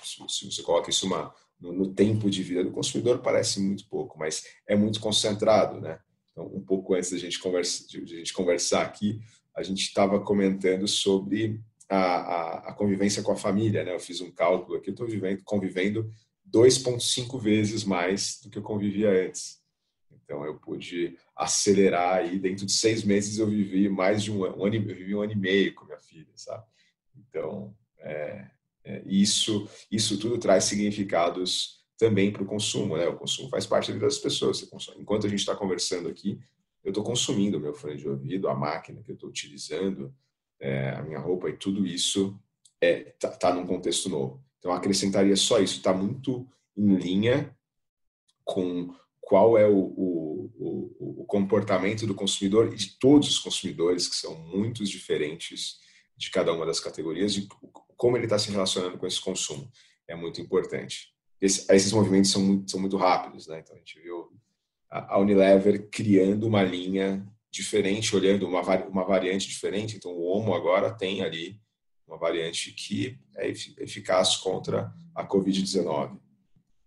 Se 0.01 0.45
você 0.45 0.63
coloca 0.63 0.89
isso 0.89 1.05
uma, 1.05 1.33
no, 1.59 1.73
no, 1.73 1.93
tempo 1.93 2.29
de 2.29 2.41
vida 2.41 2.63
do 2.63 2.71
consumidor, 2.71 3.19
parece 3.19 3.59
muito 3.59 3.87
pouco, 3.87 4.17
mas 4.17 4.45
é 4.67 4.75
muito 4.75 4.99
concentrado, 4.99 5.79
né? 5.79 5.99
Então, 6.31 6.45
um 6.53 6.61
pouco 6.61 6.93
antes 6.93 7.11
da 7.11 7.17
gente, 7.17 7.39
conversa, 7.39 7.87
de, 7.87 8.03
de 8.03 8.15
a 8.15 8.17
gente 8.17 8.33
conversar 8.33 8.81
aqui, 8.81 9.21
a 9.55 9.63
gente 9.63 9.81
estava 9.81 10.19
comentando 10.19 10.87
sobre 10.87 11.61
a, 11.89 11.97
a, 11.97 12.57
a, 12.69 12.73
convivência 12.73 13.23
com 13.23 13.31
a 13.31 13.37
família, 13.37 13.83
né? 13.83 13.93
Eu 13.93 13.99
fiz 13.99 14.19
um 14.19 14.31
cálculo 14.31 14.77
aqui, 14.77 14.89
eu 14.89 14.93
estou 14.93 15.07
convivendo 15.43 16.11
2,5 16.51 17.39
vezes 17.39 17.83
mais 17.83 18.39
do 18.41 18.49
que 18.49 18.57
eu 18.57 18.63
convivia 18.63 19.09
antes. 19.27 19.63
Então 20.11 20.43
eu 20.43 20.55
pude 20.55 21.15
acelerar 21.35 22.15
aí 22.15 22.39
dentro 22.39 22.65
de 22.65 22.71
seis 22.71 23.03
meses 23.03 23.37
eu 23.37 23.47
vivi 23.47 23.87
mais 23.87 24.23
de 24.23 24.31
um 24.31 24.43
ano, 24.43 24.57
um 24.57 24.65
ano 24.65 24.75
eu 24.75 24.81
vivi 24.81 25.15
um 25.15 25.21
ano 25.21 25.33
e 25.33 25.37
meio 25.37 25.73
com 25.75 25.85
minha 25.85 25.99
filha, 25.99 26.31
sabe? 26.35 26.63
Então 27.15 27.75
é, 27.99 28.47
é, 28.83 29.03
isso 29.05 29.69
isso 29.91 30.17
tudo 30.19 30.37
traz 30.39 30.63
significados 30.65 31.85
também 31.97 32.31
para 32.31 32.43
o 32.43 32.47
consumo, 32.47 32.97
né? 32.97 33.07
O 33.07 33.15
consumo 33.15 33.49
faz 33.49 33.65
parte 33.65 33.87
da 33.87 33.93
vida 33.93 34.05
das 34.05 34.17
pessoas. 34.17 34.67
Enquanto 34.97 35.27
a 35.27 35.29
gente 35.29 35.39
está 35.39 35.55
conversando 35.55 36.09
aqui, 36.09 36.39
eu 36.85 36.91
estou 36.91 37.03
consumindo 37.03 37.59
meu 37.59 37.73
fone 37.73 37.97
de 37.97 38.07
ouvido, 38.07 38.47
a 38.47 38.53
máquina 38.53 39.01
que 39.01 39.09
eu 39.09 39.15
estou 39.15 39.27
utilizando, 39.27 40.13
é, 40.59 40.91
a 40.91 41.01
minha 41.01 41.19
roupa 41.19 41.49
e 41.49 41.57
tudo 41.57 41.85
isso 41.85 42.39
é 42.79 43.15
tá, 43.19 43.29
tá 43.31 43.53
num 43.53 43.65
contexto 43.65 44.07
novo. 44.07 44.45
Então 44.59 44.71
acrescentaria 44.71 45.35
só 45.35 45.59
isso. 45.59 45.77
Está 45.77 45.91
muito 45.91 46.47
em 46.77 46.95
linha 46.95 47.57
com 48.43 48.93
qual 49.19 49.57
é 49.57 49.67
o, 49.67 49.75
o, 49.75 50.51
o, 50.59 51.21
o, 51.21 51.25
comportamento 51.25 52.05
do 52.05 52.13
consumidor 52.13 52.71
e 52.71 52.75
de 52.75 52.99
todos 52.99 53.29
os 53.29 53.39
consumidores, 53.39 54.07
que 54.07 54.15
são 54.15 54.35
muitos 54.35 54.87
diferentes 54.87 55.79
de 56.15 56.29
cada 56.29 56.53
uma 56.53 56.67
das 56.67 56.79
categorias, 56.79 57.35
e 57.35 57.47
como 57.97 58.15
ele 58.15 58.25
está 58.25 58.37
se 58.37 58.51
relacionando 58.51 58.99
com 58.99 59.07
esse 59.07 59.19
consumo. 59.19 59.67
É 60.07 60.15
muito 60.15 60.39
importante. 60.39 61.11
Esse, 61.41 61.65
esses 61.73 61.91
movimentos 61.91 62.29
são 62.29 62.41
muito, 62.43 62.69
são 62.69 62.79
muito 62.79 62.95
rápidos, 62.95 63.47
né? 63.47 63.59
Então 63.59 63.75
a 63.75 63.79
gente 63.79 63.99
viu 63.99 64.31
a 65.07 65.19
Unilever 65.19 65.89
criando 65.89 66.47
uma 66.47 66.63
linha 66.63 67.25
diferente, 67.51 68.15
olhando 68.15 68.47
uma, 68.47 68.61
uma 68.61 69.05
variante 69.05 69.47
diferente. 69.47 69.95
Então 69.97 70.11
o 70.11 70.25
Omo 70.25 70.53
agora 70.53 70.91
tem 70.91 71.21
ali 71.21 71.59
uma 72.07 72.17
variante 72.17 72.71
que 72.71 73.19
é 73.35 73.49
eficaz 73.49 74.35
contra 74.37 74.93
a 75.13 75.27
Covid-19 75.27 76.19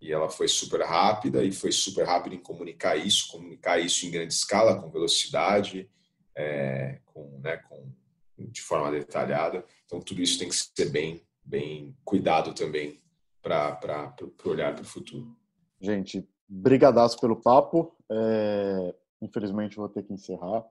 e 0.00 0.12
ela 0.12 0.28
foi 0.30 0.46
super 0.46 0.80
rápida 0.82 1.44
e 1.44 1.50
foi 1.50 1.72
super 1.72 2.06
rápida 2.06 2.34
em 2.34 2.40
comunicar 2.40 2.96
isso, 2.96 3.28
comunicar 3.28 3.78
isso 3.78 4.06
em 4.06 4.11
grande 4.11 4.32
escala, 4.32 4.80
com 4.80 4.90
velocidade, 4.90 5.90
é, 6.36 7.00
com, 7.04 7.40
né, 7.42 7.56
com, 7.56 7.92
de 8.38 8.62
forma 8.62 8.92
detalhada. 8.92 9.64
Então, 9.84 10.00
tudo 10.00 10.22
isso 10.22 10.38
tem 10.38 10.48
que 10.48 10.54
ser 10.54 10.90
bem, 10.90 11.20
bem 11.44 11.96
cuidado 12.04 12.54
também 12.54 13.02
para 13.42 14.14
olhar 14.44 14.72
para 14.74 14.82
o 14.82 14.86
futuro. 14.86 15.36
Gente, 15.80 16.28
brigadaço 16.49 17.20
pelo 17.20 17.36
papo. 17.36 17.94
É, 18.11 18.94
infelizmente, 19.20 19.76
vou 19.76 19.88
ter 19.88 20.03
que 20.03 20.12
encerrar. 20.12 20.64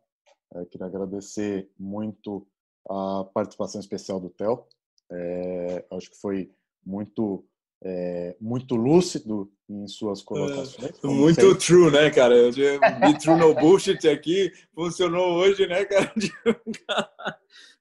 É, 0.55 0.65
queria 0.65 0.87
agradecer 0.87 1.69
muito 1.77 2.47
a 2.89 3.25
participação 3.33 3.79
especial 3.79 4.19
do 4.19 4.29
Theo. 4.29 4.65
É, 5.11 5.85
acho 5.91 6.09
que 6.09 6.17
foi 6.17 6.51
muito 6.85 7.45
é, 7.83 8.35
muito 8.39 8.75
lúcido 8.75 9.51
em 9.69 9.87
suas 9.87 10.21
colocações. 10.21 10.99
É, 11.03 11.07
muito 11.07 11.41
sempre. 11.41 11.57
true, 11.59 11.91
né, 11.91 12.09
cara? 12.09 12.35
Be 12.51 13.17
true 13.19 13.37
no 13.37 13.53
bullshit 13.53 14.07
aqui 14.07 14.51
funcionou 14.73 15.35
hoje, 15.37 15.67
né, 15.67 15.85
cara? 15.85 16.11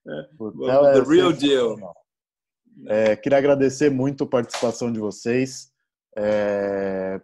é, 0.07 0.23
The 0.95 1.03
real 1.09 1.33
deal. 1.33 1.79
É, 2.87 3.17
queria 3.17 3.39
agradecer 3.39 3.91
muito 3.91 4.25
a 4.25 4.27
participação 4.27 4.93
de 4.93 4.99
vocês. 4.99 5.73
É, 6.17 7.21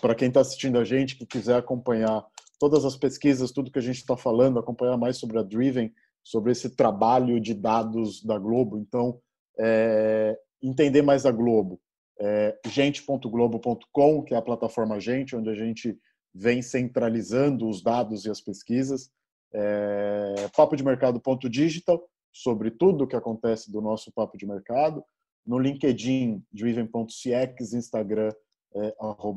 Para 0.00 0.14
quem 0.14 0.28
está 0.28 0.40
assistindo 0.40 0.78
a 0.78 0.84
gente, 0.84 1.16
que 1.16 1.24
quiser 1.24 1.56
acompanhar 1.56 2.26
todas 2.58 2.84
as 2.84 2.94
pesquisas, 2.94 3.50
tudo 3.50 3.70
que 3.70 3.78
a 3.78 3.82
gente 3.82 3.96
está 3.96 4.16
falando, 4.16 4.58
acompanhar 4.58 4.98
mais 4.98 5.16
sobre 5.16 5.38
a 5.38 5.42
Driven, 5.42 5.92
sobre 6.22 6.52
esse 6.52 6.68
trabalho 6.76 7.40
de 7.40 7.54
dados 7.54 8.22
da 8.22 8.38
Globo. 8.38 8.76
Então, 8.78 9.18
é, 9.58 10.38
entender 10.62 11.00
mais 11.00 11.24
a 11.24 11.32
Globo, 11.32 11.80
é, 12.18 12.58
gente.globo.com, 12.66 14.22
que 14.22 14.34
é 14.34 14.36
a 14.36 14.42
plataforma 14.42 15.00
Gente, 15.00 15.34
onde 15.34 15.48
a 15.48 15.54
gente 15.54 15.98
vem 16.34 16.60
centralizando 16.60 17.66
os 17.66 17.82
dados 17.82 18.26
e 18.26 18.30
as 18.30 18.40
pesquisas, 18.42 19.10
é, 19.52 20.48
papo 20.54 20.76
de 20.76 20.84
mercado.digital, 20.84 22.06
sobre 22.32 22.70
tudo 22.70 23.04
o 23.04 23.06
que 23.06 23.16
acontece 23.16 23.72
do 23.72 23.80
nosso 23.80 24.12
papo 24.12 24.36
de 24.36 24.46
mercado, 24.46 25.02
no 25.50 25.58
LinkedIn, 25.58 26.44
driven.cx, 26.52 27.72
Instagram, 27.72 28.32
é, 28.72 28.94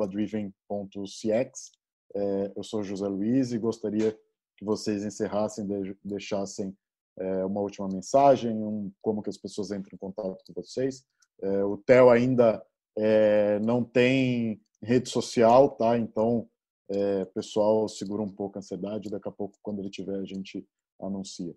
driven.cx. 0.07 1.71
É, 2.15 2.51
eu 2.55 2.63
sou 2.63 2.83
José 2.83 3.07
Luiz 3.07 3.51
e 3.51 3.57
gostaria 3.57 4.15
que 4.55 4.63
vocês 4.63 5.03
encerrassem, 5.03 5.65
deixassem 6.05 6.77
é, 7.17 7.43
uma 7.43 7.61
última 7.61 7.87
mensagem, 7.87 8.51
um, 8.51 8.91
como 9.01 9.23
que 9.23 9.29
as 9.31 9.39
pessoas 9.39 9.71
entram 9.71 9.95
em 9.95 9.97
contato 9.97 10.37
com 10.45 10.61
vocês. 10.61 11.03
É, 11.41 11.63
o 11.63 11.77
Theo 11.77 12.11
ainda 12.11 12.63
é, 12.95 13.59
não 13.61 13.83
tem 13.83 14.61
rede 14.83 15.09
social, 15.09 15.71
tá? 15.71 15.97
Então, 15.97 16.47
é, 16.91 17.25
pessoal, 17.25 17.89
segura 17.89 18.21
um 18.21 18.29
pouco 18.29 18.59
a 18.59 18.59
ansiedade. 18.59 19.09
Daqui 19.09 19.29
a 19.29 19.31
pouco, 19.31 19.57
quando 19.63 19.79
ele 19.79 19.89
tiver, 19.89 20.19
a 20.19 20.25
gente 20.25 20.63
anuncia. 21.01 21.55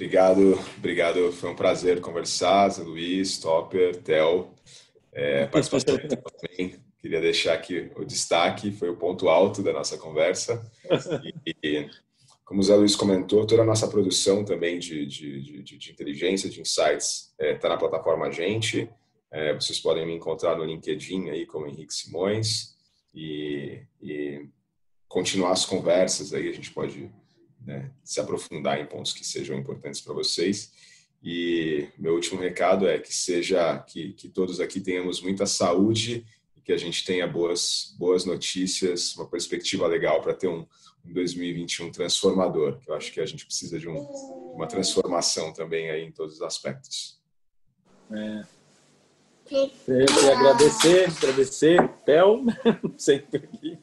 Obrigado, 0.00 0.58
obrigado. 0.78 1.30
Foi 1.30 1.50
um 1.50 1.54
prazer 1.54 2.00
conversar, 2.00 2.70
Zé 2.70 2.82
Luiz, 2.82 3.36
Topper, 3.36 3.94
Theo. 3.96 4.48
É, 5.12 5.44
participação 5.52 5.98
também. 5.98 6.80
Queria 6.98 7.20
deixar 7.20 7.52
aqui 7.52 7.92
o 7.94 8.02
destaque, 8.02 8.72
foi 8.72 8.88
o 8.88 8.96
ponto 8.96 9.28
alto 9.28 9.62
da 9.62 9.74
nossa 9.74 9.98
conversa. 9.98 10.66
E, 11.44 11.54
e 11.62 11.90
como 12.46 12.60
o 12.60 12.62
Zé 12.62 12.76
Luiz 12.76 12.96
comentou, 12.96 13.46
toda 13.46 13.60
a 13.60 13.64
nossa 13.64 13.86
produção 13.88 14.42
também 14.42 14.78
de, 14.78 15.04
de, 15.04 15.62
de, 15.62 15.76
de 15.76 15.92
inteligência, 15.92 16.48
de 16.48 16.62
insights, 16.62 17.34
está 17.38 17.44
é, 17.44 17.54
tá 17.56 17.68
na 17.68 17.76
plataforma 17.76 18.28
Agente. 18.28 18.88
É, 19.30 19.52
vocês 19.52 19.78
podem 19.80 20.06
me 20.06 20.14
encontrar 20.14 20.56
no 20.56 20.64
LinkedIn 20.64 21.28
aí 21.28 21.44
como 21.44 21.66
Henrique 21.66 21.92
Simões 21.92 22.74
e, 23.14 23.82
e 24.00 24.46
continuar 25.06 25.52
as 25.52 25.66
conversas 25.66 26.32
aí. 26.32 26.48
A 26.48 26.54
gente 26.54 26.72
pode 26.72 27.12
né, 27.64 27.90
se 28.02 28.20
aprofundar 28.20 28.80
em 28.80 28.86
pontos 28.86 29.12
que 29.12 29.24
sejam 29.24 29.58
importantes 29.58 30.00
para 30.00 30.14
vocês. 30.14 30.72
E 31.22 31.88
meu 31.98 32.14
último 32.14 32.40
recado 32.40 32.88
é 32.88 32.98
que 32.98 33.14
seja 33.14 33.78
que, 33.80 34.12
que 34.14 34.28
todos 34.28 34.58
aqui 34.58 34.80
tenhamos 34.80 35.20
muita 35.20 35.44
saúde 35.46 36.24
e 36.56 36.60
que 36.60 36.72
a 36.72 36.76
gente 36.76 37.04
tenha 37.04 37.26
boas 37.26 37.94
boas 37.98 38.24
notícias, 38.24 39.14
uma 39.16 39.28
perspectiva 39.28 39.86
legal 39.86 40.22
para 40.22 40.34
ter 40.34 40.48
um, 40.48 40.66
um 41.04 41.12
2021 41.12 41.90
transformador. 41.90 42.78
Que 42.78 42.90
eu 42.90 42.94
acho 42.94 43.12
que 43.12 43.20
a 43.20 43.26
gente 43.26 43.44
precisa 43.44 43.78
de 43.78 43.88
um, 43.88 43.98
uma 44.54 44.66
transformação 44.66 45.52
também 45.52 45.90
aí 45.90 46.04
em 46.04 46.12
todos 46.12 46.36
os 46.36 46.42
aspectos. 46.42 47.20
É. 48.10 48.42
Sempre 49.84 50.30
agradecer, 50.30 51.10
agradecer, 51.10 51.88
Theo, 52.04 52.44
sempre 52.96 53.38
aqui. 53.38 53.78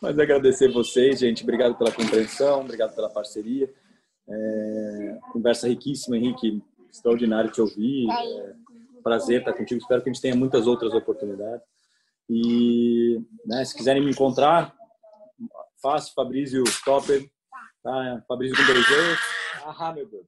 Mas 0.00 0.18
agradecer 0.18 0.72
vocês, 0.72 1.18
gente. 1.20 1.42
Obrigado 1.42 1.76
pela 1.76 1.92
compreensão, 1.92 2.60
obrigado 2.60 2.94
pela 2.94 3.10
parceria. 3.10 3.72
É, 4.28 5.18
conversa 5.32 5.68
riquíssima, 5.68 6.16
Henrique. 6.16 6.62
Extraordinário 6.90 7.50
te 7.50 7.60
ouvir. 7.60 8.10
É, 8.10 8.54
prazer 9.02 9.40
estar 9.40 9.52
contigo. 9.52 9.80
Espero 9.80 10.02
que 10.02 10.10
a 10.10 10.12
gente 10.12 10.22
tenha 10.22 10.34
muitas 10.34 10.66
outras 10.66 10.92
oportunidades. 10.94 11.66
E 12.28 13.20
né, 13.46 13.64
se 13.64 13.74
quiserem 13.74 14.04
me 14.04 14.10
encontrar, 14.10 14.74
fácil, 15.82 16.12
Fabrício 16.14 16.62
Topper. 16.84 17.28
Tá? 17.82 18.22
Fabrício 18.26 18.56
com 18.56 18.72
dois 18.72 18.90
E's. 18.90 19.18
Ah, 19.64 19.92
meu 19.92 20.06
Deus. 20.06 20.26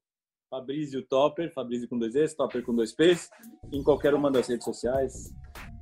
Fabrício 0.51 1.03
Topper, 1.07 1.53
Fabrício 1.53 1.89
com 1.89 1.99
dois 1.99 2.15
E's, 2.15 2.35
Topper 2.35 2.63
com 2.65 2.75
dois 2.75 2.93
P's, 2.93 3.31
em 3.73 3.85
qualquer 3.85 4.15
uma 4.15 4.31
das 4.31 4.49
redes 4.49 4.65
sociais 4.65 5.33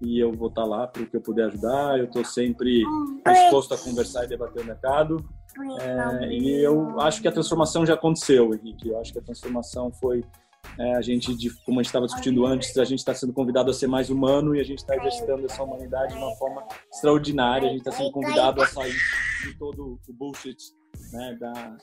e 0.01 0.19
eu 0.19 0.33
vou 0.33 0.49
estar 0.49 0.65
lá 0.65 0.87
para 0.87 1.03
o 1.03 1.07
que 1.07 1.17
eu 1.17 1.21
puder 1.21 1.47
ajudar. 1.47 1.99
Eu 1.99 2.05
estou 2.05 2.25
sempre 2.25 2.85
disposto 3.27 3.75
a 3.75 3.79
conversar 3.79 4.25
e 4.25 4.29
debater 4.29 4.63
o 4.63 4.67
mercado. 4.67 5.25
É, 5.81 6.29
e 6.33 6.63
eu 6.63 7.01
acho 7.01 7.21
que 7.21 7.29
a 7.29 7.33
transformação 7.33 7.85
já 7.85 7.95
aconteceu, 7.95 8.55
Henrique. 8.55 8.89
Eu 8.89 9.01
acho 9.01 9.13
que 9.13 9.19
a 9.19 9.23
transformação 9.23 9.93
foi 9.93 10.23
é, 10.79 10.95
a 10.95 11.01
gente, 11.01 11.35
como 11.65 11.81
a 11.81 11.83
gente 11.83 11.89
estava 11.89 12.07
discutindo 12.07 12.47
antes, 12.47 12.77
a 12.77 12.85
gente 12.85 12.99
está 13.01 13.15
sendo 13.15 13.33
convidado 13.33 13.71
a 13.71 13.75
ser 13.75 13.87
mais 13.87 14.11
humano 14.11 14.55
e 14.55 14.61
a 14.61 14.65
gente 14.65 14.79
está 14.79 14.97
exercitando 14.97 15.45
essa 15.47 15.63
humanidade 15.63 16.15
de 16.15 16.19
uma 16.19 16.35
forma 16.37 16.67
extraordinária. 16.93 17.69
A 17.69 17.73
gente 17.73 17.81
está 17.81 17.93
sendo 17.93 18.13
convidado 18.13 18.63
a 18.63 18.67
sair 18.67 18.95
de 19.45 19.59
todo 19.59 19.99
o 20.09 20.13
bullshit 20.13 20.57
né, 21.13 21.37
da, 21.41 21.77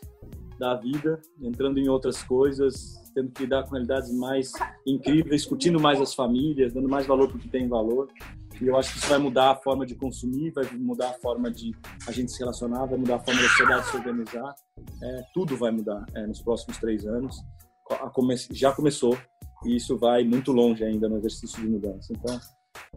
da 0.59 0.75
vida, 0.75 1.19
entrando 1.41 1.79
em 1.79 1.87
outras 1.89 2.23
coisas, 2.23 2.95
tendo 3.13 3.31
que 3.31 3.43
lidar 3.43 3.63
com 3.63 3.71
realidades 3.71 4.13
mais 4.13 4.51
incríveis, 4.85 5.45
curtindo 5.45 5.79
mais 5.79 5.99
as 6.01 6.13
famílias, 6.13 6.73
dando 6.73 6.89
mais 6.89 7.05
valor 7.05 7.27
para 7.27 7.37
o 7.37 7.39
que 7.39 7.49
tem 7.49 7.67
valor. 7.67 8.09
E 8.61 8.67
eu 8.67 8.77
acho 8.77 8.93
que 8.93 8.99
isso 8.99 9.07
vai 9.07 9.17
mudar 9.17 9.51
a 9.51 9.55
forma 9.55 9.85
de 9.85 9.95
consumir, 9.95 10.51
vai 10.51 10.65
mudar 10.77 11.09
a 11.09 11.13
forma 11.13 11.51
de 11.51 11.75
a 12.07 12.11
gente 12.11 12.31
se 12.31 12.39
relacionar, 12.39 12.85
vai 12.85 12.97
mudar 12.97 13.15
a 13.15 13.19
forma 13.19 13.41
da 13.41 13.47
sociedade 13.49 13.87
se 13.87 13.97
organizar. 13.97 14.55
É, 15.01 15.23
tudo 15.33 15.57
vai 15.57 15.71
mudar 15.71 16.05
é, 16.13 16.25
nos 16.25 16.41
próximos 16.41 16.77
três 16.77 17.05
anos. 17.05 17.35
Come 18.13 18.35
já 18.51 18.71
começou 18.71 19.17
e 19.65 19.75
isso 19.75 19.97
vai 19.97 20.23
muito 20.23 20.51
longe 20.51 20.83
ainda 20.83 21.07
no 21.07 21.17
exercício 21.17 21.61
de 21.61 21.67
mudança. 21.67 22.13
Então, 22.13 22.39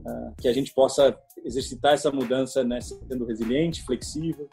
é, 0.06 0.32
que 0.40 0.48
a 0.48 0.52
gente 0.52 0.72
possa 0.72 1.16
exercitar 1.44 1.94
essa 1.94 2.10
mudança 2.10 2.62
né, 2.64 2.80
sendo 2.80 3.24
resiliente, 3.24 3.84
flexível, 3.84 4.48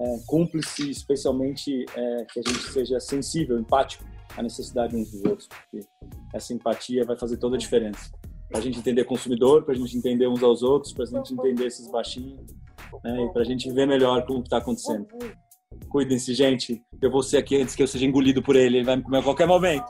é, 0.00 0.18
cúmplice, 0.26 0.90
especialmente 0.90 1.84
é, 1.94 2.24
que 2.24 2.40
a 2.40 2.42
gente 2.42 2.72
seja 2.72 2.98
sensível, 2.98 3.58
empático 3.58 4.04
à 4.36 4.42
necessidade 4.42 4.96
uns 4.96 5.10
dos 5.10 5.24
outros, 5.24 5.48
porque 5.48 5.86
essa 6.32 6.54
empatia 6.54 7.04
vai 7.04 7.18
fazer 7.18 7.36
toda 7.36 7.56
a 7.56 7.58
diferença. 7.58 8.10
Para 8.48 8.58
a 8.58 8.62
gente 8.62 8.78
entender 8.78 9.04
consumidor, 9.04 9.64
para 9.64 9.74
a 9.74 9.76
gente 9.76 9.96
entender 9.96 10.26
uns 10.26 10.42
aos 10.42 10.62
outros, 10.62 10.92
para 10.92 11.04
a 11.04 11.06
gente 11.06 11.34
entender 11.34 11.66
esses 11.66 11.88
baixinhos, 11.90 12.40
né, 13.04 13.24
e 13.24 13.32
para 13.32 13.42
a 13.42 13.44
gente 13.44 13.70
ver 13.72 13.86
melhor 13.86 14.24
como 14.26 14.40
está 14.40 14.58
acontecendo. 14.58 15.06
Cuidem-se, 15.88 16.34
gente. 16.34 16.82
Eu 17.00 17.10
vou 17.10 17.22
ser 17.22 17.36
aqui 17.36 17.60
antes 17.60 17.74
que 17.74 17.82
eu 17.82 17.86
seja 17.86 18.06
engolido 18.06 18.42
por 18.42 18.56
ele. 18.56 18.78
Ele 18.78 18.84
vai 18.84 18.96
me 18.96 19.02
comer 19.02 19.18
a 19.18 19.22
qualquer 19.22 19.46
momento. 19.46 19.86